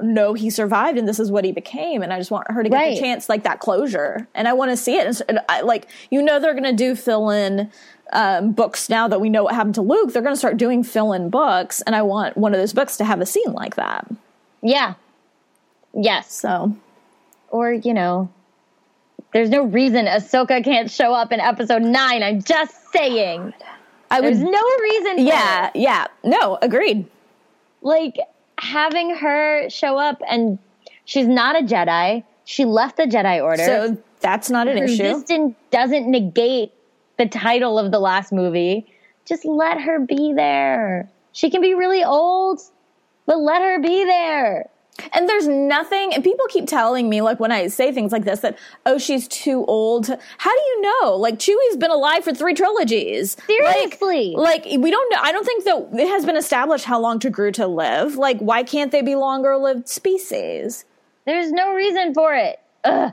no, 0.00 0.34
he 0.34 0.50
survived 0.50 0.98
and 0.98 1.06
this 1.06 1.20
is 1.20 1.30
what 1.30 1.44
he 1.44 1.52
became. 1.52 2.02
And 2.02 2.12
I 2.12 2.18
just 2.18 2.30
want 2.30 2.50
her 2.50 2.62
to 2.62 2.68
get 2.68 2.76
right. 2.76 2.94
the 2.94 3.00
chance, 3.00 3.28
like 3.28 3.44
that 3.44 3.60
closure. 3.60 4.26
And 4.34 4.48
I 4.48 4.52
want 4.52 4.70
to 4.70 4.76
see 4.76 4.96
it. 4.96 5.20
And 5.28 5.40
I, 5.48 5.60
like, 5.60 5.86
you 6.10 6.22
know, 6.22 6.40
they're 6.40 6.54
going 6.54 6.64
to 6.64 6.72
do 6.72 6.94
fill 6.94 7.30
in 7.30 7.70
um, 8.12 8.52
books 8.52 8.88
now 8.88 9.08
that 9.08 9.20
we 9.20 9.28
know 9.28 9.44
what 9.44 9.54
happened 9.54 9.76
to 9.76 9.82
Luke. 9.82 10.12
They're 10.12 10.22
going 10.22 10.34
to 10.34 10.38
start 10.38 10.56
doing 10.56 10.82
fill 10.82 11.12
in 11.12 11.30
books. 11.30 11.80
And 11.82 11.94
I 11.94 12.02
want 12.02 12.36
one 12.36 12.52
of 12.52 12.60
those 12.60 12.72
books 12.72 12.96
to 12.98 13.04
have 13.04 13.20
a 13.20 13.26
scene 13.26 13.52
like 13.52 13.76
that. 13.76 14.10
Yeah. 14.62 14.94
Yes. 15.92 16.32
So, 16.32 16.76
or, 17.50 17.72
you 17.72 17.94
know, 17.94 18.30
there's 19.32 19.50
no 19.50 19.64
reason 19.64 20.06
Ahsoka 20.06 20.62
can't 20.64 20.90
show 20.90 21.14
up 21.14 21.32
in 21.32 21.40
episode 21.40 21.82
nine. 21.82 22.22
I'm 22.22 22.42
just 22.42 22.74
saying. 22.92 23.54
I 24.10 24.20
would, 24.20 24.34
There's 24.34 24.42
no 24.42 24.62
reason. 24.82 25.26
Yeah, 25.26 25.70
yeah. 25.74 26.06
No, 26.22 26.58
agreed. 26.62 27.06
Like, 27.80 28.16
having 28.64 29.14
her 29.14 29.68
show 29.70 29.98
up 29.98 30.20
and 30.28 30.58
she's 31.04 31.26
not 31.26 31.56
a 31.56 31.64
Jedi. 31.64 32.24
She 32.44 32.64
left 32.64 32.96
the 32.96 33.04
Jedi 33.04 33.42
Order. 33.42 33.64
So 33.64 34.02
that's 34.20 34.50
not 34.50 34.68
an 34.68 34.80
Resistance 34.80 35.30
issue. 35.30 35.54
doesn't 35.70 36.10
negate 36.10 36.72
the 37.18 37.26
title 37.26 37.78
of 37.78 37.92
the 37.92 37.98
last 37.98 38.32
movie. 38.32 38.86
Just 39.26 39.44
let 39.44 39.80
her 39.80 40.00
be 40.00 40.32
there. 40.34 41.10
She 41.32 41.50
can 41.50 41.60
be 41.60 41.74
really 41.74 42.04
old, 42.04 42.60
but 43.26 43.38
let 43.38 43.62
her 43.62 43.80
be 43.80 44.04
there. 44.04 44.70
And 45.12 45.28
there's 45.28 45.48
nothing, 45.48 46.14
and 46.14 46.22
people 46.22 46.46
keep 46.48 46.68
telling 46.68 47.08
me, 47.08 47.20
like 47.20 47.40
when 47.40 47.50
I 47.50 47.66
say 47.66 47.90
things 47.90 48.12
like 48.12 48.24
this, 48.24 48.40
that, 48.40 48.56
oh, 48.86 48.96
she's 48.96 49.26
too 49.26 49.64
old. 49.66 50.06
How 50.06 50.50
do 50.50 50.62
you 50.62 50.82
know? 50.82 51.16
Like, 51.16 51.38
Chewie's 51.38 51.76
been 51.76 51.90
alive 51.90 52.22
for 52.22 52.32
three 52.32 52.54
trilogies. 52.54 53.36
Seriously. 53.44 54.34
Like, 54.36 54.64
like 54.64 54.80
we 54.80 54.92
don't 54.92 55.12
know. 55.12 55.18
I 55.20 55.32
don't 55.32 55.44
think 55.44 55.64
that 55.64 55.88
it 55.94 56.08
has 56.08 56.24
been 56.24 56.36
established 56.36 56.84
how 56.84 57.00
long 57.00 57.18
to 57.20 57.30
grew 57.30 57.50
to 57.52 57.66
live. 57.66 58.16
Like, 58.16 58.38
why 58.38 58.62
can't 58.62 58.92
they 58.92 59.02
be 59.02 59.16
longer 59.16 59.56
lived 59.56 59.88
species? 59.88 60.84
There's 61.24 61.50
no 61.50 61.74
reason 61.74 62.14
for 62.14 62.32
it. 62.34 62.60
Ugh. 62.84 63.12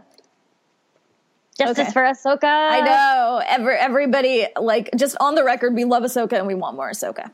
Justice 1.58 1.80
okay. 1.80 1.92
for 1.92 2.04
Ahsoka. 2.04 2.44
I 2.44 2.82
know. 2.82 3.42
Every, 3.48 3.76
everybody, 3.76 4.48
like, 4.60 4.90
just 4.96 5.18
on 5.20 5.34
the 5.36 5.44
record, 5.44 5.74
we 5.74 5.86
love 5.86 6.04
Ahsoka 6.04 6.34
and 6.34 6.46
we 6.46 6.54
want 6.54 6.76
more 6.76 6.92
Ahsoka. 6.92 7.32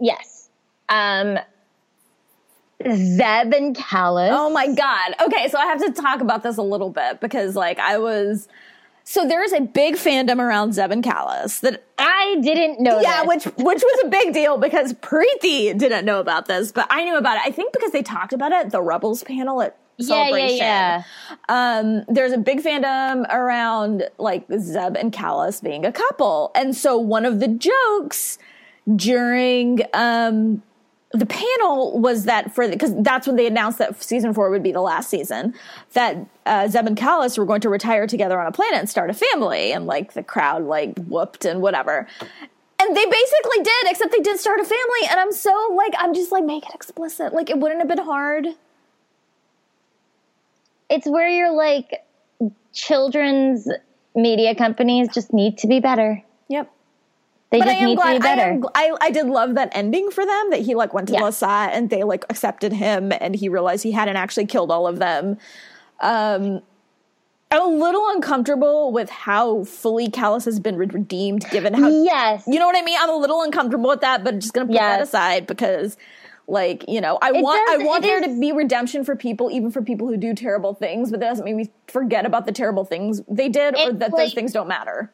Yes. 0.00 0.50
Um, 0.88 1.38
Zeb 2.82 3.54
and 3.54 3.74
Kallus. 3.74 4.30
Oh 4.32 4.50
my 4.50 4.72
god. 4.72 5.14
Okay, 5.20 5.48
so 5.48 5.58
I 5.58 5.66
have 5.66 5.80
to 5.80 5.92
talk 5.92 6.20
about 6.20 6.42
this 6.42 6.56
a 6.56 6.62
little 6.62 6.90
bit 6.90 7.20
because 7.20 7.56
like 7.56 7.78
I 7.78 7.98
was 7.98 8.48
so 9.04 9.26
there 9.26 9.42
is 9.42 9.52
a 9.52 9.60
big 9.60 9.94
fandom 9.94 10.40
around 10.40 10.74
Zeb 10.74 10.90
and 10.90 11.02
Kallus 11.02 11.60
that 11.60 11.84
I 11.96 12.38
didn't 12.42 12.80
know. 12.80 13.00
Yeah, 13.00 13.24
this. 13.24 13.46
which 13.46 13.56
which 13.56 13.82
was 13.82 14.04
a 14.04 14.08
big 14.08 14.34
deal 14.34 14.58
because 14.58 14.92
Preeti 14.94 15.76
didn't 15.78 16.04
know 16.04 16.20
about 16.20 16.46
this, 16.46 16.72
but 16.72 16.86
I 16.90 17.04
knew 17.04 17.16
about 17.16 17.36
it. 17.36 17.42
I 17.44 17.50
think 17.50 17.72
because 17.72 17.92
they 17.92 18.02
talked 18.02 18.32
about 18.32 18.52
it 18.52 18.70
the 18.70 18.82
Rebels 18.82 19.22
panel 19.22 19.62
at 19.62 19.78
Celebration. 19.98 20.58
Yeah, 20.58 21.02
yeah, 21.02 21.02
yeah. 21.48 21.78
Um, 21.78 22.04
there's 22.08 22.32
a 22.32 22.38
big 22.38 22.62
fandom 22.62 23.26
around 23.32 24.08
like 24.18 24.44
Zeb 24.58 24.96
and 24.96 25.12
Kallus 25.12 25.62
being 25.62 25.86
a 25.86 25.92
couple, 25.92 26.50
and 26.54 26.76
so 26.76 26.98
one 26.98 27.24
of 27.24 27.40
the 27.40 27.48
jokes 27.48 28.38
during 28.94 29.80
um 29.94 30.62
the 31.16 31.26
panel 31.26 31.98
was 31.98 32.24
that 32.24 32.54
for 32.54 32.68
because 32.68 32.94
that's 33.02 33.26
when 33.26 33.36
they 33.36 33.46
announced 33.46 33.78
that 33.78 34.02
season 34.02 34.34
four 34.34 34.50
would 34.50 34.62
be 34.62 34.72
the 34.72 34.80
last 34.80 35.10
season 35.10 35.54
that 35.94 36.16
uh, 36.44 36.68
Zeb 36.68 36.86
and 36.86 36.96
Kallus 36.96 37.38
were 37.38 37.44
going 37.44 37.60
to 37.62 37.68
retire 37.68 38.06
together 38.06 38.40
on 38.40 38.46
a 38.46 38.52
planet 38.52 38.78
and 38.78 38.88
start 38.88 39.10
a 39.10 39.14
family, 39.14 39.72
and 39.72 39.86
like 39.86 40.12
the 40.14 40.22
crowd 40.22 40.64
like 40.64 40.98
whooped 40.98 41.44
and 41.44 41.60
whatever. 41.60 42.06
And 42.78 42.94
they 42.94 43.06
basically 43.06 43.62
did, 43.62 43.86
except 43.86 44.12
they 44.12 44.20
did 44.20 44.38
start 44.38 44.60
a 44.60 44.64
family. 44.64 45.08
And 45.10 45.18
I'm 45.18 45.32
so 45.32 45.74
like, 45.74 45.94
I'm 45.98 46.14
just 46.14 46.30
like, 46.30 46.44
make 46.44 46.64
it 46.66 46.74
explicit. 46.74 47.32
Like, 47.32 47.48
it 47.48 47.58
wouldn't 47.58 47.80
have 47.80 47.88
been 47.88 48.04
hard. 48.04 48.46
It's 50.90 51.06
where 51.06 51.28
you're 51.28 51.52
like, 51.52 52.04
children's 52.74 53.66
media 54.14 54.54
companies 54.54 55.08
just 55.12 55.32
need 55.32 55.58
to 55.58 55.66
be 55.66 55.80
better. 55.80 56.22
They 57.50 57.60
but 57.60 57.66
just 57.66 57.80
need 57.80 57.96
glad, 57.96 58.14
to 58.14 58.18
be 58.18 58.22
better. 58.22 58.42
I, 58.42 58.54
am, 58.54 58.64
I, 58.74 58.96
I, 59.06 59.10
did 59.10 59.26
love 59.26 59.54
that 59.54 59.70
ending 59.72 60.10
for 60.10 60.26
them 60.26 60.50
that 60.50 60.60
he 60.60 60.74
like 60.74 60.92
went 60.92 61.06
to 61.08 61.14
yeah. 61.14 61.20
Lasat 61.20 61.70
and 61.72 61.90
they 61.90 62.02
like 62.02 62.24
accepted 62.28 62.72
him 62.72 63.12
and 63.20 63.36
he 63.36 63.48
realized 63.48 63.84
he 63.84 63.92
hadn't 63.92 64.16
actually 64.16 64.46
killed 64.46 64.72
all 64.72 64.88
of 64.88 64.98
them. 64.98 65.38
Um, 66.00 66.62
I'm 67.52 67.62
a 67.62 67.66
little 67.66 68.08
uncomfortable 68.10 68.90
with 68.90 69.08
how 69.08 69.62
fully 69.62 70.08
Kallus 70.08 70.44
has 70.46 70.58
been 70.58 70.76
redeemed, 70.76 71.48
given 71.50 71.72
how 71.74 71.88
yes, 71.88 72.42
you 72.48 72.58
know 72.58 72.66
what 72.66 72.76
I 72.76 72.82
mean. 72.82 72.98
I'm 73.00 73.10
a 73.10 73.16
little 73.16 73.42
uncomfortable 73.42 73.88
with 73.90 74.00
that, 74.00 74.24
but 74.24 74.34
I'm 74.34 74.40
just 74.40 74.52
gonna 74.52 74.66
put 74.66 74.74
yes. 74.74 74.82
that 74.82 75.02
aside 75.02 75.46
because, 75.46 75.96
like, 76.48 76.84
you 76.88 77.00
know, 77.00 77.18
I 77.22 77.30
it 77.30 77.42
want 77.44 77.64
does, 77.68 77.80
I 77.80 77.84
want 77.84 78.02
there 78.02 78.18
is, 78.18 78.34
to 78.34 78.40
be 78.40 78.50
redemption 78.50 79.04
for 79.04 79.14
people, 79.14 79.52
even 79.52 79.70
for 79.70 79.80
people 79.80 80.08
who 80.08 80.16
do 80.16 80.34
terrible 80.34 80.74
things. 80.74 81.12
But 81.12 81.20
that 81.20 81.28
doesn't 81.28 81.44
mean 81.44 81.54
we 81.54 81.70
forget 81.86 82.26
about 82.26 82.46
the 82.46 82.52
terrible 82.52 82.84
things 82.84 83.22
they 83.28 83.48
did, 83.48 83.76
or 83.76 83.92
that 83.92 84.12
like, 84.12 84.24
those 84.24 84.34
things 84.34 84.52
don't 84.52 84.66
matter 84.66 85.12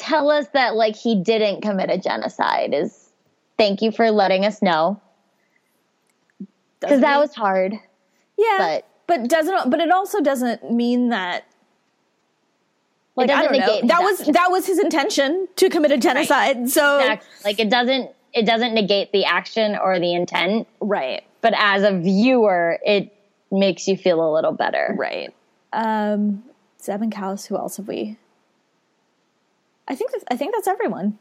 tell 0.00 0.30
us 0.30 0.46
that 0.54 0.74
like 0.74 0.96
he 0.96 1.14
didn't 1.14 1.60
commit 1.60 1.90
a 1.90 1.98
genocide 1.98 2.74
is 2.74 3.10
thank 3.58 3.82
you 3.82 3.92
for 3.92 4.10
letting 4.10 4.44
us 4.44 4.62
know 4.62 5.00
because 6.80 7.00
that 7.00 7.18
was 7.18 7.34
hard 7.34 7.74
yeah 8.38 8.56
but 8.58 8.86
but 9.06 9.28
doesn't 9.28 9.70
but 9.70 9.80
it 9.80 9.90
also 9.90 10.20
doesn't 10.20 10.72
mean 10.72 11.10
that 11.10 11.44
like 13.16 13.30
I 13.30 13.42
don't 13.42 13.58
know. 13.58 13.88
That 13.88 14.02
was 14.02 14.18
that 14.28 14.50
was 14.50 14.66
his 14.66 14.78
intention 14.78 15.48
to 15.56 15.68
commit 15.68 15.90
a 15.92 15.98
genocide. 15.98 16.56
Right. 16.56 16.68
So 16.68 16.98
exactly. 16.98 17.28
like 17.44 17.60
it 17.60 17.68
doesn't 17.68 18.10
it 18.32 18.46
doesn't 18.46 18.72
negate 18.72 19.12
the 19.12 19.24
action 19.24 19.76
or 19.76 19.98
the 19.98 20.14
intent. 20.14 20.68
Right. 20.80 21.24
But 21.42 21.54
as 21.56 21.82
a 21.82 21.98
viewer, 21.98 22.78
it 22.84 23.12
makes 23.50 23.88
you 23.88 23.96
feel 23.96 24.26
a 24.26 24.30
little 24.32 24.52
better. 24.52 24.94
Right. 24.96 25.34
Um 25.72 26.44
Zeb 26.80 27.02
and 27.02 27.12
Kallus, 27.12 27.46
who 27.46 27.56
else 27.56 27.76
have 27.76 27.88
we 27.88 28.16
I 29.90 29.96
think 29.96 30.12
I 30.30 30.36
think 30.36 30.54
that's 30.54 30.68
everyone. 30.68 31.18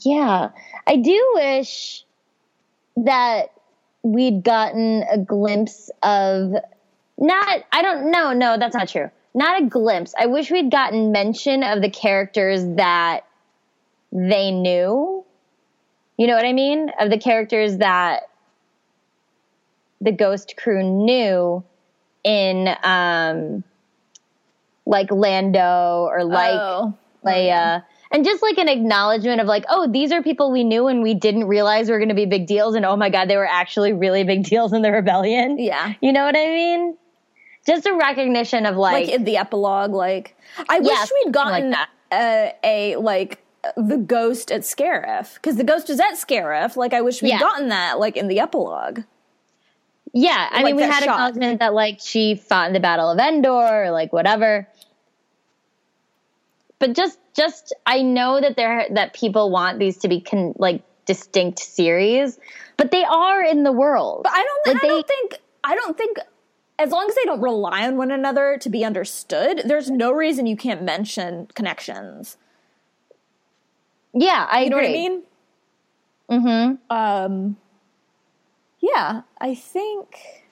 Yeah, 0.00 0.48
I 0.86 0.96
do 0.96 1.32
wish 1.34 2.04
that 2.96 3.52
we'd 4.02 4.42
gotten 4.42 5.04
a 5.10 5.18
glimpse 5.18 5.90
of 6.02 6.54
not 7.18 7.64
I 7.70 7.82
don't 7.82 8.10
know, 8.10 8.32
no, 8.32 8.56
that's 8.58 8.74
not 8.74 8.88
true. 8.88 9.10
Not 9.34 9.62
a 9.62 9.66
glimpse. 9.66 10.14
I 10.18 10.26
wish 10.26 10.50
we'd 10.50 10.70
gotten 10.70 11.12
mention 11.12 11.62
of 11.62 11.82
the 11.82 11.90
characters 11.90 12.64
that 12.76 13.26
they 14.10 14.50
knew. 14.50 15.22
You 16.16 16.26
know 16.26 16.34
what 16.34 16.46
I 16.46 16.54
mean? 16.54 16.90
Of 16.98 17.10
the 17.10 17.18
characters 17.18 17.76
that 17.76 18.22
the 20.00 20.12
ghost 20.12 20.54
crew 20.56 20.82
knew 20.82 21.62
in 22.24 22.74
um 22.82 23.64
like 24.86 25.10
Lando 25.10 26.08
or 26.10 26.24
like 26.24 26.54
oh. 26.54 26.94
Leia. 27.24 27.84
And 28.12 28.24
just 28.24 28.40
like 28.40 28.56
an 28.56 28.68
acknowledgement 28.68 29.40
of 29.40 29.48
like, 29.48 29.64
oh, 29.68 29.90
these 29.90 30.12
are 30.12 30.22
people 30.22 30.52
we 30.52 30.62
knew 30.62 30.86
and 30.86 31.02
we 31.02 31.12
didn't 31.12 31.44
realize 31.44 31.90
were 31.90 31.98
going 31.98 32.08
to 32.08 32.14
be 32.14 32.24
big 32.24 32.46
deals. 32.46 32.76
And 32.76 32.84
oh 32.84 32.96
my 32.96 33.10
God, 33.10 33.28
they 33.28 33.36
were 33.36 33.46
actually 33.46 33.92
really 33.92 34.22
big 34.22 34.44
deals 34.48 34.72
in 34.72 34.82
the 34.82 34.92
rebellion. 34.92 35.58
Yeah. 35.58 35.94
You 36.00 36.12
know 36.12 36.24
what 36.24 36.36
I 36.36 36.46
mean? 36.46 36.96
Just 37.66 37.84
a 37.86 37.92
recognition 37.92 38.64
of 38.64 38.76
like. 38.76 39.06
Like 39.06 39.14
in 39.14 39.24
the 39.24 39.38
epilogue, 39.38 39.90
like, 39.90 40.36
I 40.68 40.78
wish 40.78 41.10
we'd 41.24 41.34
gotten 41.34 41.72
like 41.72 41.88
a, 42.12 42.54
a, 42.62 42.96
like, 42.96 43.42
the 43.76 43.96
ghost 43.96 44.52
at 44.52 44.60
Scarif. 44.60 45.34
Because 45.34 45.56
the 45.56 45.64
ghost 45.64 45.90
is 45.90 45.98
at 45.98 46.12
Scarif. 46.12 46.76
Like, 46.76 46.94
I 46.94 47.00
wish 47.00 47.20
we'd 47.20 47.30
yeah. 47.30 47.40
gotten 47.40 47.70
that, 47.70 47.98
like, 47.98 48.16
in 48.16 48.28
the 48.28 48.38
epilogue. 48.38 49.00
Yeah, 50.12 50.48
I 50.50 50.62
like 50.62 50.64
mean, 50.64 50.76
we 50.76 50.82
had 50.82 51.02
shot. 51.02 51.10
acknowledgement 51.10 51.60
that 51.60 51.74
like 51.74 51.98
she 52.00 52.36
fought 52.36 52.68
in 52.68 52.72
the 52.72 52.80
Battle 52.80 53.10
of 53.10 53.18
Endor, 53.18 53.50
or 53.50 53.90
like 53.90 54.14
whatever 54.14 54.66
but 56.78 56.94
just 56.94 57.18
just 57.34 57.74
I 57.86 58.02
know 58.02 58.40
that 58.40 58.56
there 58.56 58.86
that 58.92 59.14
people 59.14 59.50
want 59.50 59.78
these 59.78 59.98
to 59.98 60.08
be 60.08 60.20
con, 60.20 60.54
like 60.58 60.82
distinct 61.06 61.60
series, 61.60 62.38
but 62.76 62.90
they 62.90 63.04
are 63.04 63.42
in 63.42 63.62
the 63.62 63.72
world. 63.72 64.22
But 64.24 64.32
I 64.32 64.44
don't. 64.44 64.66
Like 64.66 64.76
I 64.76 64.86
they, 64.86 64.88
don't 64.88 65.06
think. 65.06 65.38
I 65.64 65.74
don't 65.74 65.96
think. 65.96 66.18
As 66.78 66.90
long 66.90 67.06
as 67.08 67.14
they 67.14 67.24
don't 67.24 67.40
rely 67.40 67.86
on 67.86 67.96
one 67.96 68.10
another 68.10 68.58
to 68.60 68.68
be 68.68 68.84
understood, 68.84 69.62
there's 69.64 69.90
no 69.90 70.12
reason 70.12 70.44
you 70.46 70.58
can't 70.58 70.82
mention 70.82 71.48
connections. 71.54 72.36
Yeah, 74.12 74.46
I 74.50 74.64
you 74.64 74.70
know 74.70 74.76
agree. 74.76 75.22
what 76.28 76.40
I 76.40 76.42
mean. 76.42 76.76
Mm-hmm. 76.90 76.92
Um. 76.94 77.56
Yeah, 78.80 79.22
I 79.40 79.54
think. 79.54 80.45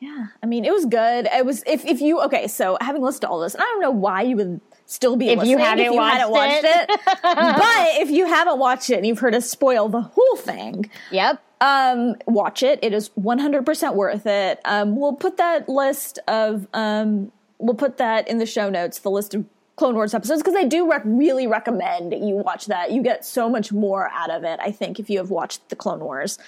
Yeah, 0.00 0.26
I 0.42 0.46
mean, 0.46 0.64
it 0.64 0.72
was 0.72 0.84
good. 0.84 1.26
It 1.32 1.46
was 1.46 1.62
if 1.66 1.84
if 1.84 2.00
you 2.00 2.20
okay. 2.22 2.48
So 2.48 2.76
having 2.80 3.02
listened 3.02 3.22
to 3.22 3.28
all 3.28 3.40
this, 3.40 3.54
and 3.54 3.62
I 3.62 3.66
don't 3.66 3.80
know 3.80 3.90
why 3.90 4.22
you 4.22 4.36
would 4.36 4.60
still 4.84 5.16
be 5.16 5.28
if 5.30 5.44
you 5.44 5.56
haven't, 5.56 5.86
if 5.86 5.92
you 5.92 5.96
watched, 5.96 6.16
hadn't 6.18 6.30
watched 6.30 6.64
it, 6.64 6.90
it. 6.90 7.00
but 7.22 8.02
if 8.02 8.10
you 8.10 8.26
haven't 8.26 8.58
watched 8.58 8.90
it 8.90 8.96
and 8.96 9.06
you've 9.06 9.18
heard 9.18 9.34
us 9.34 9.48
spoil 9.48 9.88
the 9.88 10.02
whole 10.02 10.36
thing, 10.36 10.90
yep. 11.10 11.42
Um, 11.62 12.16
watch 12.26 12.62
it. 12.62 12.78
It 12.82 12.92
is 12.92 13.10
one 13.14 13.38
hundred 13.38 13.64
percent 13.64 13.94
worth 13.94 14.26
it. 14.26 14.60
Um, 14.66 14.96
we'll 14.96 15.14
put 15.14 15.38
that 15.38 15.66
list 15.66 16.18
of 16.28 16.66
um, 16.74 17.32
we'll 17.58 17.74
put 17.74 17.96
that 17.96 18.28
in 18.28 18.36
the 18.36 18.46
show 18.46 18.68
notes. 18.68 18.98
The 18.98 19.10
list 19.10 19.34
of 19.34 19.46
Clone 19.76 19.94
Wars 19.94 20.12
episodes 20.12 20.42
because 20.42 20.56
I 20.56 20.64
do 20.64 20.90
rec- 20.90 21.02
really 21.06 21.46
recommend 21.46 22.12
you 22.12 22.34
watch 22.34 22.66
that. 22.66 22.92
You 22.92 23.02
get 23.02 23.24
so 23.24 23.48
much 23.48 23.72
more 23.72 24.10
out 24.10 24.30
of 24.30 24.44
it. 24.44 24.60
I 24.62 24.70
think 24.70 25.00
if 25.00 25.08
you 25.08 25.16
have 25.18 25.30
watched 25.30 25.70
the 25.70 25.76
Clone 25.76 26.00
Wars. 26.00 26.38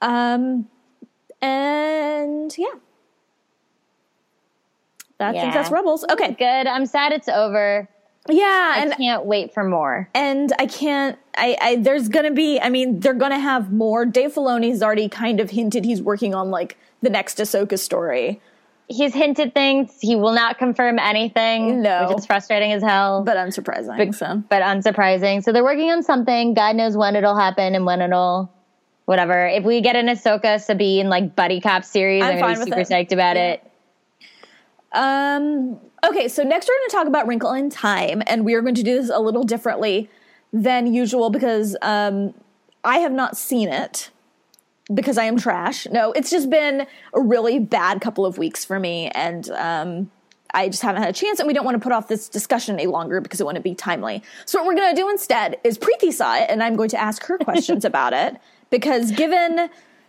Um 0.00 0.68
and 1.42 2.56
yeah. 2.56 2.66
That's 5.18 5.36
yeah. 5.36 5.52
that's 5.52 5.70
Rebels. 5.70 6.04
Okay. 6.10 6.32
Good. 6.32 6.66
I'm 6.66 6.86
sad 6.86 7.12
it's 7.12 7.28
over. 7.28 7.88
Yeah, 8.28 8.74
I 8.76 8.82
and, 8.82 8.92
can't 8.96 9.24
wait 9.24 9.54
for 9.54 9.64
more. 9.64 10.08
And 10.14 10.52
I 10.58 10.66
can't. 10.66 11.18
I, 11.36 11.56
I 11.60 11.76
there's 11.76 12.08
gonna 12.08 12.30
be. 12.30 12.60
I 12.60 12.68
mean, 12.68 13.00
they're 13.00 13.14
gonna 13.14 13.38
have 13.38 13.72
more. 13.72 14.04
Dave 14.04 14.34
Filoni's 14.34 14.82
already 14.82 15.08
kind 15.08 15.40
of 15.40 15.50
hinted 15.50 15.84
he's 15.84 16.02
working 16.02 16.34
on 16.34 16.50
like 16.50 16.76
the 17.02 17.10
next 17.10 17.38
Ahsoka 17.38 17.78
story. 17.78 18.40
He's 18.88 19.14
hinted 19.14 19.54
things. 19.54 19.96
He 20.00 20.16
will 20.16 20.32
not 20.32 20.58
confirm 20.58 20.98
anything. 20.98 21.80
No, 21.82 22.08
which 22.08 22.18
is 22.18 22.26
frustrating 22.26 22.72
as 22.72 22.82
hell, 22.82 23.22
but 23.22 23.36
unsurprising. 23.36 23.96
But, 23.96 24.14
so. 24.14 24.42
but 24.48 24.62
unsurprising. 24.62 25.44
So 25.44 25.52
they're 25.52 25.64
working 25.64 25.90
on 25.90 26.02
something. 26.02 26.54
God 26.54 26.76
knows 26.76 26.96
when 26.96 27.14
it'll 27.14 27.36
happen 27.36 27.74
and 27.74 27.86
when 27.86 28.02
it'll 28.02 28.52
whatever. 29.10 29.44
If 29.48 29.64
we 29.64 29.80
get 29.80 29.96
an 29.96 30.06
Ahsoka 30.06 30.62
Sabine 30.62 31.08
like 31.08 31.34
buddy 31.34 31.60
cop 31.60 31.84
series, 31.84 32.22
I'm, 32.22 32.34
I'm 32.36 32.40
gonna 32.40 32.54
be 32.54 32.70
super 32.70 32.80
it. 32.80 32.88
psyched 32.88 33.12
about 33.12 33.34
yeah. 33.36 33.56
it. 33.56 33.72
Um. 34.92 35.80
Okay, 36.08 36.28
so 36.28 36.42
next 36.42 36.66
we're 36.66 36.78
going 36.78 36.88
to 36.88 36.96
talk 36.96 37.06
about 37.08 37.26
Wrinkle 37.26 37.52
in 37.52 37.68
Time, 37.68 38.22
and 38.26 38.44
we 38.44 38.54
are 38.54 38.62
going 38.62 38.76
to 38.76 38.82
do 38.82 38.98
this 38.98 39.10
a 39.12 39.18
little 39.18 39.42
differently 39.42 40.08
than 40.50 40.94
usual 40.94 41.28
because 41.28 41.76
um, 41.82 42.32
I 42.84 43.00
have 43.00 43.12
not 43.12 43.36
seen 43.36 43.68
it 43.68 44.10
because 44.94 45.18
I 45.18 45.24
am 45.24 45.36
trash. 45.36 45.86
No, 45.90 46.12
it's 46.12 46.30
just 46.30 46.48
been 46.48 46.86
a 47.12 47.20
really 47.20 47.58
bad 47.58 48.00
couple 48.00 48.24
of 48.24 48.38
weeks 48.38 48.64
for 48.64 48.80
me, 48.80 49.08
and 49.08 49.50
um, 49.50 50.10
I 50.54 50.68
just 50.70 50.82
haven't 50.82 51.02
had 51.02 51.10
a 51.10 51.18
chance, 51.18 51.38
and 51.38 51.46
we 51.46 51.52
don't 51.52 51.66
want 51.66 51.74
to 51.74 51.82
put 51.82 51.92
off 51.92 52.08
this 52.08 52.28
discussion 52.28 52.76
any 52.76 52.86
longer 52.86 53.20
because 53.20 53.40
it 53.40 53.46
wouldn't 53.46 53.64
be 53.64 53.74
timely. 53.74 54.22
So 54.46 54.58
what 54.58 54.68
we're 54.68 54.76
going 54.76 54.94
to 54.94 55.00
do 55.00 55.10
instead 55.10 55.58
is 55.64 55.78
Preeti 55.78 56.12
saw 56.12 56.36
it, 56.36 56.46
and 56.48 56.62
I'm 56.62 56.76
going 56.76 56.88
to 56.90 57.00
ask 57.00 57.24
her 57.24 57.36
questions 57.36 57.84
about 57.84 58.14
it 58.14 58.40
because 58.70 59.10
given 59.12 59.68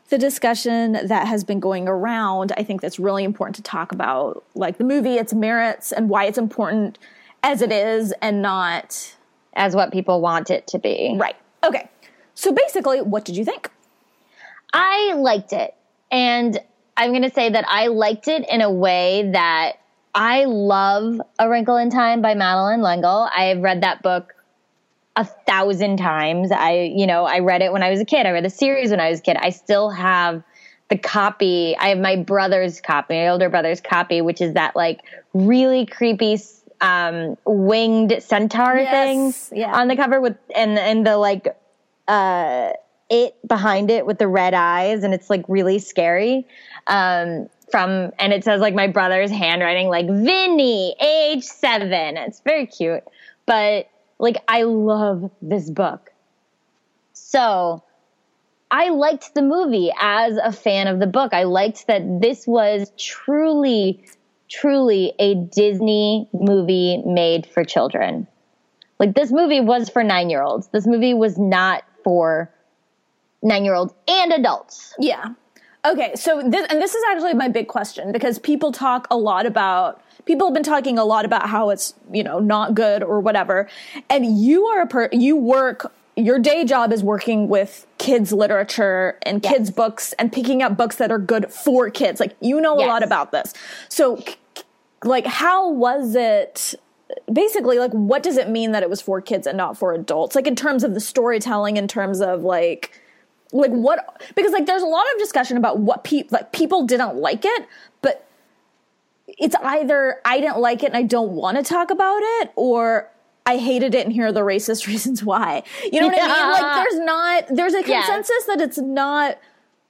the 0.09 0.17
discussion 0.17 0.93
that 0.93 1.27
has 1.27 1.43
been 1.43 1.59
going 1.59 1.87
around, 1.87 2.51
I 2.57 2.63
think 2.63 2.81
that's 2.81 2.99
really 2.99 3.23
important 3.23 3.55
to 3.57 3.61
talk 3.61 3.91
about, 3.91 4.43
like 4.55 4.77
the 4.77 4.83
movie, 4.83 5.15
its 5.15 5.33
merits, 5.33 5.91
and 5.91 6.09
why 6.09 6.25
it's 6.25 6.37
important 6.37 6.99
as 7.43 7.61
it 7.61 7.71
is, 7.71 8.13
and 8.21 8.41
not 8.41 9.15
as 9.53 9.75
what 9.75 9.91
people 9.91 10.21
want 10.21 10.49
it 10.49 10.67
to 10.67 10.79
be. 10.79 11.15
Right. 11.17 11.35
Okay. 11.63 11.89
So 12.35 12.51
basically, 12.51 13.01
what 13.01 13.25
did 13.25 13.35
you 13.35 13.45
think? 13.45 13.69
I 14.73 15.13
liked 15.13 15.53
it. 15.53 15.73
And 16.11 16.59
I'm 16.97 17.11
going 17.11 17.23
to 17.23 17.31
say 17.31 17.49
that 17.49 17.65
I 17.67 17.87
liked 17.87 18.27
it 18.27 18.45
in 18.49 18.61
a 18.61 18.71
way 18.71 19.29
that 19.31 19.73
I 20.13 20.45
love 20.45 21.21
A 21.39 21.49
Wrinkle 21.49 21.77
in 21.77 21.89
Time 21.89 22.21
by 22.21 22.35
Madeleine 22.35 22.81
L'Engle. 22.81 23.29
I've 23.35 23.59
read 23.59 23.81
that 23.81 24.03
book 24.03 24.35
a 25.15 25.25
thousand 25.25 25.97
times. 25.97 26.51
I, 26.51 26.91
you 26.95 27.05
know, 27.05 27.25
I 27.25 27.39
read 27.39 27.61
it 27.61 27.71
when 27.71 27.83
I 27.83 27.89
was 27.89 27.99
a 27.99 28.05
kid. 28.05 28.25
I 28.25 28.31
read 28.31 28.45
the 28.45 28.49
series 28.49 28.91
when 28.91 28.99
I 28.99 29.09
was 29.09 29.19
a 29.19 29.23
kid. 29.23 29.37
I 29.37 29.49
still 29.49 29.89
have 29.89 30.43
the 30.89 30.97
copy. 30.97 31.75
I 31.77 31.89
have 31.89 31.99
my 31.99 32.15
brother's 32.15 32.81
copy, 32.81 33.15
my 33.15 33.27
older 33.29 33.49
brother's 33.49 33.81
copy, 33.81 34.21
which 34.21 34.41
is 34.41 34.53
that 34.53 34.75
like 34.75 35.01
really 35.33 35.85
creepy 35.85 36.37
um, 36.81 37.37
winged 37.45 38.21
centaur 38.21 38.75
yes, 38.75 39.47
thing 39.49 39.59
yeah. 39.59 39.79
on 39.79 39.87
the 39.87 39.95
cover 39.95 40.19
with 40.19 40.35
and 40.55 40.77
and 40.79 41.05
the 41.05 41.15
like 41.15 41.55
uh 42.07 42.71
it 43.09 43.35
behind 43.47 43.91
it 43.91 44.05
with 44.05 44.17
the 44.17 44.27
red 44.27 44.53
eyes 44.53 45.03
and 45.03 45.13
it's 45.13 45.29
like 45.29 45.45
really 45.47 45.79
scary. 45.79 46.47
Um 46.87 47.47
from 47.69 48.11
and 48.19 48.33
it 48.33 48.43
says 48.43 48.59
like 48.61 48.73
my 48.73 48.87
brother's 48.87 49.31
handwriting 49.31 49.87
like 49.87 50.07
Vinny, 50.07 50.95
age 50.99 51.43
seven. 51.43 52.17
It's 52.17 52.41
very 52.41 52.65
cute. 52.65 53.03
But 53.45 53.87
like 54.21 54.37
I 54.47 54.63
love 54.63 55.31
this 55.41 55.69
book. 55.69 56.11
So 57.13 57.83
I 58.69 58.89
liked 58.89 59.33
the 59.33 59.41
movie 59.41 59.91
as 59.99 60.37
a 60.37 60.51
fan 60.51 60.87
of 60.87 60.99
the 60.99 61.07
book. 61.07 61.33
I 61.33 61.43
liked 61.43 61.87
that 61.87 62.21
this 62.21 62.45
was 62.45 62.91
truly, 62.97 64.05
truly 64.47 65.13
a 65.17 65.33
Disney 65.35 66.29
movie 66.33 67.01
made 67.03 67.47
for 67.47 67.65
children. 67.65 68.27
Like 68.99 69.15
this 69.15 69.31
movie 69.31 69.59
was 69.59 69.89
for 69.89 70.03
nine 70.03 70.29
year 70.29 70.43
olds. 70.43 70.67
This 70.67 70.85
movie 70.85 71.15
was 71.15 71.39
not 71.39 71.83
for 72.03 72.53
nine 73.41 73.65
year 73.65 73.73
olds 73.73 73.93
and 74.07 74.31
adults. 74.31 74.93
Yeah. 74.99 75.33
Okay, 75.83 76.13
so 76.13 76.43
this 76.47 76.67
and 76.69 76.79
this 76.79 76.93
is 76.93 77.03
actually 77.09 77.33
my 77.33 77.47
big 77.47 77.67
question 77.67 78.11
because 78.11 78.37
people 78.37 78.71
talk 78.71 79.07
a 79.09 79.17
lot 79.17 79.47
about 79.47 79.99
people 80.25 80.47
have 80.47 80.53
been 80.53 80.63
talking 80.63 80.97
a 80.97 81.05
lot 81.05 81.25
about 81.25 81.49
how 81.49 81.69
it's 81.69 81.93
you 82.11 82.23
know 82.23 82.39
not 82.39 82.73
good 82.73 83.03
or 83.03 83.19
whatever, 83.19 83.67
and 84.09 84.39
you 84.39 84.65
are 84.67 84.81
a 84.81 84.87
per 84.87 85.09
you 85.11 85.35
work 85.35 85.91
your 86.15 86.39
day 86.39 86.65
job 86.65 86.91
is 86.91 87.03
working 87.03 87.47
with 87.47 87.87
kids 87.97 88.33
literature 88.33 89.17
and 89.23 89.43
yes. 89.43 89.53
kids 89.53 89.71
books 89.71 90.13
and 90.13 90.31
picking 90.31 90.61
up 90.61 90.75
books 90.77 90.97
that 90.97 91.11
are 91.11 91.19
good 91.19 91.51
for 91.51 91.89
kids. 91.89 92.19
Like 92.19 92.35
you 92.41 92.59
know 92.59 92.77
yes. 92.77 92.85
a 92.85 92.87
lot 92.87 93.03
about 93.03 93.31
this, 93.31 93.53
so 93.89 94.23
like 95.03 95.25
how 95.25 95.69
was 95.69 96.15
it? 96.15 96.75
Basically, 97.31 97.77
like 97.77 97.91
what 97.91 98.23
does 98.23 98.37
it 98.37 98.49
mean 98.49 98.71
that 98.71 98.83
it 98.83 98.89
was 98.89 99.01
for 99.01 99.21
kids 99.21 99.45
and 99.45 99.57
not 99.57 99.77
for 99.77 99.93
adults? 99.93 100.35
Like 100.35 100.47
in 100.47 100.55
terms 100.55 100.83
of 100.83 100.93
the 100.93 101.01
storytelling, 101.01 101.77
in 101.77 101.87
terms 101.87 102.21
of 102.21 102.43
like 102.43 103.01
like 103.51 103.71
what 103.71 104.21
because 104.35 104.51
like 104.53 104.65
there's 104.65 104.81
a 104.81 104.87
lot 104.87 105.05
of 105.13 105.19
discussion 105.19 105.57
about 105.57 105.79
what 105.79 106.03
people 106.03 106.37
like 106.37 106.51
people 106.53 106.85
didn't 106.85 107.15
like 107.15 107.43
it 107.43 107.67
it's 109.37 109.55
either 109.63 110.19
i 110.25 110.39
didn't 110.39 110.59
like 110.59 110.83
it 110.83 110.87
and 110.87 110.97
i 110.97 111.03
don't 111.03 111.31
want 111.31 111.57
to 111.57 111.63
talk 111.63 111.91
about 111.91 112.19
it 112.21 112.51
or 112.55 113.09
i 113.45 113.57
hated 113.57 113.95
it 113.95 114.05
and 114.05 114.13
here 114.13 114.27
are 114.27 114.31
the 114.31 114.41
racist 114.41 114.87
reasons 114.91 115.23
why 115.23 115.63
you 115.91 115.99
know 115.99 116.07
what 116.07 116.15
yeah. 116.15 116.25
i 116.27 116.43
mean 116.43 116.61
like 116.61 116.85
there's 116.85 116.99
not 116.99 117.55
there's 117.55 117.73
a 117.73 117.83
consensus 117.83 118.29
yes. 118.29 118.45
that 118.47 118.61
it's 118.61 118.77
not 118.77 119.37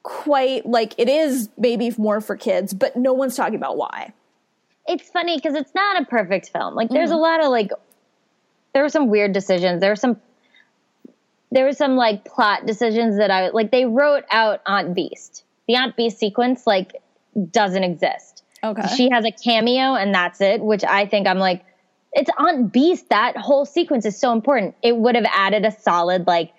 quite 0.03 0.65
like 0.65 0.95
it 0.97 1.07
is 1.07 1.49
maybe 1.57 1.91
more 1.97 2.21
for 2.21 2.35
kids 2.35 2.73
but 2.73 2.95
no 2.95 3.13
one's 3.13 3.35
talking 3.35 3.55
about 3.55 3.77
why 3.77 4.11
it's 4.87 5.09
funny 5.09 5.37
because 5.37 5.53
it's 5.53 5.73
not 5.75 6.01
a 6.01 6.05
perfect 6.05 6.49
film 6.49 6.73
like 6.73 6.89
there's 6.89 7.09
mm-hmm. 7.09 7.19
a 7.19 7.21
lot 7.21 7.43
of 7.43 7.51
like 7.51 7.69
there 8.73 8.81
were 8.81 8.89
some 8.89 9.09
weird 9.09 9.31
decisions 9.31 9.79
there 9.79 9.91
were 9.91 9.95
some 9.95 10.19
there 11.51 11.65
were 11.65 11.73
some 11.73 11.95
like 11.95 12.25
plot 12.25 12.65
decisions 12.65 13.17
that 13.17 13.29
I 13.29 13.49
like. 13.49 13.71
They 13.71 13.85
wrote 13.85 14.23
out 14.31 14.61
Aunt 14.65 14.95
Beast. 14.95 15.43
The 15.67 15.75
Aunt 15.75 15.95
Beast 15.95 16.17
sequence 16.17 16.65
like 16.65 16.95
doesn't 17.51 17.83
exist. 17.83 18.30
Okay. 18.63 18.95
She 18.95 19.09
has 19.11 19.25
a 19.25 19.31
cameo 19.31 19.95
and 19.95 20.13
that's 20.13 20.39
it, 20.41 20.61
which 20.61 20.83
I 20.83 21.05
think 21.05 21.27
I'm 21.27 21.39
like, 21.39 21.65
it's 22.13 22.29
Aunt 22.37 22.71
Beast. 22.71 23.09
That 23.09 23.37
whole 23.37 23.65
sequence 23.65 24.05
is 24.05 24.19
so 24.19 24.33
important. 24.33 24.75
It 24.83 24.95
would 24.95 25.15
have 25.15 25.25
added 25.31 25.65
a 25.65 25.71
solid 25.71 26.27
like 26.27 26.51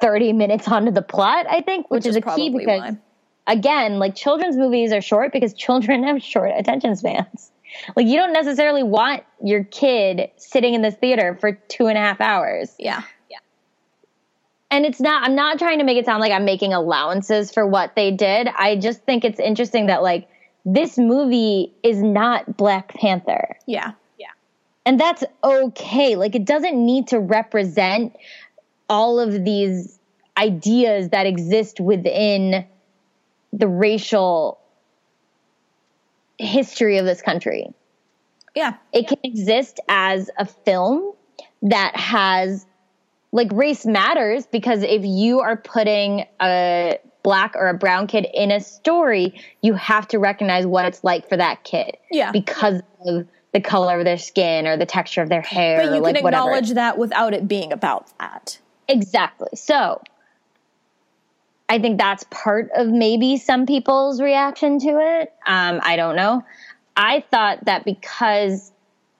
30 0.00 0.32
minutes 0.34 0.68
onto 0.68 0.92
the 0.92 1.02
plot, 1.02 1.46
I 1.48 1.60
think, 1.62 1.90
which, 1.90 2.04
which 2.04 2.10
is, 2.10 2.16
is, 2.16 2.22
a 2.24 2.36
key 2.36 2.50
because 2.50 2.80
why. 2.80 2.96
again, 3.46 3.98
like 3.98 4.14
children's 4.14 4.56
movies 4.56 4.92
are 4.92 5.00
short 5.00 5.32
because 5.32 5.54
children 5.54 6.02
have 6.04 6.22
short 6.22 6.52
attention 6.56 6.94
spans. 6.96 7.50
Like 7.96 8.06
you 8.06 8.16
don't 8.16 8.32
necessarily 8.32 8.82
want 8.82 9.24
your 9.42 9.64
kid 9.64 10.30
sitting 10.36 10.74
in 10.74 10.82
this 10.82 10.94
theater 10.94 11.36
for 11.40 11.52
two 11.52 11.86
and 11.86 11.98
a 11.98 12.00
half 12.00 12.20
hours. 12.20 12.74
Yeah 12.78 13.02
Yeah. 13.30 13.38
and 14.70 14.86
it's 14.86 15.00
not 15.00 15.22
i'm 15.24 15.34
not 15.34 15.58
trying 15.58 15.78
to 15.78 15.84
make 15.84 15.98
it 15.98 16.06
sound 16.06 16.20
like 16.20 16.32
i'm 16.32 16.46
making 16.46 16.72
allowances 16.72 17.52
for 17.52 17.66
what 17.66 17.94
they 17.94 18.10
did 18.10 18.48
i 18.56 18.76
just 18.76 19.02
think 19.02 19.24
it's 19.24 19.38
interesting 19.38 19.86
that 19.88 20.02
like 20.02 20.28
this 20.74 20.98
movie 20.98 21.72
is 21.82 22.02
not 22.02 22.56
black 22.56 22.94
panther. 22.94 23.56
Yeah. 23.66 23.92
Yeah. 24.18 24.26
And 24.84 25.00
that's 25.00 25.24
okay. 25.42 26.16
Like 26.16 26.34
it 26.34 26.44
doesn't 26.44 26.74
need 26.84 27.08
to 27.08 27.18
represent 27.18 28.14
all 28.88 29.18
of 29.18 29.44
these 29.44 29.98
ideas 30.36 31.08
that 31.10 31.26
exist 31.26 31.80
within 31.80 32.66
the 33.52 33.66
racial 33.66 34.60
history 36.38 36.98
of 36.98 37.06
this 37.06 37.22
country. 37.22 37.68
Yeah. 38.54 38.74
It 38.92 39.04
yeah. 39.04 39.08
can 39.08 39.18
exist 39.24 39.80
as 39.88 40.30
a 40.36 40.44
film 40.44 41.12
that 41.62 41.96
has 41.96 42.66
like 43.32 43.50
race 43.52 43.86
matters 43.86 44.46
because 44.46 44.82
if 44.82 45.02
you 45.04 45.40
are 45.40 45.56
putting 45.56 46.26
a 46.40 46.98
black 47.28 47.54
or 47.56 47.68
a 47.68 47.74
brown 47.74 48.06
kid 48.06 48.26
in 48.32 48.50
a 48.50 48.58
story, 48.58 49.38
you 49.60 49.74
have 49.74 50.08
to 50.08 50.18
recognize 50.18 50.66
what 50.66 50.86
it's 50.86 51.04
like 51.04 51.28
for 51.28 51.36
that 51.36 51.62
kid. 51.62 51.94
Yeah. 52.10 52.32
Because 52.32 52.80
of 53.04 53.28
the 53.52 53.60
color 53.60 53.98
of 53.98 54.06
their 54.06 54.16
skin 54.16 54.66
or 54.66 54.78
the 54.78 54.86
texture 54.86 55.20
of 55.20 55.28
their 55.28 55.42
hair. 55.42 55.82
But 55.82 55.94
you 55.94 56.00
like 56.00 56.16
can 56.16 56.24
acknowledge 56.24 56.70
that 56.70 56.96
without 56.96 57.34
it 57.34 57.46
being 57.46 57.70
about 57.70 58.06
that. 58.18 58.58
Exactly. 58.88 59.50
So 59.56 60.00
I 61.68 61.78
think 61.78 61.98
that's 61.98 62.24
part 62.30 62.70
of 62.74 62.88
maybe 62.88 63.36
some 63.36 63.66
people's 63.66 64.22
reaction 64.22 64.78
to 64.78 64.88
it. 65.20 65.30
Um, 65.46 65.80
I 65.82 65.96
don't 65.96 66.16
know. 66.16 66.46
I 66.96 67.22
thought 67.30 67.66
that 67.66 67.84
because 67.84 68.72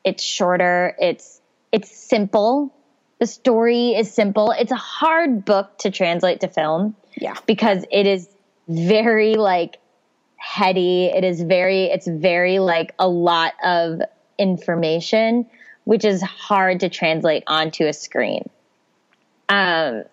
it's 0.02 0.22
shorter, 0.22 0.96
it's 0.98 1.42
it's 1.72 1.94
simple 1.94 2.72
the 3.18 3.26
story 3.26 3.94
is 3.94 4.12
simple. 4.12 4.52
It's 4.52 4.72
a 4.72 4.76
hard 4.76 5.44
book 5.44 5.76
to 5.78 5.90
translate 5.90 6.40
to 6.40 6.48
film. 6.48 6.94
Yeah. 7.20 7.34
Because 7.46 7.84
it 7.90 8.06
is 8.06 8.28
very 8.68 9.34
like 9.34 9.78
heady. 10.36 11.06
It 11.06 11.24
is 11.24 11.42
very, 11.42 11.84
it's 11.84 12.06
very 12.06 12.58
like 12.58 12.94
a 12.98 13.08
lot 13.08 13.54
of 13.64 14.00
information, 14.38 15.46
which 15.84 16.04
is 16.04 16.22
hard 16.22 16.80
to 16.80 16.88
translate 16.88 17.42
onto 17.46 17.86
a 17.86 17.92
screen. 17.92 18.48
Um, 19.48 20.04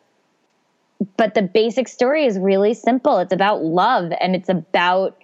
but 1.17 1.33
the 1.33 1.41
basic 1.41 1.87
story 1.87 2.25
is 2.25 2.39
really 2.39 2.73
simple. 2.73 3.19
It's 3.19 3.33
about 3.33 3.63
love 3.63 4.11
and 4.19 4.35
it's 4.35 4.49
about 4.49 5.21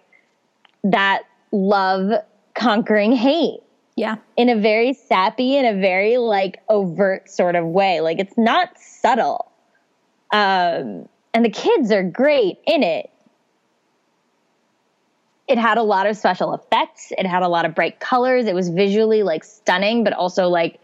that 0.84 1.24
love 1.52 2.12
conquering 2.54 3.14
hate. 3.14 3.62
Yeah. 3.96 4.18
In 4.38 4.50
a 4.50 4.56
very 4.56 4.94
sappy 4.94 5.58
and 5.58 5.68
a 5.68 5.80
very 5.80 6.18
like 6.18 6.62
overt 6.70 7.30
sort 7.30 7.56
of 7.56 7.66
way. 7.66 8.02
Like 8.02 8.20
it's 8.20 8.38
not 8.38 8.70
subtle. 8.78 9.52
Um, 10.32 11.08
and 11.34 11.46
the 11.46 11.50
kids 11.50 11.92
are 11.92 12.04
great 12.04 12.60
in 12.66 12.84
it. 12.84 13.10
It 15.48 15.58
had 15.58 15.78
a 15.78 15.84
lot 15.84 16.08
of 16.08 16.16
special 16.16 16.54
effects. 16.54 17.12
It 17.18 17.26
had 17.26 17.44
a 17.44 17.48
lot 17.48 17.66
of 17.66 17.76
bright 17.76 18.00
colors. 18.00 18.46
It 18.46 18.56
was 18.56 18.70
visually 18.70 19.24
like 19.24 19.44
stunning, 19.44 20.04
but 20.04 20.14
also 20.14 20.48
like 20.48 20.80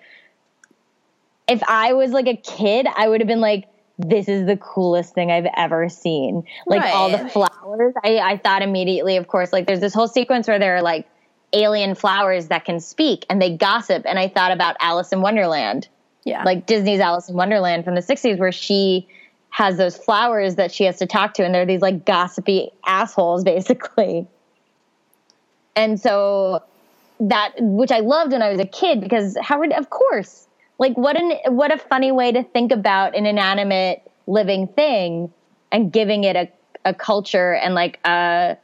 if 1.47 1.63
I 1.67 1.93
was 1.93 2.11
like 2.11 2.27
a 2.27 2.35
kid, 2.35 2.87
I 2.95 3.07
would 3.07 3.21
have 3.21 3.27
been 3.27 3.39
like, 3.39 3.65
this 3.97 4.27
is 4.27 4.45
the 4.45 4.57
coolest 4.57 5.13
thing 5.13 5.31
I've 5.31 5.47
ever 5.55 5.89
seen. 5.89 6.43
Like 6.65 6.81
right. 6.81 6.93
all 6.93 7.09
the 7.09 7.29
flowers. 7.29 7.93
I, 8.03 8.19
I 8.19 8.37
thought 8.37 8.61
immediately, 8.61 9.17
of 9.17 9.27
course, 9.27 9.51
like 9.51 9.65
there's 9.65 9.79
this 9.79 9.93
whole 9.93 10.07
sequence 10.07 10.47
where 10.47 10.59
there 10.59 10.75
are 10.75 10.81
like 10.81 11.07
alien 11.53 11.95
flowers 11.95 12.47
that 12.47 12.65
can 12.65 12.79
speak 12.79 13.25
and 13.29 13.41
they 13.41 13.55
gossip 13.55 14.03
and 14.05 14.19
I 14.19 14.27
thought 14.27 14.51
about 14.51 14.75
Alice 14.79 15.11
in 15.13 15.21
Wonderland. 15.21 15.87
Yeah. 16.25 16.43
Like 16.43 16.65
Disney's 16.65 16.99
Alice 16.99 17.29
in 17.29 17.35
Wonderland 17.35 17.85
from 17.85 17.95
the 17.95 18.01
60s, 18.01 18.37
where 18.37 18.51
she 18.51 19.07
has 19.49 19.77
those 19.77 19.97
flowers 19.97 20.55
that 20.55 20.71
she 20.71 20.83
has 20.83 20.97
to 20.97 21.05
talk 21.05 21.33
to, 21.35 21.43
and 21.45 21.53
they're 21.53 21.65
these 21.65 21.81
like 21.81 22.05
gossipy 22.05 22.69
assholes, 22.85 23.43
basically. 23.53 24.27
And 25.75 25.99
so 25.99 26.63
that, 27.19 27.53
which 27.59 27.91
I 27.91 27.99
loved 27.99 28.31
when 28.31 28.41
I 28.41 28.49
was 28.49 28.59
a 28.59 28.65
kid, 28.65 29.01
because 29.01 29.37
Howard, 29.41 29.71
of 29.73 29.89
course, 29.89 30.47
like 30.79 30.95
what 30.97 31.19
an 31.19 31.55
what 31.55 31.71
a 31.71 31.77
funny 31.77 32.11
way 32.11 32.31
to 32.31 32.43
think 32.43 32.71
about 32.71 33.15
an 33.15 33.25
inanimate 33.25 34.09
living 34.27 34.67
thing 34.67 35.31
and 35.71 35.91
giving 35.91 36.23
it 36.23 36.35
a, 36.35 36.49
a 36.85 36.93
culture 36.93 37.53
and 37.53 37.73
like 37.73 37.99
uh, 38.05 38.55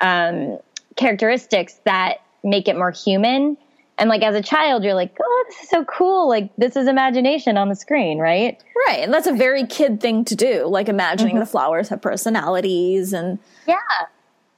um, 0.00 0.58
characteristics 0.96 1.80
that 1.84 2.18
make 2.44 2.68
it 2.68 2.76
more 2.76 2.90
human 2.90 3.56
and 3.98 4.08
like 4.08 4.22
as 4.22 4.34
a 4.34 4.42
child, 4.42 4.84
you're 4.84 4.94
like, 4.94 5.16
oh, 5.22 5.44
this 5.48 5.62
is 5.62 5.68
so 5.68 5.84
cool. 5.84 6.28
Like 6.28 6.50
this 6.56 6.76
is 6.76 6.88
imagination 6.88 7.56
on 7.56 7.68
the 7.68 7.76
screen, 7.76 8.18
right? 8.18 8.62
Right. 8.86 9.00
And 9.00 9.12
that's 9.12 9.26
a 9.26 9.32
very 9.32 9.66
kid 9.66 10.00
thing 10.00 10.24
to 10.26 10.36
do, 10.36 10.66
like 10.66 10.88
imagining 10.88 11.34
mm-hmm. 11.34 11.40
the 11.40 11.46
flowers 11.46 11.88
have 11.88 12.00
personalities 12.00 13.12
and 13.12 13.38
Yeah. 13.66 13.76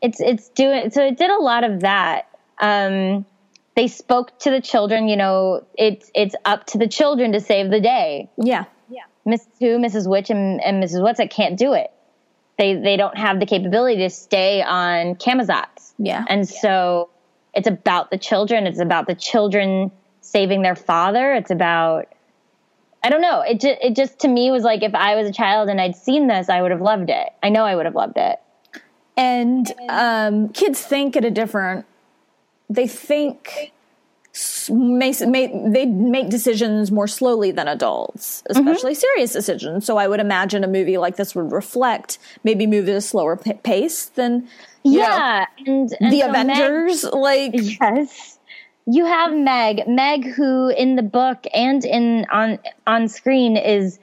It's 0.00 0.20
it's 0.20 0.48
doing 0.50 0.90
so 0.90 1.04
it 1.04 1.18
did 1.18 1.30
a 1.30 1.38
lot 1.38 1.64
of 1.64 1.80
that. 1.80 2.28
Um 2.60 3.26
they 3.76 3.88
spoke 3.88 4.38
to 4.40 4.50
the 4.50 4.60
children, 4.60 5.08
you 5.08 5.16
know, 5.16 5.66
it's 5.76 6.10
it's 6.14 6.34
up 6.44 6.66
to 6.68 6.78
the 6.78 6.88
children 6.88 7.32
to 7.32 7.40
save 7.40 7.70
the 7.70 7.80
day. 7.80 8.30
Yeah. 8.36 8.64
Yeah. 8.88 9.02
Mrs. 9.26 9.48
Who, 9.58 9.78
Mrs. 9.78 10.08
Which 10.08 10.30
and, 10.30 10.62
and 10.62 10.82
Mrs. 10.82 11.00
Whatsit 11.00 11.30
can't 11.30 11.58
do 11.58 11.72
it. 11.72 11.90
They 12.56 12.74
they 12.74 12.96
don't 12.96 13.16
have 13.18 13.40
the 13.40 13.46
capability 13.46 13.98
to 13.98 14.10
stay 14.10 14.62
on 14.62 15.16
Camazotz. 15.16 15.92
Yeah. 15.98 16.24
And 16.28 16.48
yeah. 16.48 16.60
so 16.60 17.10
it's 17.54 17.68
about 17.68 18.10
the 18.10 18.18
children. 18.18 18.66
It's 18.66 18.80
about 18.80 19.06
the 19.06 19.14
children 19.14 19.90
saving 20.20 20.62
their 20.62 20.74
father. 20.74 21.34
It's 21.34 21.50
about 21.50 22.08
I 23.02 23.10
don't 23.10 23.20
know. 23.20 23.42
It 23.42 23.60
just 23.60 23.78
it 23.82 23.96
just 23.96 24.20
to 24.20 24.28
me 24.28 24.50
was 24.50 24.62
like 24.62 24.82
if 24.82 24.94
I 24.94 25.14
was 25.14 25.28
a 25.28 25.32
child 25.32 25.68
and 25.68 25.80
I'd 25.80 25.94
seen 25.94 26.26
this, 26.26 26.48
I 26.48 26.62
would 26.62 26.70
have 26.70 26.80
loved 26.80 27.10
it. 27.10 27.28
I 27.42 27.50
know 27.50 27.64
I 27.64 27.76
would 27.76 27.84
have 27.84 27.94
loved 27.94 28.16
it. 28.16 28.40
And 29.16 29.70
um, 29.88 30.48
kids 30.48 30.80
think 30.80 31.16
at 31.16 31.24
a 31.24 31.30
different. 31.30 31.86
They 32.70 32.88
think 32.88 33.72
may, 34.70 35.12
may, 35.26 35.68
they 35.68 35.86
make 35.86 36.28
decisions 36.28 36.90
more 36.90 37.06
slowly 37.06 37.52
than 37.52 37.68
adults, 37.68 38.42
especially 38.46 38.92
mm-hmm. 38.92 39.00
serious 39.00 39.32
decisions. 39.32 39.86
So 39.86 39.96
I 39.96 40.08
would 40.08 40.20
imagine 40.20 40.64
a 40.64 40.68
movie 40.68 40.98
like 40.98 41.16
this 41.16 41.34
would 41.34 41.52
reflect 41.52 42.18
maybe 42.42 42.66
move 42.66 42.88
at 42.88 42.96
a 42.96 43.00
slower 43.00 43.36
p- 43.36 43.52
pace 43.52 44.06
than 44.06 44.48
yeah, 44.82 45.46
know, 45.58 45.72
and, 45.72 45.94
and, 46.00 46.12
the 46.12 46.20
so 46.20 46.30
Avengers. 46.30 47.04
Meg, 47.04 47.14
like 47.14 47.52
yes, 47.54 48.38
you 48.86 49.04
have 49.04 49.32
Meg, 49.32 49.86
Meg, 49.86 50.26
who 50.26 50.68
in 50.68 50.96
the 50.96 51.02
book 51.02 51.46
and 51.54 51.84
in 51.84 52.26
on 52.30 52.58
on 52.86 53.08
screen 53.08 53.56
is 53.56 53.98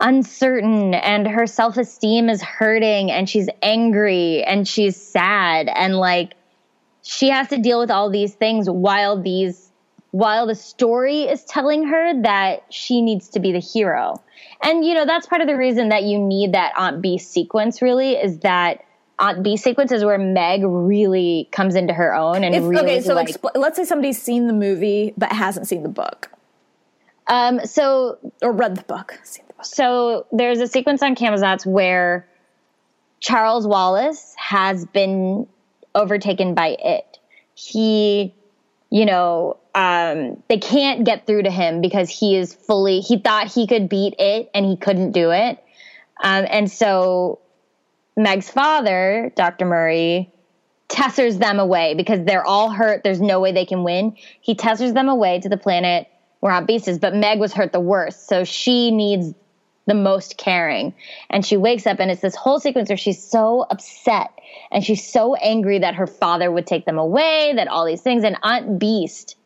uncertain 0.00 0.94
and 0.94 1.26
her 1.26 1.46
self-esteem 1.46 2.28
is 2.28 2.42
hurting 2.42 3.10
and 3.10 3.30
she's 3.30 3.48
angry 3.62 4.42
and 4.42 4.68
she's 4.68 4.94
sad 4.94 5.68
and 5.68 5.96
like 5.96 6.34
she 7.06 7.30
has 7.30 7.48
to 7.48 7.58
deal 7.58 7.78
with 7.78 7.90
all 7.90 8.10
these 8.10 8.34
things 8.34 8.68
while 8.68 9.22
these 9.22 9.70
while 10.10 10.46
the 10.46 10.54
story 10.54 11.22
is 11.22 11.44
telling 11.44 11.86
her 11.86 12.22
that 12.22 12.64
she 12.70 13.00
needs 13.00 13.28
to 13.28 13.40
be 13.40 13.52
the 13.52 13.60
hero. 13.60 14.22
And 14.62 14.84
you 14.84 14.94
know, 14.94 15.06
that's 15.06 15.26
part 15.26 15.40
of 15.40 15.46
the 15.46 15.56
reason 15.56 15.90
that 15.90 16.02
you 16.02 16.18
need 16.18 16.52
that 16.52 16.72
Aunt 16.76 17.00
B 17.00 17.18
sequence 17.18 17.80
really 17.80 18.14
is 18.14 18.40
that 18.40 18.84
Aunt 19.20 19.44
B 19.44 19.56
sequence 19.56 19.92
is 19.92 20.04
where 20.04 20.18
Meg 20.18 20.62
really 20.64 21.48
comes 21.52 21.76
into 21.76 21.94
her 21.94 22.12
own 22.14 22.42
and 22.42 22.54
if, 22.54 22.64
really 22.64 22.94
Okay, 22.94 23.00
so 23.00 23.14
like, 23.14 23.28
expl- 23.28 23.54
let's 23.54 23.76
say 23.76 23.84
somebody's 23.84 24.20
seen 24.20 24.48
the 24.48 24.52
movie 24.52 25.14
but 25.16 25.30
hasn't 25.30 25.68
seen 25.68 25.84
the 25.84 25.88
book. 25.88 26.30
Um 27.28 27.64
so 27.64 28.18
or 28.42 28.50
read 28.50 28.74
the 28.74 28.82
book. 28.82 29.20
The 29.22 29.42
book. 29.54 29.64
So 29.64 30.26
there's 30.32 30.58
a 30.58 30.66
sequence 30.66 31.02
on 31.02 31.14
Camazotz 31.14 31.64
where 31.64 32.28
Charles 33.20 33.66
Wallace 33.66 34.34
has 34.38 34.84
been 34.86 35.46
overtaken 35.96 36.54
by 36.54 36.76
it. 36.78 37.18
He, 37.54 38.34
you 38.90 39.04
know, 39.04 39.56
um, 39.74 40.42
they 40.48 40.58
can't 40.58 41.04
get 41.04 41.26
through 41.26 41.42
to 41.42 41.50
him 41.50 41.80
because 41.80 42.08
he 42.08 42.36
is 42.36 42.54
fully, 42.54 43.00
he 43.00 43.18
thought 43.18 43.52
he 43.52 43.66
could 43.66 43.88
beat 43.88 44.14
it 44.18 44.50
and 44.54 44.64
he 44.64 44.76
couldn't 44.76 45.12
do 45.12 45.32
it. 45.32 45.62
Um, 46.22 46.46
and 46.48 46.70
so 46.70 47.40
Meg's 48.16 48.48
father, 48.48 49.32
Dr. 49.34 49.66
Murry, 49.66 50.30
tessers 50.88 51.38
them 51.38 51.58
away 51.58 51.94
because 51.94 52.24
they're 52.24 52.46
all 52.46 52.70
hurt. 52.70 53.02
There's 53.02 53.20
no 53.20 53.40
way 53.40 53.52
they 53.52 53.66
can 53.66 53.82
win. 53.82 54.16
He 54.40 54.54
tessers 54.54 54.94
them 54.94 55.08
away 55.08 55.40
to 55.40 55.48
the 55.48 55.56
planet 55.56 56.08
where 56.40 56.52
Aunt 56.52 56.66
Beast 56.66 56.86
is, 56.88 56.98
but 56.98 57.14
Meg 57.14 57.40
was 57.40 57.52
hurt 57.52 57.72
the 57.72 57.80
worst. 57.80 58.28
So 58.28 58.44
she 58.44 58.90
needs 58.90 59.34
the 59.86 59.94
most 59.94 60.36
caring. 60.36 60.94
And 61.30 61.46
she 61.46 61.56
wakes 61.56 61.86
up 61.86 62.00
and 62.00 62.10
it's 62.10 62.20
this 62.20 62.34
whole 62.34 62.60
sequence 62.60 62.88
where 62.88 62.96
she's 62.96 63.22
so 63.22 63.66
upset 63.70 64.30
and 64.70 64.84
she's 64.84 65.06
so 65.06 65.34
angry 65.36 65.78
that 65.78 65.94
her 65.94 66.06
father 66.06 66.50
would 66.50 66.66
take 66.66 66.84
them 66.84 66.98
away, 66.98 67.52
that 67.54 67.68
all 67.68 67.86
these 67.86 68.02
things. 68.02 68.24
And 68.24 68.36
Aunt 68.42 68.78
Beast, 68.78 69.36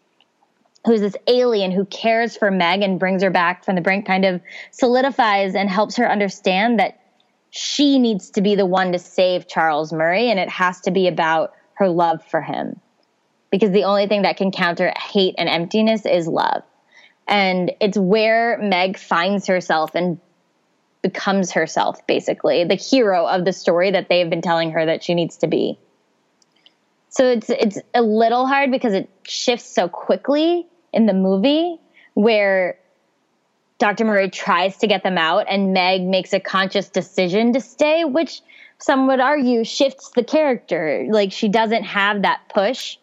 who's 0.86 1.00
this 1.00 1.16
alien 1.26 1.70
who 1.70 1.84
cares 1.84 2.36
for 2.36 2.50
Meg 2.50 2.82
and 2.82 2.98
brings 2.98 3.22
her 3.22 3.30
back 3.30 3.64
from 3.64 3.74
the 3.74 3.82
brink, 3.82 4.06
kind 4.06 4.24
of 4.24 4.40
solidifies 4.70 5.54
and 5.54 5.68
helps 5.68 5.96
her 5.96 6.10
understand 6.10 6.80
that 6.80 7.00
she 7.50 7.98
needs 7.98 8.30
to 8.30 8.40
be 8.40 8.54
the 8.54 8.66
one 8.66 8.92
to 8.92 8.98
save 8.98 9.46
Charles 9.46 9.92
Murry 9.92 10.30
and 10.30 10.40
it 10.40 10.48
has 10.48 10.80
to 10.82 10.90
be 10.90 11.06
about 11.06 11.52
her 11.74 11.88
love 11.88 12.24
for 12.24 12.40
him. 12.40 12.80
Because 13.50 13.72
the 13.72 13.84
only 13.84 14.06
thing 14.06 14.22
that 14.22 14.36
can 14.36 14.52
counter 14.52 14.92
hate 14.96 15.34
and 15.36 15.48
emptiness 15.48 16.06
is 16.06 16.28
love. 16.28 16.62
And 17.26 17.72
it's 17.80 17.98
where 17.98 18.58
Meg 18.58 18.96
finds 18.96 19.46
herself 19.46 19.94
and 19.94 20.20
becomes 21.02 21.50
herself, 21.52 22.06
basically, 22.06 22.64
the 22.64 22.74
hero 22.74 23.26
of 23.26 23.44
the 23.44 23.52
story 23.52 23.90
that 23.90 24.08
they 24.08 24.18
have 24.18 24.30
been 24.30 24.42
telling 24.42 24.72
her 24.72 24.84
that 24.86 25.02
she 25.02 25.14
needs 25.14 25.36
to 25.38 25.46
be. 25.46 25.78
So 27.08 27.24
it's 27.26 27.50
it's 27.50 27.78
a 27.92 28.02
little 28.02 28.46
hard 28.46 28.70
because 28.70 28.94
it 28.94 29.08
shifts 29.24 29.66
so 29.66 29.88
quickly 29.88 30.66
in 30.92 31.06
the 31.06 31.12
movie 31.12 31.78
where 32.14 32.78
Dr. 33.78 34.04
Murry 34.04 34.30
tries 34.30 34.76
to 34.78 34.86
get 34.86 35.02
them 35.02 35.18
out 35.18 35.46
and 35.48 35.72
Meg 35.72 36.02
makes 36.02 36.32
a 36.32 36.40
conscious 36.40 36.88
decision 36.88 37.52
to 37.54 37.60
stay, 37.60 38.04
which 38.04 38.42
some 38.78 39.08
would 39.08 39.20
argue 39.20 39.64
shifts 39.64 40.10
the 40.10 40.22
character. 40.22 41.06
Like 41.10 41.32
she 41.32 41.48
doesn't 41.48 41.84
have 41.84 42.22
that 42.22 42.42
push. 42.52 42.96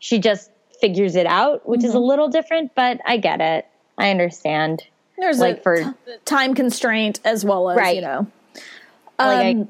She 0.00 0.18
just 0.18 0.50
figures 0.80 1.16
it 1.16 1.26
out, 1.26 1.66
which 1.68 1.80
mm-hmm. 1.80 1.88
is 1.88 1.94
a 1.94 1.98
mm-hmm. 1.98 2.08
little 2.08 2.28
different, 2.28 2.74
but 2.74 3.00
I 3.06 3.16
get 3.16 3.40
it. 3.40 3.66
I 3.96 4.10
understand. 4.10 4.82
There's 5.20 5.38
like 5.38 5.62
for 5.62 5.76
t- 5.76 6.12
time 6.24 6.54
constraint 6.54 7.20
as 7.24 7.44
well 7.44 7.70
as 7.70 7.76
right. 7.76 7.96
you 7.96 8.02
know. 8.02 8.26
Like 9.18 9.56
um, 9.56 9.68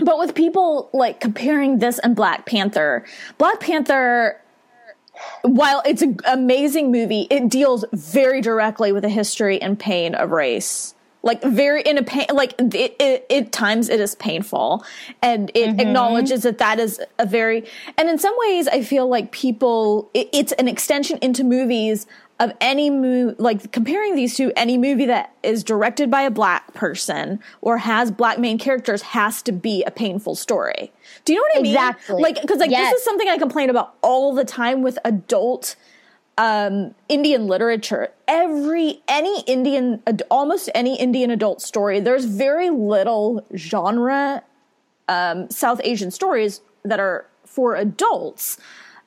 I, 0.00 0.04
but 0.04 0.18
with 0.18 0.34
people 0.34 0.90
like 0.92 1.20
comparing 1.20 1.78
this 1.78 1.98
and 1.98 2.16
Black 2.16 2.46
Panther, 2.46 3.04
Black 3.38 3.60
Panther, 3.60 4.40
while 5.42 5.82
it's 5.84 6.02
an 6.02 6.18
amazing 6.26 6.90
movie, 6.90 7.26
it 7.30 7.48
deals 7.48 7.84
very 7.92 8.40
directly 8.40 8.92
with 8.92 9.02
the 9.02 9.08
history 9.08 9.60
and 9.60 9.78
pain 9.78 10.14
of 10.14 10.30
race 10.30 10.94
like 11.22 11.42
very 11.42 11.82
in 11.82 11.98
a 11.98 12.02
pain 12.02 12.26
like 12.32 12.54
it, 12.58 12.96
it, 12.98 13.26
it 13.28 13.52
times 13.52 13.88
it 13.88 14.00
is 14.00 14.14
painful 14.14 14.84
and 15.22 15.50
it 15.54 15.70
mm-hmm. 15.70 15.80
acknowledges 15.80 16.42
that 16.42 16.58
that 16.58 16.80
is 16.80 17.00
a 17.18 17.26
very 17.26 17.64
and 17.98 18.08
in 18.08 18.18
some 18.18 18.34
ways 18.38 18.68
i 18.68 18.82
feel 18.82 19.08
like 19.08 19.30
people 19.32 20.10
it, 20.14 20.28
it's 20.32 20.52
an 20.52 20.68
extension 20.68 21.18
into 21.20 21.44
movies 21.44 22.06
of 22.40 22.52
any 22.58 22.88
movie, 22.88 23.36
like 23.38 23.70
comparing 23.70 24.16
these 24.16 24.34
to 24.34 24.50
any 24.56 24.78
movie 24.78 25.04
that 25.04 25.34
is 25.42 25.62
directed 25.62 26.10
by 26.10 26.22
a 26.22 26.30
black 26.30 26.72
person 26.72 27.38
or 27.60 27.76
has 27.76 28.10
black 28.10 28.38
main 28.38 28.58
characters 28.58 29.02
has 29.02 29.42
to 29.42 29.52
be 29.52 29.84
a 29.84 29.90
painful 29.90 30.34
story. 30.34 30.90
Do 31.26 31.34
you 31.34 31.38
know 31.38 31.42
what 31.42 31.58
I 31.58 31.62
mean? 31.62 31.74
Exactly. 31.74 32.22
Like, 32.22 32.46
cause 32.48 32.56
like 32.56 32.70
yes. 32.70 32.90
this 32.90 33.00
is 33.00 33.04
something 33.04 33.28
I 33.28 33.36
complain 33.36 33.68
about 33.68 33.94
all 34.00 34.34
the 34.34 34.46
time 34.46 34.80
with 34.80 34.98
adult, 35.04 35.76
um, 36.38 36.94
Indian 37.10 37.46
literature. 37.46 38.08
Every, 38.26 39.02
any 39.06 39.42
Indian, 39.42 40.02
almost 40.30 40.70
any 40.74 40.98
Indian 40.98 41.30
adult 41.30 41.60
story, 41.60 42.00
there's 42.00 42.24
very 42.24 42.70
little 42.70 43.44
genre, 43.54 44.42
um, 45.10 45.50
South 45.50 45.82
Asian 45.84 46.10
stories 46.10 46.62
that 46.84 47.00
are 47.00 47.26
for 47.44 47.74
adults 47.74 48.56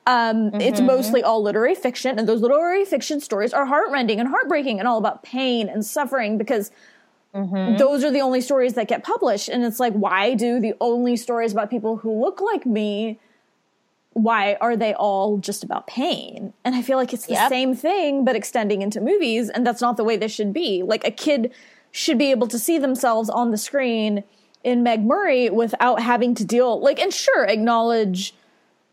um, 0.06 0.50
mm-hmm. 0.50 0.60
It's 0.60 0.80
mostly 0.80 1.22
all 1.22 1.42
literary 1.42 1.74
fiction, 1.74 2.18
and 2.18 2.28
those 2.28 2.42
literary 2.42 2.84
fiction 2.84 3.20
stories 3.20 3.54
are 3.54 3.64
heartrending 3.64 4.20
and 4.20 4.28
heartbreaking 4.28 4.78
and 4.78 4.86
all 4.86 4.98
about 4.98 5.22
pain 5.22 5.68
and 5.68 5.84
suffering 5.84 6.36
because 6.36 6.70
mm-hmm. 7.34 7.76
those 7.76 8.04
are 8.04 8.10
the 8.10 8.20
only 8.20 8.42
stories 8.42 8.74
that 8.74 8.86
get 8.86 9.02
published. 9.02 9.48
And 9.48 9.64
it's 9.64 9.80
like, 9.80 9.94
why 9.94 10.34
do 10.34 10.60
the 10.60 10.74
only 10.80 11.16
stories 11.16 11.52
about 11.52 11.70
people 11.70 11.96
who 11.96 12.20
look 12.20 12.42
like 12.42 12.66
me? 12.66 13.18
Why 14.12 14.58
are 14.60 14.76
they 14.76 14.92
all 14.92 15.38
just 15.38 15.64
about 15.64 15.86
pain? 15.86 16.52
And 16.64 16.74
I 16.74 16.82
feel 16.82 16.98
like 16.98 17.14
it's 17.14 17.26
the 17.26 17.32
yep. 17.32 17.48
same 17.48 17.74
thing, 17.74 18.26
but 18.26 18.36
extending 18.36 18.82
into 18.82 19.00
movies, 19.00 19.48
and 19.48 19.66
that's 19.66 19.80
not 19.80 19.96
the 19.96 20.04
way 20.04 20.18
this 20.18 20.32
should 20.32 20.52
be. 20.52 20.82
Like 20.82 21.06
a 21.06 21.10
kid 21.10 21.52
should 21.90 22.18
be 22.18 22.30
able 22.30 22.48
to 22.48 22.58
see 22.58 22.76
themselves 22.76 23.30
on 23.30 23.52
the 23.52 23.58
screen 23.58 24.22
in 24.62 24.82
Meg 24.82 25.02
Murry 25.02 25.48
without 25.48 26.00
having 26.00 26.34
to 26.34 26.44
deal 26.44 26.78
like 26.80 26.98
and 26.98 27.12
sure 27.12 27.44
acknowledge 27.44 28.34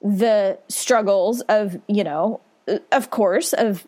the 0.01 0.57
struggles 0.67 1.41
of, 1.41 1.79
you 1.87 2.03
know, 2.03 2.41
of 2.91 3.09
course, 3.09 3.53
of 3.53 3.85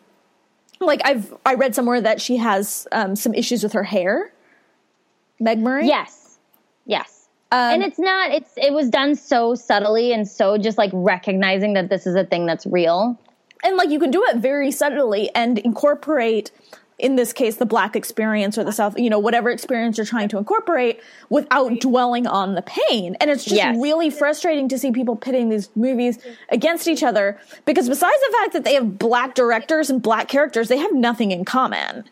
like 0.80 1.00
I've 1.04 1.34
I 1.46 1.54
read 1.54 1.74
somewhere 1.74 2.00
that 2.00 2.20
she 2.20 2.36
has 2.36 2.86
um, 2.92 3.16
some 3.16 3.34
issues 3.34 3.62
with 3.62 3.72
her 3.72 3.82
hair. 3.84 4.32
Meg 5.40 5.58
Murry. 5.58 5.86
Yes. 5.86 6.38
Yes. 6.86 7.28
Um, 7.52 7.74
and 7.74 7.82
it's 7.82 7.98
not. 7.98 8.32
It's 8.32 8.52
it 8.56 8.72
was 8.72 8.90
done 8.90 9.14
so 9.14 9.54
subtly 9.54 10.12
and 10.12 10.26
so 10.26 10.58
just 10.58 10.78
like 10.78 10.90
recognizing 10.92 11.74
that 11.74 11.88
this 11.88 12.06
is 12.06 12.14
a 12.14 12.24
thing 12.24 12.46
that's 12.46 12.66
real. 12.66 13.18
And 13.62 13.76
like 13.76 13.90
you 13.90 13.98
can 13.98 14.10
do 14.10 14.24
it 14.24 14.36
very 14.36 14.70
subtly 14.70 15.30
and 15.34 15.58
incorporate 15.58 16.50
in 17.04 17.16
this 17.16 17.34
case 17.34 17.56
the 17.56 17.66
black 17.66 17.94
experience 17.94 18.56
or 18.56 18.64
the 18.64 18.72
south 18.72 18.98
you 18.98 19.10
know 19.10 19.18
whatever 19.18 19.50
experience 19.50 19.98
you're 19.98 20.06
trying 20.06 20.26
to 20.26 20.38
incorporate 20.38 21.00
without 21.28 21.78
dwelling 21.78 22.26
on 22.26 22.54
the 22.54 22.62
pain 22.62 23.14
and 23.20 23.30
it's 23.30 23.44
just 23.44 23.56
yes. 23.56 23.76
really 23.78 24.08
frustrating 24.08 24.68
to 24.70 24.78
see 24.78 24.90
people 24.90 25.14
pitting 25.14 25.50
these 25.50 25.68
movies 25.76 26.18
against 26.48 26.88
each 26.88 27.02
other 27.02 27.38
because 27.66 27.90
besides 27.90 28.16
the 28.26 28.36
fact 28.40 28.54
that 28.54 28.64
they 28.64 28.72
have 28.72 28.98
black 28.98 29.34
directors 29.34 29.90
and 29.90 30.00
black 30.00 30.28
characters 30.28 30.68
they 30.68 30.78
have 30.78 30.94
nothing 30.94 31.30
in 31.30 31.44
common 31.44 32.04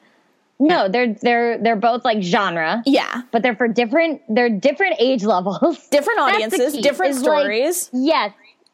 no, 0.61 0.89
they're 0.89 1.15
they're 1.15 1.59
they're 1.59 1.75
both 1.75 2.05
like 2.05 2.23
genre. 2.23 2.85
Yeah. 2.87 3.23
But 3.33 3.43
they're 3.43 3.57
for 3.57 3.67
different 3.67 4.23
they're 4.29 4.49
different 4.49 4.95
age 5.01 5.25
levels. 5.25 5.89
Different 5.89 6.21
audiences, 6.21 6.75
different 6.75 7.17
stories. 7.17 7.91
Like, 7.93 8.03
yes. 8.07 8.33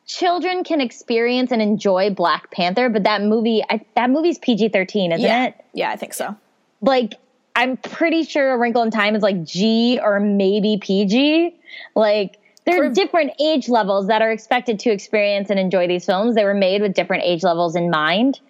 Children 0.08 0.64
can 0.64 0.80
experience 0.80 1.52
and 1.52 1.62
enjoy 1.62 2.10
Black 2.10 2.50
Panther, 2.50 2.88
but 2.88 3.04
that 3.04 3.22
movie 3.22 3.62
I, 3.70 3.84
that 3.94 4.10
movie's 4.10 4.38
PG-13, 4.38 5.12
isn't 5.12 5.20
yeah. 5.20 5.46
it? 5.46 5.64
Yeah, 5.74 5.90
I 5.90 5.96
think 5.96 6.14
so. 6.14 6.34
Like 6.80 7.14
I'm 7.54 7.76
pretty 7.76 8.24
sure 8.24 8.54
A 8.54 8.58
Wrinkle 8.58 8.82
in 8.82 8.90
Time 8.90 9.14
is 9.14 9.22
like 9.22 9.44
G 9.44 10.00
or 10.02 10.18
maybe 10.18 10.78
PG. 10.80 11.54
Like 11.94 12.38
there 12.64 12.84
are 12.84 12.90
different 12.90 13.32
age 13.40 13.68
levels 13.68 14.08
that 14.08 14.22
are 14.22 14.30
expected 14.30 14.78
to 14.80 14.90
experience 14.90 15.50
and 15.50 15.58
enjoy 15.58 15.88
these 15.88 16.04
films. 16.04 16.34
They 16.34 16.44
were 16.44 16.54
made 16.54 16.82
with 16.82 16.94
different 16.94 17.24
age 17.24 17.42
levels 17.42 17.74
in 17.76 17.90
mind. 17.90 18.40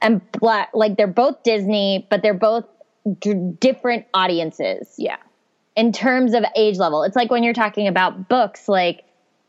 And 0.00 0.20
black, 0.32 0.70
like 0.74 0.96
they're 0.96 1.06
both 1.06 1.42
Disney, 1.42 2.06
but 2.10 2.22
they're 2.22 2.34
both 2.34 2.64
d- 3.20 3.52
different 3.58 4.06
audiences. 4.14 4.94
Yeah. 4.98 5.16
In 5.76 5.92
terms 5.92 6.34
of 6.34 6.44
age 6.56 6.76
level, 6.76 7.04
it's 7.04 7.16
like 7.16 7.30
when 7.30 7.42
you're 7.42 7.54
talking 7.54 7.86
about 7.86 8.28
books, 8.28 8.68
like, 8.68 9.04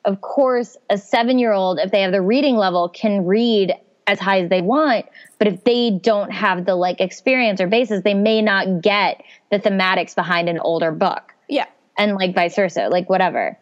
of 0.06 0.22
course, 0.22 0.78
a 0.90 0.98
seven 0.98 1.40
year 1.40 1.52
old, 1.52 1.80
if 1.80 1.92
they 1.92 2.02
have 2.02 2.12
the 2.12 2.22
reading 2.22 2.56
level, 2.56 2.90
can 2.90 3.26
read 3.26 3.74
as 4.08 4.20
high 4.20 4.42
as 4.42 4.50
they 4.50 4.62
want. 4.62 5.06
But 5.38 5.48
if 5.48 5.64
they 5.64 5.92
don't 5.92 6.32
have 6.32 6.66
the 6.66 6.76
like 6.76 7.00
experience 7.00 7.62
or 7.62 7.68
basis, 7.68 8.04
they 8.04 8.14
may 8.14 8.42
not 8.42 8.82
get 8.82 9.22
the 9.52 9.60
thematics 9.60 10.16
behind 10.16 10.50
an 10.50 10.60
older 10.60 10.92
book. 10.92 11.34
Yeah. 11.48 11.68
And 11.98 12.16
like 12.16 12.34
vice 12.34 12.56
versa, 12.56 12.90
like 12.90 13.10
whatever. 13.10 13.58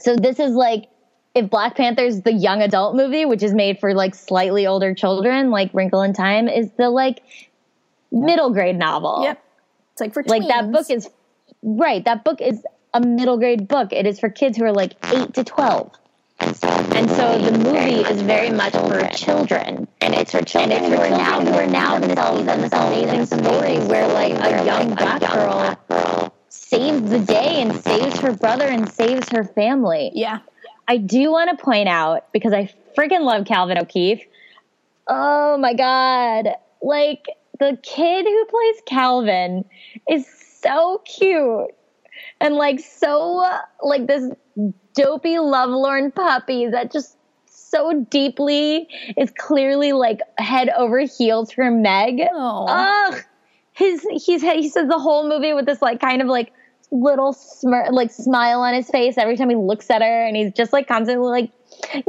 So 0.00 0.16
this 0.16 0.38
is 0.38 0.52
like, 0.52 0.86
if 1.34 1.50
Black 1.50 1.76
Panther's 1.76 2.22
the 2.22 2.32
young 2.32 2.62
adult 2.62 2.96
movie, 2.96 3.24
which 3.24 3.42
is 3.42 3.52
made 3.52 3.78
for 3.78 3.94
like 3.94 4.14
slightly 4.14 4.66
older 4.66 4.94
children, 4.94 5.50
like 5.50 5.70
Wrinkle 5.74 6.02
in 6.02 6.12
Time, 6.12 6.48
is 6.48 6.70
the 6.78 6.88
like 6.88 7.22
middle 8.10 8.50
grade 8.50 8.76
novel. 8.76 9.20
Yep. 9.22 9.44
It's 9.92 10.00
like 10.00 10.14
for 10.14 10.22
like 10.24 10.46
that 10.48 10.72
book 10.72 10.88
is 10.90 11.08
right. 11.62 12.04
That 12.04 12.24
book 12.24 12.40
is 12.40 12.64
a 12.94 13.00
middle 13.00 13.38
grade 13.38 13.68
book. 13.68 13.92
It 13.92 14.06
is 14.06 14.20
for 14.20 14.28
kids 14.28 14.56
who 14.56 14.64
are 14.64 14.72
like 14.72 14.94
eight 15.12 15.34
to 15.34 15.44
twelve. 15.44 15.92
And 16.40 16.56
so 17.10 17.38
the 17.38 17.58
movie 17.58 18.00
is 18.08 18.22
very 18.22 18.50
much 18.50 18.72
for 18.72 19.08
children, 19.08 19.88
and 20.00 20.14
it's 20.14 20.30
for 20.30 20.42
children 20.42 20.84
And 20.84 20.94
who 20.94 21.00
are 21.00 21.10
now 21.10 21.40
who 21.40 21.52
are 21.52 21.66
now 21.66 21.96
in 21.96 22.08
this 22.08 22.72
amazing 22.72 23.26
story 23.26 23.78
where 23.88 24.06
like 24.08 24.32
a 24.34 24.64
young 24.64 24.94
black 24.94 25.20
girl 25.32 26.32
saves 26.48 27.10
the 27.10 27.18
day 27.18 27.60
and 27.62 27.74
saves 27.82 28.18
her 28.20 28.32
brother 28.32 28.64
and 28.64 28.90
saves 28.92 29.28
her 29.30 29.42
family. 29.42 30.10
Yeah. 30.14 30.40
I 30.86 30.98
do 30.98 31.30
want 31.30 31.56
to 31.56 31.62
point 31.62 31.88
out 31.88 32.32
because 32.32 32.52
I 32.52 32.72
freaking 32.96 33.22
love 33.22 33.46
Calvin 33.46 33.78
O'Keefe. 33.78 34.22
Oh 35.06 35.56
my 35.58 35.74
god. 35.74 36.48
Like 36.82 37.26
the 37.58 37.78
kid 37.82 38.26
who 38.26 38.44
plays 38.44 38.82
Calvin 38.86 39.64
is 40.08 40.26
so 40.62 41.02
cute 41.04 41.74
and 42.40 42.54
like 42.54 42.80
so 42.80 43.44
like 43.82 44.06
this 44.06 44.30
dopey 44.94 45.38
lovelorn 45.38 46.10
puppy 46.10 46.66
that 46.66 46.92
just 46.92 47.16
so 47.46 48.04
deeply 48.10 48.88
is 49.16 49.30
clearly 49.36 49.92
like 49.92 50.20
head 50.38 50.70
over 50.70 51.00
heels 51.00 51.52
for 51.52 51.70
Meg. 51.70 52.20
Oh. 52.32 52.66
Ugh. 52.68 53.22
His 53.72 54.02
he's 54.24 54.42
he 54.42 54.68
says 54.68 54.88
the 54.88 54.98
whole 54.98 55.28
movie 55.28 55.52
with 55.52 55.66
this 55.66 55.80
like 55.80 56.00
kind 56.00 56.20
of 56.20 56.28
like 56.28 56.52
little 56.90 57.32
smirk 57.32 57.92
like 57.92 58.10
smile 58.10 58.60
on 58.60 58.74
his 58.74 58.88
face 58.88 59.18
every 59.18 59.36
time 59.36 59.50
he 59.50 59.56
looks 59.56 59.90
at 59.90 60.00
her 60.00 60.24
and 60.26 60.34
he's 60.36 60.52
just 60.52 60.72
like 60.72 60.88
constantly 60.88 61.28
like 61.28 61.52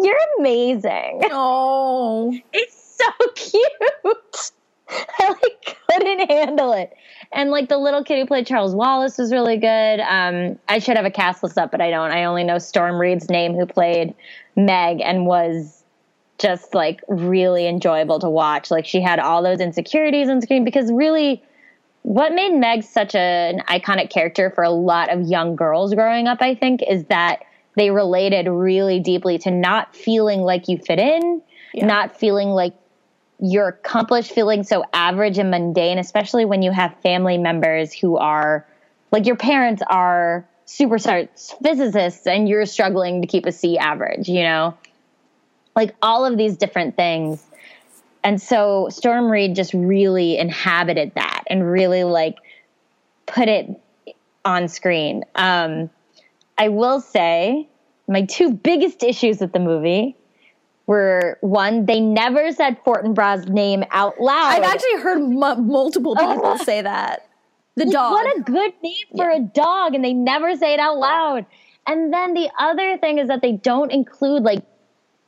you're 0.01 0.19
amazing. 0.39 1.21
Oh. 1.25 2.33
It's 2.53 2.97
so 2.97 3.27
cute. 3.35 4.51
I 5.19 5.29
like 5.29 5.77
couldn't 5.89 6.29
handle 6.29 6.73
it. 6.73 6.93
And 7.31 7.51
like 7.51 7.69
the 7.69 7.77
little 7.77 8.03
kid 8.03 8.19
who 8.19 8.25
played 8.25 8.47
Charles 8.47 8.73
Wallace 8.73 9.17
was 9.17 9.31
really 9.31 9.57
good. 9.57 9.99
Um, 9.99 10.57
I 10.67 10.79
should 10.79 10.97
have 10.97 11.05
a 11.05 11.11
cast 11.11 11.43
list 11.43 11.57
up, 11.57 11.71
but 11.71 11.81
I 11.81 11.91
don't. 11.91 12.11
I 12.11 12.25
only 12.25 12.43
know 12.43 12.57
Storm 12.57 12.99
Reid's 12.99 13.29
name, 13.29 13.53
who 13.53 13.65
played 13.65 14.15
Meg 14.55 15.01
and 15.01 15.25
was 15.25 15.83
just 16.39 16.73
like 16.73 17.01
really 17.07 17.67
enjoyable 17.67 18.19
to 18.19 18.29
watch. 18.29 18.71
Like 18.71 18.85
she 18.85 19.01
had 19.01 19.19
all 19.19 19.43
those 19.43 19.59
insecurities 19.59 20.29
on 20.29 20.41
screen 20.41 20.63
because 20.63 20.91
really, 20.91 21.43
what 22.01 22.33
made 22.33 22.53
Meg 22.53 22.83
such 22.83 23.13
a, 23.13 23.19
an 23.19 23.61
iconic 23.67 24.09
character 24.09 24.49
for 24.49 24.63
a 24.63 24.71
lot 24.71 25.11
of 25.11 25.27
young 25.27 25.55
girls 25.55 25.93
growing 25.93 26.27
up, 26.27 26.41
I 26.41 26.55
think, 26.55 26.81
is 26.81 27.05
that 27.05 27.43
they 27.75 27.91
related 27.91 28.47
really 28.47 28.99
deeply 28.99 29.37
to 29.39 29.51
not 29.51 29.95
feeling 29.95 30.39
like 30.39 30.67
you 30.67 30.77
fit 30.77 30.97
in, 30.97 31.41
yeah. 31.73 31.85
not 31.85 32.17
feeling 32.17 32.49
like 32.49 32.73
you're 33.39 33.69
accomplished 33.69 34.31
feeling 34.31 34.63
so 34.63 34.83
average 34.93 35.37
and 35.37 35.49
mundane, 35.49 35.97
especially 35.97 36.45
when 36.45 36.61
you 36.61 36.71
have 36.71 36.95
family 37.01 37.37
members 37.37 37.93
who 37.93 38.17
are 38.17 38.65
like 39.11 39.25
your 39.25 39.35
parents 39.35 39.81
are 39.87 40.45
superstar 40.67 41.27
physicists 41.63 42.27
and 42.27 42.47
you're 42.47 42.65
struggling 42.65 43.21
to 43.21 43.27
keep 43.27 43.45
a 43.45 43.51
C 43.51 43.77
average, 43.77 44.27
you 44.27 44.43
know? 44.43 44.77
Like 45.75 45.95
all 46.01 46.25
of 46.25 46.37
these 46.37 46.57
different 46.57 46.95
things. 46.95 47.43
And 48.23 48.41
so 48.41 48.89
Storm 48.89 49.31
Reid 49.31 49.55
just 49.55 49.73
really 49.73 50.37
inhabited 50.37 51.13
that 51.15 51.43
and 51.47 51.69
really 51.69 52.03
like 52.03 52.37
put 53.25 53.47
it 53.47 53.69
on 54.43 54.67
screen. 54.67 55.23
Um, 55.35 55.89
I 56.57 56.67
will 56.67 56.99
say 56.99 57.67
my 58.07 58.25
two 58.25 58.51
biggest 58.51 59.01
issues 59.01 59.39
with 59.39 59.53
the 59.53 59.59
movie 59.59 60.17
were 60.89 61.37
one, 61.41 61.85
they 61.85 61.99
never 61.99 62.51
said 62.51 62.83
Fortinbras's 62.83 63.47
name 63.47 63.83
out 63.91 64.19
loud. 64.19 64.53
I've 64.53 64.63
actually 64.63 64.99
heard 64.99 65.19
m- 65.19 65.67
multiple 65.67 66.15
people 66.15 66.57
say 66.57 66.81
that. 66.81 67.27
The 67.75 67.85
dog. 67.85 68.11
What 68.11 68.37
a 68.37 68.41
good 68.41 68.73
name 68.81 69.05
for 69.15 69.29
yeah. 69.29 69.37
a 69.37 69.39
dog, 69.39 69.93
and 69.93 70.03
they 70.03 70.13
never 70.13 70.55
say 70.55 70.73
it 70.73 70.79
out 70.79 70.97
loud. 70.97 71.45
And 71.85 72.11
then 72.11 72.33
the 72.33 72.49
other 72.57 72.97
thing 72.97 73.19
is 73.19 73.27
that 73.27 73.43
they 73.43 73.51
don't 73.51 73.91
include 73.91 74.41
like 74.41 74.63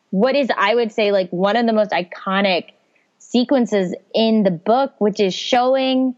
what 0.09 0.36
is 0.36 0.49
I 0.57 0.74
would 0.74 0.91
say 0.91 1.12
like 1.12 1.30
one 1.30 1.55
of 1.55 1.68
the 1.68 1.74
most 1.74 1.91
iconic 1.91 2.72
sequences 3.20 3.93
in 4.16 4.41
the 4.41 4.49
book, 4.49 4.95
which 4.97 5.20
is 5.20 5.36
showing 5.36 6.16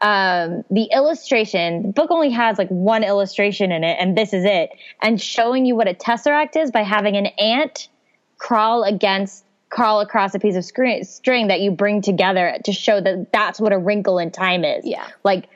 um, 0.00 0.64
the 0.70 0.88
illustration. 0.90 1.82
The 1.82 1.92
book 1.92 2.10
only 2.10 2.30
has 2.30 2.56
like 2.56 2.70
one 2.70 3.04
illustration 3.04 3.72
in 3.72 3.84
it, 3.84 3.98
and 4.00 4.16
this 4.16 4.32
is 4.32 4.46
it. 4.46 4.70
And 5.02 5.20
showing 5.20 5.66
you 5.66 5.76
what 5.76 5.86
a 5.86 5.92
tesseract 5.92 6.56
is 6.56 6.70
by 6.70 6.82
having 6.82 7.14
an 7.18 7.26
ant 7.26 7.88
crawl 8.38 8.84
against 8.84 9.44
crawl 9.68 10.00
across 10.00 10.34
a 10.34 10.38
piece 10.38 10.56
of 10.56 10.64
screen, 10.64 11.04
string 11.04 11.48
that 11.48 11.60
you 11.60 11.70
bring 11.70 12.00
together 12.00 12.56
to 12.64 12.72
show 12.72 13.00
that 13.00 13.32
that's 13.32 13.60
what 13.60 13.72
a 13.72 13.78
wrinkle 13.78 14.18
in 14.18 14.30
time 14.30 14.64
is. 14.64 14.86
Yeah. 14.86 15.06
Like 15.24 15.48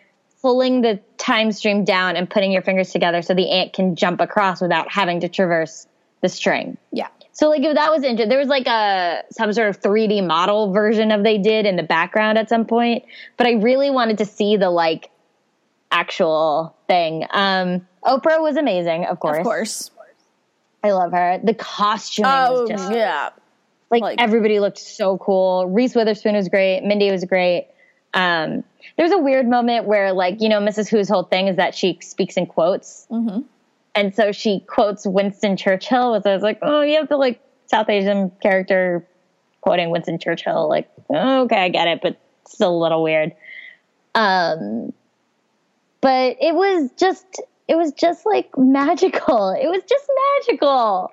pulling 0.43 0.81
the 0.81 1.01
time 1.19 1.53
stream 1.53 1.85
down 1.85 2.17
and 2.17 2.29
putting 2.29 2.51
your 2.51 2.63
fingers 2.63 2.91
together 2.91 3.23
so 3.23 3.35
the 3.35 3.51
ant 3.51 3.73
can 3.73 3.95
jump 3.95 4.21
across 4.21 4.61
without 4.61 4.91
having 4.91 5.21
to 5.21 5.29
traverse 5.29 5.87
the 6.23 6.29
string. 6.29 6.77
Yeah. 6.93 7.09
So 7.33 7.49
like 7.49 7.63
if 7.63 7.75
that 7.75 7.91
was 7.91 8.03
interesting. 8.03 8.29
There 8.29 8.39
was 8.39 8.49
like 8.49 8.67
a 8.67 9.23
some 9.31 9.53
sort 9.53 9.69
of 9.69 9.81
3D 9.81 10.27
model 10.27 10.73
version 10.73 11.11
of 11.13 11.23
they 11.23 11.39
did 11.39 11.67
in 11.67 11.77
the 11.77 11.83
background 11.83 12.37
at 12.37 12.49
some 12.49 12.67
point, 12.67 13.05
but 13.37 13.47
I 13.47 13.53
really 13.53 13.91
wanted 13.91 14.19
to 14.19 14.25
see 14.25 14.57
the 14.57 14.71
like 14.71 15.11
actual 15.91 16.77
thing. 16.87 17.27
Um 17.31 17.87
Oprah 18.05 18.41
was 18.41 18.57
amazing, 18.57 19.05
of 19.05 19.21
course. 19.21 19.39
Of 19.39 19.45
course. 19.45 19.91
I 20.83 20.93
love 20.93 21.13
her. 21.13 21.41
The 21.43 21.55
costume. 21.55 22.25
Oh 22.29 22.67
just, 22.67 22.93
yeah, 22.93 23.31
like, 23.91 24.03
like, 24.03 24.21
everybody 24.21 24.61
looked 24.61 24.79
so 24.79 25.19
cool. 25.19 25.67
Reese 25.67 25.95
Witherspoon 25.95 26.35
was 26.35 26.49
great. 26.49 26.83
Mindy 26.83 27.11
was 27.11 27.25
great. 27.25 27.69
Um, 28.15 28.65
there's 28.97 29.13
a 29.13 29.19
weird 29.19 29.49
moment 29.49 29.87
where 29.87 30.13
like 30.13 30.41
you 30.41 30.49
know 30.49 30.61
Mrs. 30.61 30.89
Who's 30.89 31.09
whole 31.09 31.25
thing 31.25 31.49
is 31.49 31.57
that 31.57 31.75
she 31.75 31.99
speaks 32.01 32.37
in 32.37 32.47
quotes, 32.47 33.07
mm-hmm. 33.11 33.41
and 33.95 34.15
so 34.15 34.33
she 34.33 34.61
quotes 34.61 35.07
Winston 35.07 35.57
Churchill. 35.57 36.13
Which 36.13 36.27
I 36.27 36.35
was 36.35 36.43
like, 36.43 36.59
oh, 36.63 36.83
you 36.83 36.97
have 36.97 37.09
the 37.09 37.17
like 37.17 37.41
South 37.67 37.89
Asian 37.89 38.31
character 38.43 39.07
quoting 39.61 39.91
Winston 39.91 40.19
Churchill. 40.19 40.69
Like, 40.69 40.91
oh, 41.11 41.43
okay, 41.43 41.57
I 41.57 41.69
get 41.69 41.89
it, 41.89 42.01
but 42.03 42.19
still 42.49 42.75
a 42.75 42.81
little 42.81 43.03
weird. 43.03 43.33
Um, 44.15 44.93
but 46.01 46.37
it 46.41 46.55
was 46.55 46.91
just 46.97 47.43
it 47.71 47.77
was 47.77 47.93
just 47.93 48.27
like 48.27 48.51
magical. 48.59 49.51
It 49.51 49.69
was 49.69 49.83
just 49.89 50.11
magical. 50.49 51.13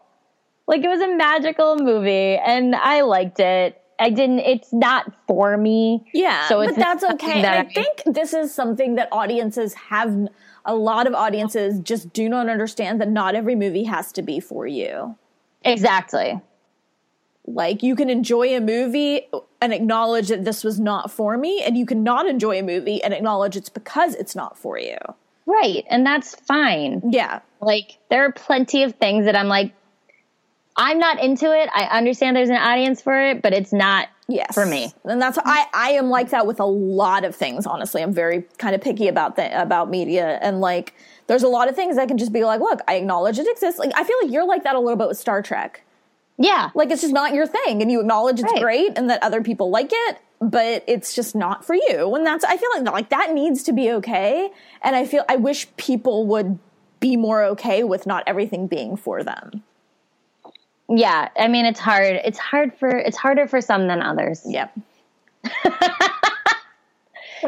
Like 0.65 0.83
it 0.83 0.87
was 0.87 1.01
a 1.01 1.15
magical 1.15 1.77
movie 1.77 2.35
and 2.35 2.75
I 2.75 3.01
liked 3.01 3.39
it. 3.39 3.79
I 3.99 4.09
didn't. 4.09 4.39
It's 4.39 4.73
not 4.73 5.13
for 5.27 5.55
me. 5.55 6.03
Yeah, 6.13 6.47
so 6.47 6.65
but 6.65 6.75
that's 6.75 7.03
okay. 7.03 7.43
That 7.43 7.53
I, 7.53 7.59
I 7.59 7.65
think 7.65 8.03
this 8.05 8.33
is 8.33 8.53
something 8.53 8.95
that 8.95 9.07
audiences 9.11 9.75
have. 9.75 10.27
A 10.69 10.75
lot 10.75 11.07
of 11.07 11.13
audiences 11.13 11.79
just 11.79 12.11
do 12.11 12.27
not 12.27 12.49
understand 12.49 12.99
that 12.99 13.09
not 13.09 13.35
every 13.35 13.55
movie 13.55 13.85
has 13.85 14.11
to 14.13 14.21
be 14.21 14.39
for 14.41 14.67
you. 14.67 15.15
Exactly. 15.63 16.41
Like 17.45 17.81
you 17.81 17.95
can 17.95 18.09
enjoy 18.09 18.55
a 18.55 18.59
movie 18.59 19.29
and 19.61 19.73
acknowledge 19.73 20.27
that 20.27 20.43
this 20.43 20.63
was 20.63 20.79
not 20.79 21.09
for 21.09 21.37
me, 21.37 21.61
and 21.63 21.77
you 21.77 21.85
can 21.85 22.03
not 22.03 22.27
enjoy 22.27 22.59
a 22.59 22.63
movie 22.63 23.01
and 23.01 23.13
acknowledge 23.13 23.55
it's 23.55 23.69
because 23.69 24.13
it's 24.15 24.35
not 24.35 24.57
for 24.57 24.77
you. 24.77 24.97
Right, 25.47 25.85
and 25.89 26.05
that's 26.05 26.35
fine. 26.35 27.01
Yeah. 27.09 27.39
Like 27.61 27.97
there 28.09 28.25
are 28.25 28.31
plenty 28.31 28.83
of 28.83 28.95
things 28.95 29.25
that 29.25 29.35
I'm 29.35 29.47
like 29.47 29.73
I'm 30.75 30.99
not 30.99 31.19
into 31.19 31.51
it. 31.51 31.69
I 31.73 31.85
understand 31.85 32.35
there's 32.35 32.49
an 32.49 32.55
audience 32.55 33.01
for 33.01 33.19
it, 33.19 33.41
but 33.41 33.51
it's 33.51 33.73
not 33.73 34.09
yes. 34.27 34.53
for 34.53 34.65
me. 34.65 34.93
And 35.05 35.19
that's 35.19 35.39
I 35.43 35.65
I 35.73 35.91
am 35.91 36.09
like 36.09 36.29
that 36.29 36.45
with 36.45 36.59
a 36.59 36.65
lot 36.65 37.25
of 37.25 37.35
things. 37.35 37.65
Honestly, 37.65 38.03
I'm 38.03 38.13
very 38.13 38.43
kind 38.59 38.75
of 38.75 38.81
picky 38.81 39.07
about 39.07 39.37
the 39.37 39.59
about 39.59 39.89
media 39.89 40.37
and 40.41 40.61
like 40.61 40.93
there's 41.25 41.43
a 41.43 41.47
lot 41.47 41.67
of 41.67 41.75
things 41.75 41.95
that 41.95 42.07
can 42.07 42.17
just 42.17 42.31
be 42.31 42.43
like, 42.43 42.59
look, 42.59 42.81
I 42.87 42.95
acknowledge 42.95 43.39
it 43.39 43.47
exists. 43.47 43.79
Like 43.79 43.91
I 43.95 44.03
feel 44.03 44.17
like 44.21 44.31
you're 44.31 44.45
like 44.45 44.63
that 44.63 44.75
a 44.75 44.79
little 44.79 44.97
bit 44.97 45.07
with 45.07 45.17
Star 45.17 45.41
Trek. 45.41 45.81
Yeah, 46.37 46.69
like 46.75 46.91
it's 46.91 47.01
just 47.01 47.13
not 47.13 47.33
your 47.33 47.47
thing, 47.47 47.81
and 47.81 47.91
you 47.91 47.99
acknowledge 47.99 48.39
it's 48.39 48.51
right. 48.51 48.61
great 48.61 48.91
and 48.95 49.09
that 49.09 49.23
other 49.23 49.41
people 49.41 49.71
like 49.71 49.89
it, 49.91 50.19
but 50.39 50.83
it's 50.87 51.15
just 51.15 51.35
not 51.35 51.65
for 51.65 51.75
you. 51.75 52.13
And 52.15 52.25
that's 52.25 52.43
I 52.45 52.57
feel 52.57 52.69
like 52.75 52.91
like 52.93 53.09
that 53.09 53.33
needs 53.33 53.63
to 53.63 53.73
be 53.73 53.91
okay. 53.91 54.49
And 54.81 54.95
I 54.95 55.05
feel 55.05 55.23
I 55.27 55.35
wish 55.35 55.67
people 55.77 56.25
would 56.27 56.59
be 56.99 57.15
more 57.15 57.43
okay 57.43 57.83
with 57.83 58.05
not 58.07 58.23
everything 58.27 58.67
being 58.67 58.97
for 58.97 59.23
them 59.23 59.63
yeah 60.89 61.29
i 61.37 61.47
mean 61.47 61.65
it's 61.65 61.79
hard 61.79 62.19
it's 62.23 62.39
hard 62.39 62.73
for 62.77 62.89
it's 62.89 63.17
harder 63.17 63.47
for 63.47 63.61
some 63.61 63.87
than 63.87 64.01
others 64.01 64.41
yep 64.45 64.73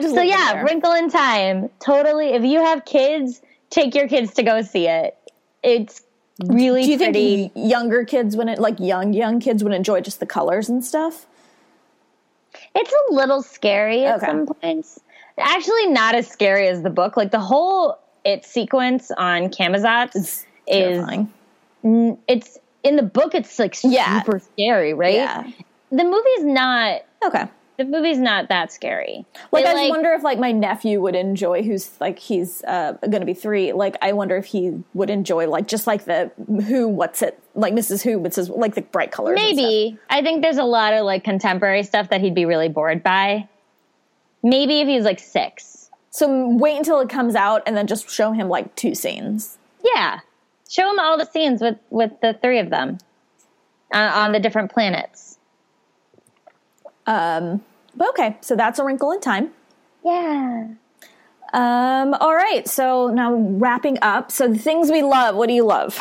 so 0.02 0.22
yeah 0.22 0.54
there. 0.54 0.66
wrinkle 0.66 0.94
in 0.94 1.10
time 1.10 1.70
totally 1.80 2.30
if 2.30 2.44
you 2.44 2.60
have 2.60 2.86
kids 2.86 3.42
take 3.70 3.96
your 3.96 4.08
kids 4.08 4.34
to 4.34 4.44
go 4.44 4.62
see 4.62 4.88
it 4.88 5.18
it's 5.64 6.02
really 6.46 6.84
do 6.84 6.92
you 6.92 6.98
pretty. 6.98 7.50
think 7.50 7.54
younger 7.56 8.04
kids 8.04 8.36
wouldn't 8.36 8.60
like 8.60 8.80
young 8.80 9.14
young 9.14 9.40
kids 9.40 9.64
would 9.64 9.74
enjoy 9.74 10.02
just 10.02 10.20
the 10.20 10.26
colors 10.26 10.68
and 10.70 10.84
stuff 10.84 11.26
it's 12.80 12.94
a 13.10 13.14
little 13.14 13.42
scary 13.42 14.06
at 14.06 14.18
okay. 14.18 14.26
some 14.26 14.46
points 14.48 15.00
actually 15.38 15.88
not 15.88 16.16
as 16.16 16.28
scary 16.28 16.68
as 16.68 16.82
the 16.82 16.90
book 16.90 17.16
like 17.16 17.32
the 17.32 17.40
whole 17.40 17.98
it 18.26 18.46
sequence 18.46 19.12
on 19.18 19.50
Camazotz 19.50 20.16
is 20.16 20.46
terrifying. 20.68 21.32
it's 22.28 22.60
in 22.84 22.96
the 22.96 23.04
book 23.04 23.36
it's 23.36 23.60
like 23.60 23.76
super 23.76 23.94
yeah. 23.94 24.24
scary, 24.54 24.94
right? 24.94 25.16
Yeah. 25.16 25.44
The 25.92 26.04
movie's 26.04 26.44
not 26.44 27.02
okay. 27.26 27.48
The 27.80 27.86
movie's 27.86 28.18
not 28.20 28.50
that 28.50 28.72
scary. 28.72 29.26
Like 29.52 29.66
it, 29.66 29.70
I 29.70 29.74
like, 29.74 29.90
wonder 29.90 30.12
if 30.14 30.22
like 30.22 30.38
my 30.38 30.52
nephew 30.52 31.02
would 31.02 31.16
enjoy 31.16 31.64
who's 31.64 32.00
like 32.00 32.20
he's 32.20 32.64
uh, 32.66 32.94
going 33.02 33.22
to 33.22 33.26
be 33.26 33.34
3. 33.34 33.74
Like 33.74 33.98
I 34.02 34.14
wonder 34.14 34.38
if 34.38 34.46
he 34.46 34.84
would 34.94 35.10
enjoy 35.10 35.48
like 35.48 35.68
just 35.68 35.88
like 35.88 36.06
the 36.06 36.32
who 36.68 36.88
what's 36.88 37.22
it 37.22 37.42
like 37.56 37.74
Mrs. 37.74 38.04
Who 38.04 38.30
says 38.30 38.50
like 38.50 38.76
the 38.76 38.82
bright 38.82 39.12
colors. 39.12 39.36
Maybe. 39.36 39.98
I 40.10 40.22
think 40.22 40.42
there's 40.42 40.58
a 40.58 40.64
lot 40.64 40.94
of 40.94 41.06
like 41.06 41.24
contemporary 41.24 41.84
stuff 41.84 42.10
that 42.10 42.22
he'd 42.22 42.36
be 42.36 42.46
really 42.46 42.70
bored 42.70 43.02
by. 43.02 43.48
Maybe 44.44 44.82
if 44.82 44.88
he's 44.88 45.04
like 45.04 45.20
6. 45.20 45.90
So 46.12 46.50
wait 46.58 46.78
until 46.78 47.00
it 47.00 47.10
comes 47.10 47.36
out 47.36 47.64
and 47.66 47.78
then 47.78 47.88
just 47.88 48.10
show 48.10 48.32
him 48.32 48.50
like 48.50 48.76
two 48.76 48.94
scenes. 48.94 49.58
Yeah 49.84 50.20
show 50.70 50.90
him 50.90 51.00
all 51.00 51.18
the 51.18 51.26
scenes 51.26 51.62
with 51.62 51.78
with 51.90 52.12
the 52.22 52.34
three 52.42 52.60
of 52.60 52.70
them 52.70 52.98
uh, 53.94 54.12
on 54.16 54.32
the 54.32 54.40
different 54.40 54.72
planets. 54.72 55.38
Um, 57.06 57.62
but 57.96 58.10
okay, 58.10 58.38
so 58.42 58.56
that's 58.56 58.80
a 58.80 58.84
wrinkle 58.84 59.12
in 59.12 59.20
time. 59.20 59.52
Yeah. 60.04 60.68
Um, 61.54 62.14
all 62.14 62.36
right, 62.36 62.68
so 62.68 63.10
now 63.10 63.34
wrapping 63.34 63.98
up. 64.02 64.32
So 64.32 64.48
the 64.48 64.58
things 64.58 64.92
we 64.92 65.02
love. 65.02 65.36
What 65.36 65.48
do 65.48 65.54
you 65.54 65.66
love? 65.66 66.00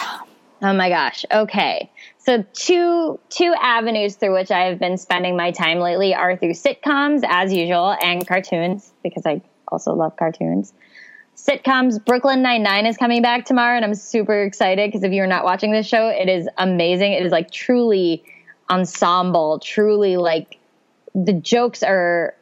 Oh 0.60 0.72
my 0.72 0.88
gosh. 0.88 1.24
Okay. 1.32 1.90
So 2.18 2.44
two 2.52 3.18
two 3.30 3.54
avenues 3.60 4.16
through 4.16 4.34
which 4.34 4.50
I 4.50 4.64
have 4.64 4.78
been 4.78 4.98
spending 4.98 5.36
my 5.36 5.52
time 5.52 5.78
lately 5.78 6.14
are 6.14 6.36
through 6.36 6.54
sitcoms 6.54 7.22
as 7.26 7.52
usual 7.52 7.96
and 8.02 8.26
cartoons 8.26 8.92
because 9.02 9.24
I 9.24 9.40
also 9.68 9.94
love 9.94 10.16
cartoons 10.16 10.74
sitcoms. 11.38 12.04
Brooklyn 12.04 12.42
Nine 12.42 12.62
Nine 12.62 12.86
is 12.86 12.96
coming 12.96 13.22
back 13.22 13.44
tomorrow, 13.46 13.76
and 13.76 13.84
I'm 13.84 13.94
super 13.94 14.42
excited 14.42 14.88
because 14.88 15.04
if 15.04 15.12
you're 15.12 15.26
not 15.26 15.44
watching 15.44 15.72
this 15.72 15.86
show, 15.86 16.08
it 16.08 16.28
is 16.28 16.48
amazing. 16.58 17.12
It 17.12 17.24
is 17.24 17.32
like 17.32 17.50
truly 17.50 18.24
ensemble, 18.68 19.60
truly 19.60 20.16
like 20.16 20.57
the 21.24 21.32
jokes 21.32 21.82
are 21.82 22.34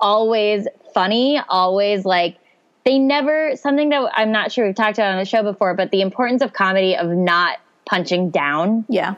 always 0.00 0.66
funny, 0.92 1.40
always 1.48 2.04
like 2.04 2.36
they 2.84 2.98
never 2.98 3.56
something 3.56 3.88
that 3.88 4.10
I'm 4.14 4.32
not 4.32 4.52
sure 4.52 4.66
we've 4.66 4.74
talked 4.74 4.98
about 4.98 5.12
on 5.12 5.18
the 5.18 5.24
show 5.24 5.42
before, 5.42 5.74
but 5.74 5.90
the 5.90 6.02
importance 6.02 6.42
of 6.42 6.52
comedy 6.52 6.96
of 6.96 7.08
not 7.08 7.58
punching 7.86 8.30
down. 8.30 8.84
Yeah. 8.88 9.14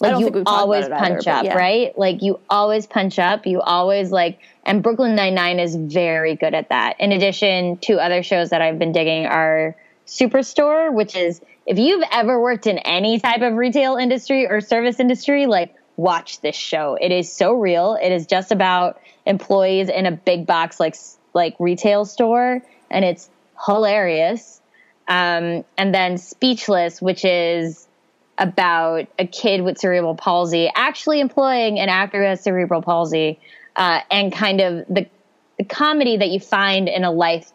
Like 0.00 0.18
you 0.18 0.42
always 0.46 0.88
punch 0.88 1.26
either, 1.26 1.38
up, 1.38 1.44
yeah. 1.44 1.54
right? 1.54 1.98
Like 1.98 2.22
you 2.22 2.40
always 2.48 2.86
punch 2.86 3.18
up. 3.18 3.46
You 3.46 3.60
always 3.60 4.10
like, 4.10 4.38
and 4.64 4.82
Brooklyn 4.82 5.14
Nine 5.14 5.34
Nine 5.34 5.60
is 5.60 5.76
very 5.76 6.36
good 6.36 6.54
at 6.54 6.70
that. 6.70 6.96
In 7.00 7.12
addition 7.12 7.76
to 7.82 7.98
other 7.98 8.22
shows 8.22 8.50
that 8.50 8.62
I've 8.62 8.78
been 8.78 8.92
digging 8.92 9.26
are 9.26 9.76
Superstore, 10.06 10.92
which 10.92 11.14
is 11.14 11.42
if 11.66 11.78
you've 11.78 12.02
ever 12.10 12.40
worked 12.40 12.66
in 12.66 12.78
any 12.78 13.20
type 13.20 13.42
of 13.42 13.54
retail 13.54 13.96
industry 13.96 14.46
or 14.46 14.62
service 14.62 14.98
industry, 15.00 15.46
like 15.46 15.74
watch 16.00 16.40
this 16.40 16.56
show. 16.56 16.96
It 17.00 17.12
is 17.12 17.32
so 17.32 17.52
real. 17.52 17.96
It 18.02 18.10
is 18.10 18.26
just 18.26 18.52
about 18.52 19.00
employees 19.26 19.88
in 19.88 20.06
a 20.06 20.12
big 20.12 20.46
box 20.46 20.80
like 20.80 20.96
like 21.34 21.54
retail 21.58 22.04
store, 22.04 22.62
and 22.90 23.04
it's 23.04 23.30
hilarious. 23.64 24.60
Um, 25.06 25.64
and 25.76 25.94
then 25.94 26.18
Speechless, 26.18 27.02
which 27.02 27.24
is 27.24 27.86
about 28.38 29.06
a 29.18 29.26
kid 29.26 29.62
with 29.62 29.76
cerebral 29.76 30.14
palsy 30.14 30.70
actually 30.74 31.20
employing 31.20 31.78
an 31.78 31.90
actor 31.90 32.22
who 32.22 32.26
has 32.26 32.40
cerebral 32.40 32.80
palsy 32.80 33.38
uh, 33.76 34.00
and 34.10 34.32
kind 34.32 34.62
of 34.62 34.86
the, 34.88 35.06
the 35.58 35.64
comedy 35.64 36.16
that 36.16 36.30
you 36.30 36.40
find 36.40 36.88
in 36.88 37.04
a 37.04 37.10
life 37.10 37.52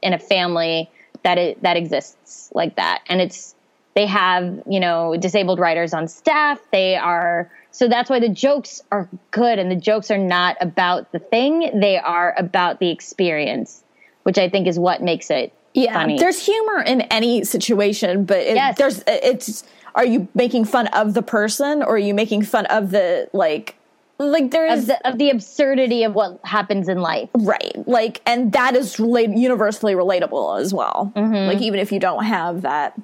in 0.00 0.12
a 0.12 0.18
family 0.18 0.88
that 1.24 1.38
it, 1.38 1.60
that 1.62 1.76
exists 1.76 2.52
like 2.54 2.76
that 2.76 3.02
and 3.08 3.20
it's 3.20 3.56
they 3.98 4.06
have 4.06 4.62
you 4.68 4.78
know 4.78 5.16
disabled 5.16 5.58
writers 5.58 5.92
on 5.92 6.06
staff 6.06 6.60
they 6.70 6.94
are 6.94 7.50
so 7.72 7.88
that's 7.88 8.08
why 8.08 8.20
the 8.20 8.28
jokes 8.28 8.80
are 8.92 9.08
good 9.32 9.58
and 9.58 9.72
the 9.72 9.76
jokes 9.76 10.08
are 10.08 10.18
not 10.18 10.56
about 10.60 11.10
the 11.10 11.18
thing 11.18 11.68
they 11.80 11.98
are 11.98 12.32
about 12.38 12.78
the 12.78 12.90
experience 12.90 13.82
which 14.22 14.38
i 14.38 14.48
think 14.48 14.68
is 14.68 14.78
what 14.78 15.02
makes 15.02 15.32
it 15.32 15.52
yeah 15.74 15.94
funny. 15.94 16.16
there's 16.16 16.46
humor 16.46 16.80
in 16.80 17.00
any 17.02 17.42
situation 17.42 18.24
but 18.24 18.38
it, 18.38 18.54
yes. 18.54 18.78
there's 18.78 19.02
it's 19.08 19.64
are 19.96 20.06
you 20.06 20.28
making 20.32 20.64
fun 20.64 20.86
of 20.88 21.14
the 21.14 21.22
person 21.22 21.82
or 21.82 21.96
are 21.96 21.98
you 21.98 22.14
making 22.14 22.42
fun 22.42 22.66
of 22.66 22.92
the 22.92 23.28
like 23.32 23.74
like 24.20 24.52
there 24.52 24.66
is 24.66 24.82
of 24.82 24.86
the, 24.86 25.08
of 25.08 25.18
the, 25.18 25.30
absurdity 25.30 26.04
of 26.04 26.14
what 26.14 26.38
happens 26.44 26.88
in 26.88 27.00
life 27.00 27.28
right 27.34 27.76
like 27.88 28.20
and 28.26 28.52
that 28.52 28.76
is 28.76 29.00
relate, 29.00 29.30
universally 29.30 29.94
relatable 29.94 30.60
as 30.60 30.72
well 30.72 31.12
mm-hmm. 31.16 31.48
like 31.48 31.60
even 31.60 31.80
if 31.80 31.90
you 31.90 31.98
don't 31.98 32.24
have 32.24 32.62
that 32.62 32.96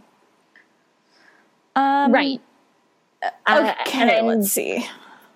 um, 1.77 2.13
right. 2.13 2.41
uh, 3.47 3.75
okay 3.87 4.23
let's 4.23 4.53
see. 4.53 4.87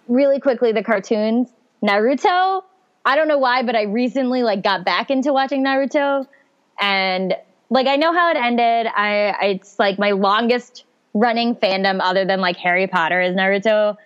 really 0.07 0.41
quickly 0.41 0.73
the 0.73 0.83
cartoons. 0.83 1.49
Naruto. 1.83 2.63
I 3.05 3.17
don't 3.17 3.29
know 3.29 3.39
why 3.39 3.63
but 3.63 3.77
i 3.77 3.83
recently 3.83 4.43
like 4.43 4.63
got 4.63 4.85
back 4.85 5.11
into 5.11 5.33
watching 5.33 5.65
naruto. 5.65 6.27
And 6.81 7.35
like 7.71 7.87
i 7.87 7.97
know 7.97 8.13
how 8.13 8.31
it 8.31 8.37
ended. 8.37 8.87
I, 8.87 9.29
I 9.29 9.45
it's 9.47 9.79
like 9.79 9.99
my 9.99 10.13
longest 10.13 10.85
running 11.15 11.55
fandom 11.57 12.01
other 12.01 12.25
than 12.25 12.41
like 12.41 12.57
Harry 12.57 12.87
Potter 12.87 13.21
is 13.21 13.35
Naruto. 13.35 13.97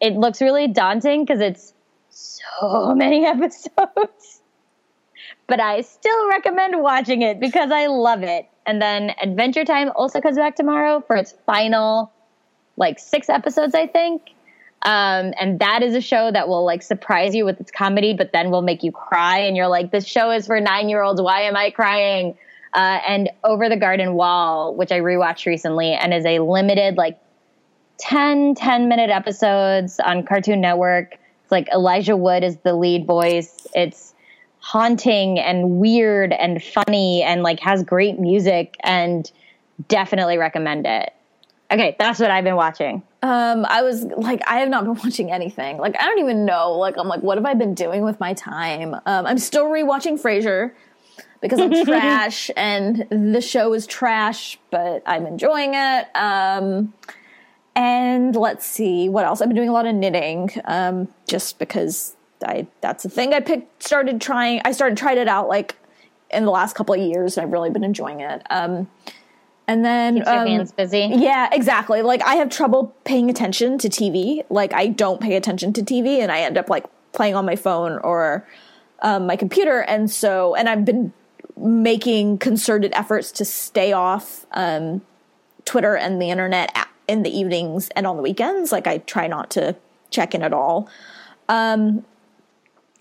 It 0.00 0.14
looks 0.14 0.40
really 0.40 0.68
daunting 0.68 1.24
because 1.24 1.40
it's 1.40 1.74
so 2.10 2.94
many 2.96 3.24
episodes. 3.24 4.42
but 5.46 5.60
I 5.60 5.80
still 5.82 6.28
recommend 6.28 6.80
watching 6.82 7.22
it 7.22 7.40
because 7.40 7.70
I 7.70 7.86
love 7.86 8.22
it. 8.22 8.48
And 8.66 8.80
then 8.80 9.14
Adventure 9.22 9.64
Time 9.64 9.90
also 9.96 10.20
comes 10.20 10.36
back 10.36 10.56
tomorrow 10.56 11.02
for 11.06 11.16
its 11.16 11.34
final 11.46 12.12
like 12.76 12.98
six 12.98 13.28
episodes, 13.28 13.74
I 13.74 13.86
think. 13.86 14.22
Um, 14.82 15.34
and 15.38 15.58
that 15.58 15.82
is 15.82 15.94
a 15.94 16.00
show 16.00 16.30
that 16.30 16.48
will 16.48 16.64
like 16.64 16.82
surprise 16.82 17.34
you 17.34 17.44
with 17.44 17.60
its 17.60 17.70
comedy, 17.70 18.14
but 18.14 18.32
then 18.32 18.50
will 18.50 18.62
make 18.62 18.82
you 18.82 18.92
cry. 18.92 19.40
And 19.40 19.56
you're 19.56 19.68
like, 19.68 19.90
this 19.90 20.06
show 20.06 20.30
is 20.30 20.46
for 20.46 20.60
nine 20.60 20.88
year 20.88 21.02
olds. 21.02 21.20
Why 21.20 21.42
am 21.42 21.56
I 21.56 21.70
crying? 21.70 22.36
uh, 22.74 22.98
and 23.06 23.30
Over 23.44 23.68
the 23.68 23.76
Garden 23.76 24.14
Wall, 24.14 24.74
which 24.74 24.92
I 24.92 25.00
rewatched 25.00 25.46
recently 25.46 25.92
and 25.92 26.14
is 26.14 26.24
a 26.24 26.38
limited, 26.38 26.96
like 26.96 27.18
10, 27.98 28.54
10 28.54 28.88
minute 28.88 29.10
episodes 29.10 29.98
on 30.00 30.24
Cartoon 30.24 30.60
Network. 30.60 31.14
It's 31.42 31.52
like 31.52 31.68
Elijah 31.72 32.16
Wood 32.16 32.44
is 32.44 32.56
the 32.58 32.74
lead 32.74 33.06
voice. 33.06 33.66
It's 33.74 34.09
haunting 34.60 35.38
and 35.38 35.78
weird 35.78 36.32
and 36.32 36.62
funny 36.62 37.22
and 37.22 37.42
like 37.42 37.60
has 37.60 37.82
great 37.82 38.20
music 38.20 38.76
and 38.80 39.30
definitely 39.88 40.38
recommend 40.38 40.86
it. 40.86 41.12
Okay, 41.72 41.96
that's 41.98 42.18
what 42.18 42.30
I've 42.30 42.44
been 42.44 42.56
watching. 42.56 43.02
Um, 43.22 43.64
I 43.68 43.82
was 43.82 44.04
like, 44.04 44.42
I 44.46 44.58
have 44.58 44.68
not 44.68 44.84
been 44.84 44.94
watching 45.04 45.30
anything. 45.30 45.78
Like, 45.78 45.96
I 45.98 46.04
don't 46.04 46.18
even 46.18 46.44
know. 46.44 46.72
Like, 46.72 46.96
I'm 46.98 47.08
like, 47.08 47.22
what 47.22 47.38
have 47.38 47.46
I 47.46 47.54
been 47.54 47.74
doing 47.74 48.02
with 48.02 48.18
my 48.20 48.34
time? 48.34 48.94
Um, 48.94 49.26
I'm 49.26 49.38
still 49.38 49.66
rewatching 49.66 50.20
Frasier 50.20 50.72
because 51.40 51.60
I'm 51.60 51.84
trash 51.84 52.50
and 52.56 53.06
the 53.10 53.40
show 53.40 53.72
is 53.72 53.86
trash, 53.86 54.58
but 54.70 55.02
I'm 55.06 55.26
enjoying 55.26 55.74
it. 55.74 56.16
Um, 56.16 56.92
and 57.76 58.34
let's 58.34 58.66
see 58.66 59.08
what 59.08 59.24
else. 59.24 59.40
I've 59.40 59.48
been 59.48 59.56
doing 59.56 59.68
a 59.68 59.72
lot 59.72 59.86
of 59.86 59.94
knitting, 59.94 60.50
um, 60.64 61.08
just 61.28 61.58
because 61.58 62.16
I 62.44 62.66
that's 62.80 63.02
the 63.02 63.08
thing 63.08 63.34
I 63.34 63.40
picked. 63.40 63.82
Started 63.82 64.20
trying. 64.20 64.60
I 64.64 64.72
started 64.72 64.96
tried 64.98 65.18
it 65.18 65.28
out 65.28 65.48
like 65.48 65.76
in 66.30 66.44
the 66.44 66.50
last 66.50 66.74
couple 66.74 66.94
of 66.94 67.00
years. 67.00 67.36
And 67.36 67.46
I've 67.46 67.52
really 67.52 67.70
been 67.70 67.84
enjoying 67.84 68.20
it. 68.20 68.42
Um, 68.50 68.88
and 69.66 69.84
then 69.84 70.16
Keeps 70.16 70.26
your 70.26 70.40
um, 70.40 70.46
hands 70.46 70.72
busy. 70.72 71.10
Yeah, 71.14 71.48
exactly. 71.52 72.02
Like 72.02 72.22
I 72.24 72.34
have 72.36 72.50
trouble 72.50 72.94
paying 73.04 73.30
attention 73.30 73.78
to 73.78 73.88
TV. 73.88 74.44
Like 74.50 74.72
I 74.72 74.88
don't 74.88 75.20
pay 75.20 75.36
attention 75.36 75.72
to 75.74 75.82
TV, 75.82 76.18
and 76.18 76.32
I 76.32 76.40
end 76.40 76.58
up 76.58 76.68
like 76.68 76.86
playing 77.12 77.36
on 77.36 77.44
my 77.44 77.56
phone 77.56 77.98
or 77.98 78.46
um, 79.02 79.26
my 79.26 79.36
computer. 79.36 79.80
And 79.80 80.10
so, 80.10 80.54
and 80.56 80.68
I've 80.68 80.84
been 80.84 81.12
making 81.56 82.38
concerted 82.38 82.92
efforts 82.94 83.30
to 83.32 83.44
stay 83.44 83.92
off 83.92 84.44
um, 84.52 85.02
Twitter 85.64 85.96
and 85.96 86.20
the 86.20 86.30
internet 86.30 86.74
in 87.06 87.22
the 87.22 87.30
evenings 87.30 87.90
and 87.90 88.06
on 88.06 88.16
the 88.16 88.22
weekends. 88.22 88.72
Like 88.72 88.88
I 88.88 88.98
try 88.98 89.28
not 89.28 89.50
to 89.50 89.76
check 90.10 90.34
in 90.34 90.42
at 90.42 90.52
all. 90.52 90.88
Um, 91.48 92.04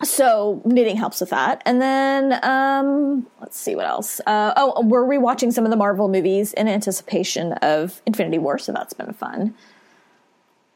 so 0.04 0.62
knitting 0.66 0.96
helps 0.96 1.20
with 1.20 1.32
that. 1.32 1.62
And 1.66 1.82
then 1.82 2.40
um, 2.44 3.28
let's 3.42 3.58
see 3.58 3.76
what 3.76 3.86
else. 3.86 4.22
Uh, 4.26 4.54
oh, 4.56 4.82
we're 4.86 5.04
rewatching 5.04 5.52
some 5.52 5.66
of 5.66 5.72
the 5.72 5.78
Marvel 5.78 6.08
movies 6.08 6.54
in 6.54 6.68
anticipation 6.68 7.54
of 7.54 8.02
Infinity 8.06 8.38
War, 8.38 8.58
so 8.58 8.72
that's 8.72 8.94
been 8.94 9.14
fun. 9.14 9.54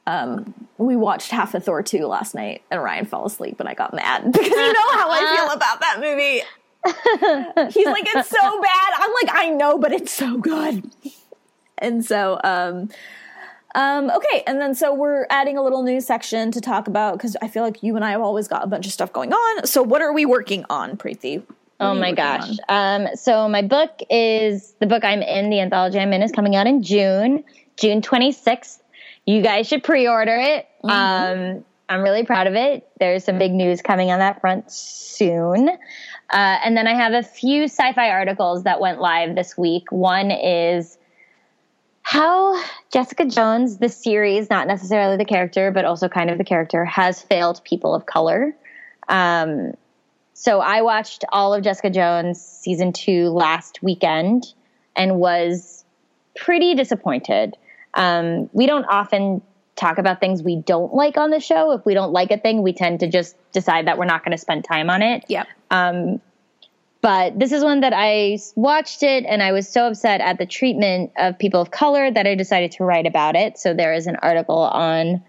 Um, 0.06 0.54
we 0.78 0.98
watched 0.98 1.32
half 1.32 1.54
of 1.54 1.64
Thor 1.64 1.82
2 1.82 2.06
last 2.06 2.36
night, 2.36 2.64
and 2.70 2.84
Ryan 2.84 3.06
fell 3.06 3.26
asleep, 3.26 3.60
and 3.60 3.70
I 3.70 3.74
got 3.74 3.94
mad 3.94 4.24
because 4.32 4.50
you 4.50 4.74
know 4.74 4.92
how 4.92 5.10
I 5.10 5.36
feel 5.38 5.56
about 5.56 5.80
that 5.80 6.00
movie. 6.02 6.42
He's 7.74 7.88
like, 7.88 8.06
it's 8.06 8.30
so 8.30 8.62
bad. 8.62 8.94
I'm 8.98 9.12
like, 9.24 9.34
I 9.34 9.50
know, 9.50 9.78
but 9.78 9.94
it's 9.94 10.12
so 10.12 10.38
good. 10.38 10.92
And 11.78 12.04
so, 12.04 12.40
um, 12.44 12.90
um, 13.76 14.12
okay, 14.12 14.44
and 14.46 14.62
then 14.62 14.76
so 14.76 14.94
we're 14.94 15.26
adding 15.30 15.58
a 15.58 15.64
little 15.64 15.84
new 15.84 16.00
section 16.00 16.52
to 16.52 16.62
talk 16.62 16.88
about 16.88 17.18
because 17.18 17.36
I 17.42 17.48
feel 17.48 17.64
like 17.64 17.82
you 17.82 17.96
and 17.96 18.06
I 18.06 18.12
have 18.12 18.22
always 18.22 18.48
got 18.48 18.64
a 18.64 18.68
bunch 18.68 18.86
of 18.86 18.92
stuff 18.92 19.12
going 19.12 19.34
on. 19.34 19.66
So 19.66 19.82
what 19.82 20.02
are 20.02 20.14
we 20.14 20.26
working 20.26 20.66
on, 20.70 20.98
Preeti? 20.98 21.44
Oh 21.80 21.94
my 21.94 22.14
gosh. 22.14 22.50
Um, 22.70 23.08
so 23.16 23.50
my 23.50 23.62
book 23.62 24.00
is 24.10 24.74
the 24.80 24.86
book 24.86 25.04
I'm 25.04 25.22
in, 25.22 25.50
the 25.50 25.60
anthology 25.60 26.00
I'm 26.00 26.14
in 26.14 26.22
is 26.22 26.32
coming 26.32 26.56
out 26.56 26.68
in 26.68 26.82
June, 26.82 27.44
June 27.78 28.02
26th. 28.02 28.80
You 29.26 29.42
guys 29.42 29.68
should 29.68 29.84
pre-order 29.84 30.36
it. 30.36 30.68
Mm-hmm. 30.84 30.90
Um, 31.58 31.66
I'm 31.90 32.02
really 32.02 32.24
proud 32.24 32.48
of 32.48 32.56
it. 32.56 32.88
There's 33.00 33.24
some 33.24 33.38
big 33.38 33.52
news 33.52 33.82
coming 33.82 34.12
on 34.12 34.20
that 34.20 34.40
front 34.40 34.72
soon. 34.72 35.70
Uh, 35.70 35.76
and 36.64 36.78
then 36.78 36.88
I 36.88 36.94
have 36.94 37.14
a 37.14 37.24
few 37.24 37.64
sci-fi 37.66 38.10
articles 38.10 38.64
that 38.64 38.80
went 38.80 39.00
live 39.00 39.36
this 39.36 39.58
week. 39.58 39.92
One 39.92 40.32
is 40.32 40.98
how 42.04 42.62
Jessica 42.92 43.26
Jones, 43.26 43.78
the 43.78 43.90
series, 43.90 44.50
not 44.50 44.68
necessarily 44.68 45.18
the 45.18 45.26
character, 45.26 45.72
but 45.72 45.86
also 45.86 46.08
kind 46.08 46.30
of 46.30 46.38
the 46.38 46.44
character, 46.44 46.86
has 46.86 47.22
failed 47.22 47.62
people 47.64 47.96
of 47.96 48.06
color. 48.06 48.54
Um, 49.08 49.74
so 50.34 50.60
I 50.60 50.82
watched 50.82 51.24
all 51.32 51.54
of 51.54 51.64
Jessica 51.64 51.90
Jones 51.90 52.42
season 52.42 52.92
two 52.92 53.30
last 53.30 53.82
weekend 53.82 54.54
and 54.96 55.18
was 55.18 55.86
pretty 56.36 56.76
disappointed. 56.76 57.56
Um, 57.94 58.50
we 58.54 58.66
don't 58.66 58.86
often 58.86 59.42
talk 59.76 59.98
about 59.98 60.20
things 60.20 60.44
we 60.44 60.58
don't 60.58 60.94
like 60.94 61.18
on 61.18 61.30
the 61.30 61.40
show. 61.40 61.72
If 61.72 61.86
we 61.86 61.94
don't 61.94 62.12
like 62.12 62.32
a 62.32 62.38
thing, 62.38 62.62
we 62.62 62.74
tend 62.74 63.00
to 63.00 63.08
just 63.08 63.36
decide 63.54 63.88
that 63.88 63.98
we're 63.98 64.06
not 64.06 64.24
going 64.24 64.34
to 64.34 64.38
spend 64.38 64.66
time 64.66 64.90
on 64.90 65.02
it. 65.02 65.24
Yeah. 65.30 65.46
Um, 65.72 66.20
but 67.04 67.38
this 67.38 67.52
is 67.52 67.66
one 67.66 67.82
that 67.82 67.92
I 67.94 68.40
watched 68.56 69.04
it 69.04 69.26
and 69.28 69.44
I 69.44 69.52
was 69.52 69.68
so 69.68 69.88
upset 69.88 70.22
at 70.22 70.38
the 70.38 70.46
treatment 70.46 71.12
of 71.18 71.38
people 71.38 71.60
of 71.60 71.70
color 71.70 72.10
that 72.10 72.26
I 72.26 72.34
decided 72.34 72.72
to 72.72 72.86
write 72.86 73.06
about 73.06 73.36
it. 73.36 73.60
So 73.60 73.74
there 73.74 73.94
is 73.94 74.08
an 74.08 74.16
article 74.24 74.58
on 74.58 75.22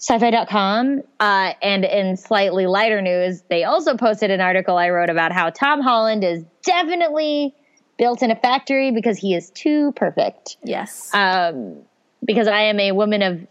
syfy.com 0.00 1.02
uh, 1.20 1.52
and 1.62 1.84
in 1.84 2.16
slightly 2.16 2.66
lighter 2.66 3.00
news 3.00 3.42
they 3.48 3.62
also 3.64 3.96
posted 3.96 4.30
an 4.30 4.40
article 4.40 4.76
i 4.76 4.90
wrote 4.90 5.08
about 5.08 5.32
how 5.32 5.48
tom 5.48 5.80
holland 5.80 6.22
is 6.22 6.44
definitely 6.62 7.54
built 7.96 8.22
in 8.22 8.30
a 8.30 8.36
factory 8.36 8.90
because 8.90 9.16
he 9.16 9.34
is 9.34 9.50
too 9.50 9.92
perfect. 9.92 10.56
Yes. 10.62 11.14
Um, 11.14 11.76
because 12.24 12.48
i 12.48 12.60
am 12.62 12.78
a 12.80 12.92
woman 12.92 13.22
of 13.22 13.46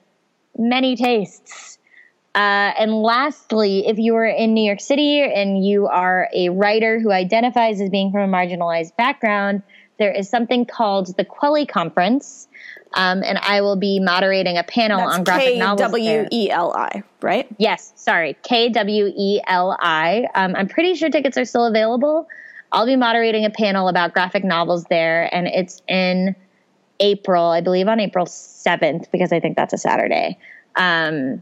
many 0.57 0.95
tastes 0.95 1.72
uh, 2.35 2.73
and 2.79 2.93
lastly, 2.93 3.85
if 3.87 3.99
you 3.99 4.15
are 4.15 4.25
in 4.25 4.53
New 4.53 4.63
York 4.63 4.81
City 4.81 5.21
and 5.21 5.63
you 5.63 5.87
are 5.87 6.29
a 6.33 6.49
writer 6.49 6.99
who 6.99 7.11
identifies 7.11 7.79
as 7.79 7.89
being 7.89 8.11
from 8.11 8.33
a 8.33 8.37
marginalized 8.37 8.95
background, 8.95 9.61
there 9.99 10.11
is 10.11 10.29
something 10.29 10.65
called 10.65 11.15
the 11.15 11.25
Kweli 11.25 11.67
Conference. 11.67 12.47
Um, 12.95 13.23
and 13.23 13.39
I 13.39 13.61
will 13.61 13.75
be 13.75 13.99
moderating 13.99 14.57
a 14.57 14.63
panel 14.63 14.99
That's 14.99 15.17
on 15.17 15.23
graphic 15.23 15.57
novels. 15.57 15.91
W 15.91 16.27
E 16.31 16.51
L 16.51 16.73
I, 16.73 17.03
right? 17.21 17.47
Yes, 17.57 17.91
sorry, 17.95 18.35
K 18.43 18.69
W 18.69 19.11
E 19.15 19.41
L 19.47 19.75
I. 19.79 20.27
Um, 20.35 20.55
I'm 20.55 20.67
pretty 20.67 20.93
sure 20.95 21.09
tickets 21.09 21.37
are 21.37 21.45
still 21.45 21.65
available. 21.65 22.27
I'll 22.71 22.85
be 22.85 22.95
moderating 22.95 23.45
a 23.45 23.49
panel 23.49 23.87
about 23.87 24.13
graphic 24.13 24.43
novels 24.43 24.85
there, 24.85 25.33
and 25.33 25.47
it's 25.47 25.81
in 25.87 26.35
April, 26.99 27.45
I 27.45 27.61
believe, 27.61 27.87
on 27.87 27.99
April 27.99 28.25
7th, 28.25 29.11
because 29.11 29.31
I 29.31 29.39
think 29.39 29.55
that's 29.55 29.73
a 29.73 29.77
Saturday. 29.77 30.37
Um, 30.75 31.41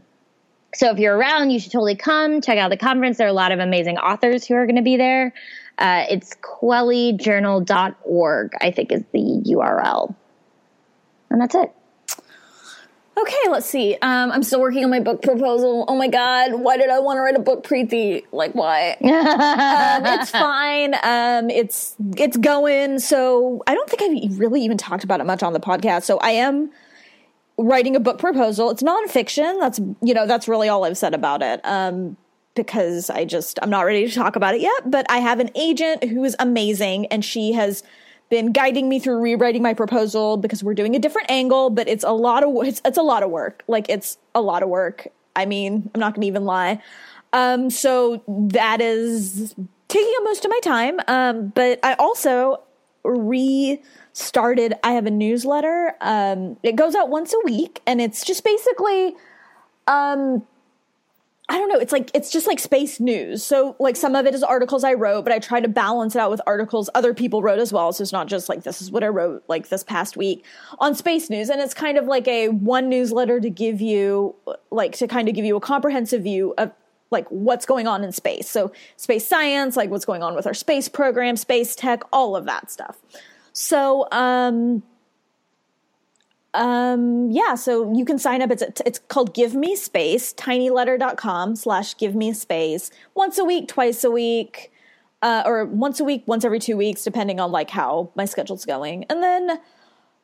so 0.74 0.90
if 0.90 0.98
you're 0.98 1.16
around, 1.16 1.50
you 1.50 1.60
should 1.60 1.72
totally 1.72 1.96
come 1.96 2.40
check 2.40 2.56
out 2.58 2.70
the 2.70 2.76
conference. 2.76 3.18
There 3.18 3.26
are 3.26 3.30
a 3.30 3.34
lot 3.34 3.50
of 3.52 3.58
amazing 3.58 3.98
authors 3.98 4.46
who 4.46 4.54
are 4.54 4.64
going 4.66 4.76
to 4.76 4.82
be 4.82 4.96
there. 4.96 5.34
Uh, 5.78 6.04
it's 6.08 6.34
kwelijournal.org, 6.36 8.52
I 8.60 8.70
think 8.70 8.92
is 8.92 9.02
the 9.12 9.42
URL. 9.46 10.14
And 11.30 11.40
that's 11.40 11.54
it. 11.54 11.72
Okay, 13.18 13.50
let's 13.50 13.66
see. 13.66 13.94
Um, 14.00 14.30
I'm 14.32 14.42
still 14.42 14.60
working 14.60 14.84
on 14.84 14.90
my 14.90 15.00
book 15.00 15.20
proposal. 15.22 15.84
Oh 15.86 15.94
my 15.94 16.08
god, 16.08 16.54
why 16.54 16.78
did 16.78 16.88
I 16.88 16.98
want 16.98 17.18
to 17.18 17.20
write 17.20 17.36
a 17.36 17.40
book, 17.40 17.62
Preeti? 17.62 18.24
Like, 18.32 18.54
why? 18.54 18.92
um, 19.02 20.06
it's 20.18 20.30
fine. 20.30 20.94
Um, 21.02 21.50
it's 21.50 21.94
it's 22.16 22.38
going. 22.38 23.00
So 23.00 23.62
I 23.66 23.74
don't 23.74 23.88
think 23.88 24.02
I've 24.02 24.38
really 24.38 24.62
even 24.62 24.78
talked 24.78 25.04
about 25.04 25.20
it 25.20 25.24
much 25.24 25.42
on 25.42 25.52
the 25.52 25.60
podcast. 25.60 26.04
So 26.04 26.16
I 26.18 26.30
am 26.30 26.70
writing 27.58 27.96
a 27.96 28.00
book 28.00 28.18
proposal. 28.18 28.70
It's 28.70 28.82
nonfiction. 28.82 29.60
That's 29.60 29.78
you 30.02 30.14
know 30.14 30.26
that's 30.26 30.48
really 30.48 30.68
all 30.68 30.84
I've 30.84 30.98
said 30.98 31.14
about 31.14 31.42
it. 31.42 31.60
Um, 31.64 32.16
because 32.54 33.08
I 33.08 33.24
just 33.24 33.58
I'm 33.62 33.70
not 33.70 33.82
ready 33.82 34.06
to 34.06 34.14
talk 34.14 34.36
about 34.36 34.54
it 34.54 34.60
yet. 34.60 34.90
But 34.90 35.06
I 35.10 35.18
have 35.18 35.40
an 35.40 35.50
agent 35.54 36.04
who 36.04 36.24
is 36.24 36.36
amazing, 36.38 37.06
and 37.06 37.24
she 37.24 37.52
has 37.52 37.82
been 38.30 38.52
guiding 38.52 38.88
me 38.88 38.98
through 38.98 39.20
rewriting 39.20 39.62
my 39.62 39.74
proposal 39.74 40.36
because 40.36 40.64
we're 40.64 40.74
doing 40.74 40.96
a 40.96 40.98
different 40.98 41.30
angle. 41.30 41.70
But 41.70 41.88
it's 41.88 42.04
a 42.04 42.12
lot 42.12 42.44
of 42.44 42.66
it's, 42.66 42.80
it's 42.84 42.98
a 42.98 43.02
lot 43.02 43.22
of 43.22 43.30
work. 43.30 43.62
Like 43.68 43.86
it's 43.88 44.18
a 44.34 44.40
lot 44.40 44.62
of 44.62 44.68
work. 44.68 45.08
I 45.34 45.46
mean, 45.46 45.90
I'm 45.94 46.00
not 46.00 46.14
going 46.14 46.22
to 46.22 46.26
even 46.26 46.44
lie. 46.44 46.82
Um, 47.32 47.70
so 47.70 48.22
that 48.28 48.80
is 48.80 49.54
taking 49.88 50.12
up 50.18 50.24
most 50.24 50.44
of 50.44 50.50
my 50.50 50.60
time. 50.60 51.00
Um, 51.08 51.48
but 51.48 51.80
I 51.82 51.94
also 51.94 52.62
re 53.04 53.80
started 54.12 54.74
i 54.82 54.92
have 54.92 55.06
a 55.06 55.10
newsletter 55.10 55.94
um, 56.00 56.56
it 56.62 56.76
goes 56.76 56.94
out 56.94 57.08
once 57.08 57.32
a 57.32 57.40
week 57.44 57.80
and 57.86 58.00
it's 58.00 58.24
just 58.24 58.44
basically 58.44 59.14
um, 59.86 60.44
i 61.48 61.58
don't 61.58 61.68
know 61.68 61.78
it's 61.78 61.92
like 61.92 62.10
it's 62.14 62.30
just 62.30 62.46
like 62.46 62.58
space 62.58 63.00
news. 63.00 63.42
So 63.42 63.76
like 63.78 63.96
some 63.96 64.14
of 64.14 64.26
it 64.26 64.34
is 64.34 64.42
articles 64.42 64.84
i 64.84 64.94
wrote 64.94 65.22
but 65.22 65.32
i 65.32 65.38
try 65.38 65.60
to 65.60 65.68
balance 65.68 66.14
it 66.14 66.20
out 66.20 66.30
with 66.30 66.40
articles 66.46 66.88
other 66.94 67.12
people 67.12 67.42
wrote 67.42 67.58
as 67.58 67.72
well. 67.72 67.92
So 67.92 68.02
it's 68.02 68.12
not 68.12 68.26
just 68.26 68.48
like 68.48 68.62
this 68.62 68.80
is 68.80 68.90
what 68.90 69.02
i 69.04 69.08
wrote 69.08 69.44
like 69.48 69.68
this 69.68 69.84
past 69.84 70.16
week 70.16 70.44
on 70.78 70.94
space 70.94 71.28
news. 71.28 71.50
And 71.50 71.60
it's 71.60 71.74
kind 71.74 71.98
of 71.98 72.06
like 72.06 72.28
a 72.28 72.48
one 72.48 72.88
newsletter 72.88 73.40
to 73.40 73.50
give 73.50 73.80
you 73.80 74.34
like 74.70 74.92
to 74.96 75.08
kind 75.08 75.28
of 75.28 75.34
give 75.34 75.44
you 75.44 75.56
a 75.56 75.60
comprehensive 75.60 76.22
view 76.22 76.54
of 76.58 76.72
like 77.10 77.26
what's 77.28 77.66
going 77.66 77.86
on 77.86 78.02
in 78.02 78.12
space. 78.12 78.48
So 78.48 78.72
space 78.96 79.26
science 79.26 79.76
like 79.76 79.90
what's 79.90 80.06
going 80.06 80.22
on 80.22 80.34
with 80.34 80.46
our 80.46 80.54
space 80.54 80.88
program 80.88 81.36
space 81.36 81.74
tech 81.76 82.02
all 82.12 82.36
of 82.36 82.46
that 82.46 82.70
stuff 82.70 82.98
so, 83.52 84.08
um, 84.10 84.82
um, 86.54 87.30
yeah, 87.30 87.54
so 87.54 87.92
you 87.94 88.04
can 88.04 88.18
sign 88.18 88.42
up. 88.42 88.50
It's, 88.50 88.62
it's 88.84 88.98
called 89.08 89.34
Give 89.34 89.54
Me 89.54 89.74
Space, 89.74 90.34
tinyletter.com 90.34 91.56
slash 91.56 91.96
give 91.96 92.14
me 92.14 92.32
space 92.32 92.90
once 93.14 93.38
a 93.38 93.44
week, 93.44 93.68
twice 93.68 94.04
a 94.04 94.10
week, 94.10 94.70
uh, 95.22 95.42
or 95.46 95.64
once 95.64 96.00
a 96.00 96.04
week, 96.04 96.24
once 96.26 96.44
every 96.44 96.58
two 96.58 96.76
weeks, 96.76 97.04
depending 97.04 97.40
on 97.40 97.52
like 97.52 97.70
how 97.70 98.10
my 98.14 98.24
schedule's 98.24 98.66
going. 98.66 99.04
And 99.04 99.22
then 99.22 99.46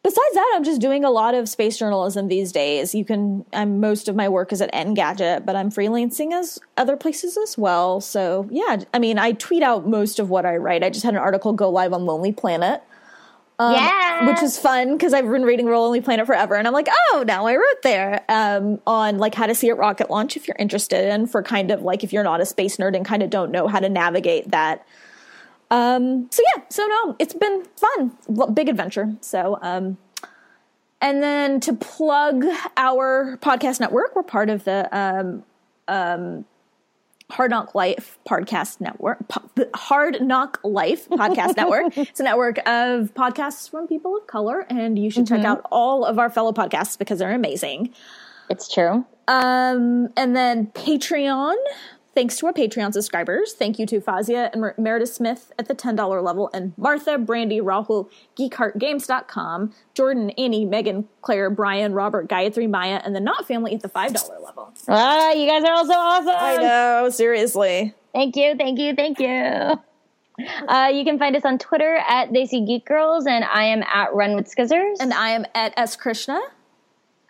besides 0.02 0.34
that, 0.34 0.52
I'm 0.54 0.64
just 0.64 0.80
doing 0.82 1.02
a 1.04 1.10
lot 1.10 1.34
of 1.34 1.48
space 1.48 1.78
journalism 1.78 2.28
these 2.28 2.52
days. 2.52 2.94
You 2.94 3.06
can, 3.06 3.46
I'm, 3.54 3.80
most 3.80 4.08
of 4.08 4.16
my 4.16 4.28
work 4.28 4.52
is 4.52 4.60
at 4.60 4.72
Engadget, 4.74 5.46
but 5.46 5.56
I'm 5.56 5.70
freelancing 5.70 6.32
as 6.32 6.58
other 6.76 6.96
places 6.96 7.38
as 7.38 7.56
well. 7.56 8.02
So 8.02 8.48
yeah, 8.50 8.80
I 8.92 8.98
mean, 8.98 9.18
I 9.18 9.32
tweet 9.32 9.62
out 9.62 9.86
most 9.86 10.18
of 10.18 10.28
what 10.28 10.44
I 10.44 10.56
write. 10.56 10.82
I 10.82 10.90
just 10.90 11.04
had 11.04 11.14
an 11.14 11.20
article 11.20 11.54
go 11.54 11.70
live 11.70 11.94
on 11.94 12.04
Lonely 12.04 12.32
Planet 12.32 12.82
Um, 13.60 13.74
yeah. 13.74 14.26
Which 14.26 14.42
is 14.42 14.56
fun 14.58 14.92
because 14.96 15.12
I've 15.12 15.24
been 15.24 15.42
reading 15.42 15.66
Lonely 15.66 16.00
Planet 16.00 16.26
forever. 16.26 16.54
And 16.54 16.66
I'm 16.66 16.72
like, 16.72 16.88
oh, 17.10 17.24
now 17.26 17.46
I 17.46 17.56
wrote 17.56 17.82
there 17.82 18.24
um, 18.28 18.80
on 18.86 19.18
like 19.18 19.34
how 19.34 19.46
to 19.46 19.54
see 19.54 19.68
a 19.68 19.74
rocket 19.74 20.10
launch 20.10 20.36
if 20.36 20.46
you're 20.46 20.56
interested 20.58 21.12
in 21.12 21.26
for 21.26 21.42
kind 21.42 21.70
of 21.72 21.82
like 21.82 22.04
if 22.04 22.12
you're 22.12 22.22
not 22.22 22.40
a 22.40 22.46
space 22.46 22.76
nerd 22.76 22.94
and 22.94 23.04
kind 23.04 23.22
of 23.22 23.30
don't 23.30 23.50
know 23.50 23.66
how 23.66 23.80
to 23.80 23.88
navigate 23.88 24.50
that. 24.52 24.86
Um, 25.70 26.28
so 26.30 26.42
yeah, 26.54 26.62
so 26.70 26.86
no, 26.86 27.16
it's 27.18 27.34
been 27.34 27.64
fun. 27.76 28.54
Big 28.54 28.68
adventure. 28.68 29.14
So, 29.20 29.58
um, 29.60 29.98
and 31.00 31.22
then 31.22 31.60
to 31.60 31.74
plug 31.74 32.44
our 32.76 33.38
podcast 33.40 33.80
network, 33.80 34.16
we're 34.16 34.22
part 34.22 34.50
of 34.50 34.64
the 34.64 34.88
um, 34.96 35.44
um, 35.86 36.44
Hard 37.30 37.50
Knock 37.50 37.74
Life 37.74 38.18
podcast 38.28 38.80
network. 38.80 39.18
Hard 39.74 40.20
Knock 40.22 40.60
Life 40.64 41.08
podcast 41.08 41.56
network. 41.56 41.96
It's 41.96 42.20
a 42.20 42.22
network 42.22 42.58
of 42.58 43.12
podcasts 43.14 43.68
from 43.70 43.86
people 43.86 44.16
of 44.16 44.26
color, 44.26 44.60
and 44.70 44.98
you 44.98 45.10
should 45.10 45.26
mm-hmm. 45.26 45.36
check 45.36 45.44
out 45.44 45.66
all 45.70 46.04
of 46.04 46.18
our 46.18 46.30
fellow 46.30 46.52
podcasts 46.52 46.98
because 46.98 47.18
they're 47.18 47.34
amazing. 47.34 47.92
It's 48.48 48.72
true. 48.72 49.04
Um, 49.26 50.08
and 50.16 50.34
then 50.34 50.68
Patreon 50.68 51.54
Thanks 52.18 52.36
to 52.38 52.46
our 52.46 52.52
Patreon 52.52 52.92
subscribers. 52.92 53.52
Thank 53.52 53.78
you 53.78 53.86
to 53.86 54.00
Fazia 54.00 54.50
and 54.50 54.60
Mer- 54.60 54.74
Meredith 54.76 55.14
Smith 55.14 55.52
at 55.56 55.68
the 55.68 55.74
$10 55.76 56.20
level, 56.20 56.50
and 56.52 56.72
Martha, 56.76 57.16
Brandy, 57.16 57.60
Rahul, 57.60 58.10
GeekHeartGames.com, 58.36 59.72
Jordan, 59.94 60.30
Annie, 60.30 60.64
Megan, 60.64 61.08
Claire, 61.22 61.48
Brian, 61.48 61.92
Robert, 61.92 62.28
Gayatri, 62.28 62.68
Maya, 62.68 63.00
and 63.04 63.14
the 63.14 63.20
Not 63.20 63.46
family 63.46 63.72
at 63.72 63.82
the 63.82 63.88
$5 63.88 64.44
level. 64.44 64.74
Ah, 64.88 65.30
you 65.30 65.48
guys 65.48 65.62
are 65.62 65.72
all 65.72 65.86
so 65.86 65.92
awesome. 65.92 66.34
I 66.36 66.56
know, 66.56 67.08
seriously. 67.10 67.94
Thank 68.12 68.34
you, 68.34 68.56
thank 68.56 68.80
you, 68.80 68.96
thank 68.96 69.20
you. 69.20 69.80
Uh, 70.68 70.90
you 70.92 71.04
can 71.04 71.20
find 71.20 71.36
us 71.36 71.44
on 71.44 71.56
Twitter 71.58 72.00
at 72.08 72.32
They 72.32 72.46
See 72.46 72.64
Geek 72.64 72.84
Girls, 72.84 73.26
and 73.26 73.44
I 73.44 73.66
am 73.66 73.84
at 73.84 74.12
Run 74.12 74.34
with 74.34 74.52
Skizzers. 74.52 74.96
And 74.98 75.14
I 75.14 75.30
am 75.30 75.46
at 75.54 75.72
S 75.76 75.94
Krishna. 75.94 76.40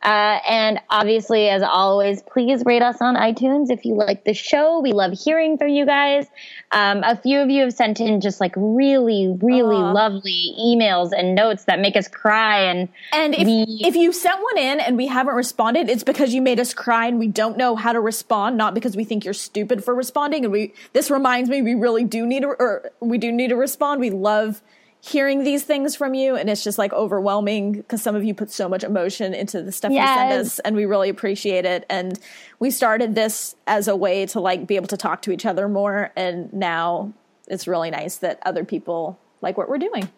Uh, 0.01 0.39
and 0.49 0.81
obviously, 0.91 1.49
as 1.49 1.63
always, 1.63 2.23
please 2.23 2.63
rate 2.65 2.83
us 2.83 3.01
on 3.01 3.17
iTunes 3.17 3.69
if 3.69 3.85
you 3.85 3.95
like 3.95 4.25
the 4.25 4.33
show. 4.33 4.79
We 4.79 4.93
love 4.93 5.13
hearing 5.13 5.59
from 5.59 5.69
you 5.69 5.85
guys. 5.87 6.27
Um, 6.71 7.03
a 7.03 7.17
few 7.17 7.41
of 7.41 7.51
you 7.51 7.63
have 7.63 7.73
sent 7.73 7.99
in 7.99 8.21
just 8.21 8.41
like 8.41 8.53
really, 8.57 9.37
really 9.41 9.77
Aww. 9.77 9.95
lovely 9.95 10.55
emails 10.61 11.11
and 11.11 11.35
notes 11.35 11.65
that 11.65 11.81
make 11.81 11.97
us 11.97 12.07
cry. 12.07 12.61
And 12.61 12.89
and 13.13 13.35
if 13.35 13.45
we, 13.45 13.65
if 13.81 13.97
you 13.97 14.13
sent 14.13 14.41
one 14.41 14.59
in 14.59 14.79
and 14.79 14.97
we 14.97 15.09
haven't 15.09 15.35
responded, 15.35 15.91
it's 15.91 16.05
because 16.05 16.33
you 16.33 16.43
made 16.43 16.61
us 16.61 16.73
cry 16.73 17.09
and 17.09 17.19
we 17.19 17.27
don't 17.27 17.57
know 17.57 17.75
how 17.75 17.93
to 17.93 18.01
respond, 18.01 18.57
not 18.57 18.75
because 18.75 18.97
we 18.97 19.03
think 19.03 19.25
you're 19.25 19.35
stupid 19.35 19.83
for 19.83 19.97
responding. 19.97 20.45
And 20.45 20.53
we 20.53 20.75
this 20.93 21.11
reminds 21.11 21.51
me, 21.51 21.61
we 21.61 21.75
really 21.75 22.05
do 22.05 22.25
need 22.25 22.43
to, 22.43 22.49
or 22.49 22.93
we 23.01 23.19
do 23.19 23.33
need 23.33 23.49
to 23.49 23.57
respond. 23.57 24.01
We 24.01 24.11
love 24.11 24.63
hearing 25.01 25.45
these 25.45 25.63
things 25.63 25.95
from 25.95 26.15
you 26.15 26.35
and 26.35 26.51
it's 26.51 26.65
just 26.65 26.77
like 26.77 26.93
overwhelming 26.93 27.73
because 27.73 28.03
some 28.03 28.17
of 28.17 28.25
you 28.25 28.35
put 28.35 28.51
so 28.51 28.69
much 28.69 28.83
emotion 28.83 29.33
into 29.33 29.63
the 29.63 29.71
stuff 29.71 29.93
yes. 29.93 30.09
you 30.09 30.15
send 30.17 30.41
us 30.41 30.59
and 30.61 30.77
we 30.77 30.85
really 30.87 31.09
appreciate 31.09 31.65
it. 31.65 31.87
And 31.89 32.19
we 32.59 32.71
started 32.71 33.15
this 33.15 33.55
as 33.67 33.87
a 33.87 33.95
way 33.95 34.27
to 34.27 34.41
like 34.41 34.67
be 34.67 34.77
able 34.77 34.89
to 34.89 34.97
talk 34.97 35.23
to 35.23 35.31
each 35.31 35.47
other 35.47 35.69
more 35.69 36.11
and 36.17 36.53
now 36.53 37.13
it's 37.47 37.69
really 37.69 37.91
nice 37.91 38.17
that 38.17 38.41
other 38.45 38.65
people 38.65 39.19
like 39.41 39.57
what 39.57 39.69
we're 39.69 39.79
doing. 39.79 40.09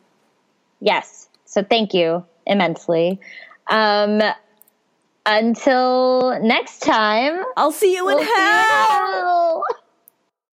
Yes. 0.80 1.28
So 1.44 1.62
thank 1.62 1.92
you 1.92 2.24
immensely. 2.46 3.20
Um 3.68 4.22
until 5.26 6.40
next 6.42 6.80
time. 6.80 7.44
I'll 7.56 7.72
see 7.72 7.94
you 7.94 8.06
we'll 8.06 8.18
in 8.18 8.26
hell 8.26 9.62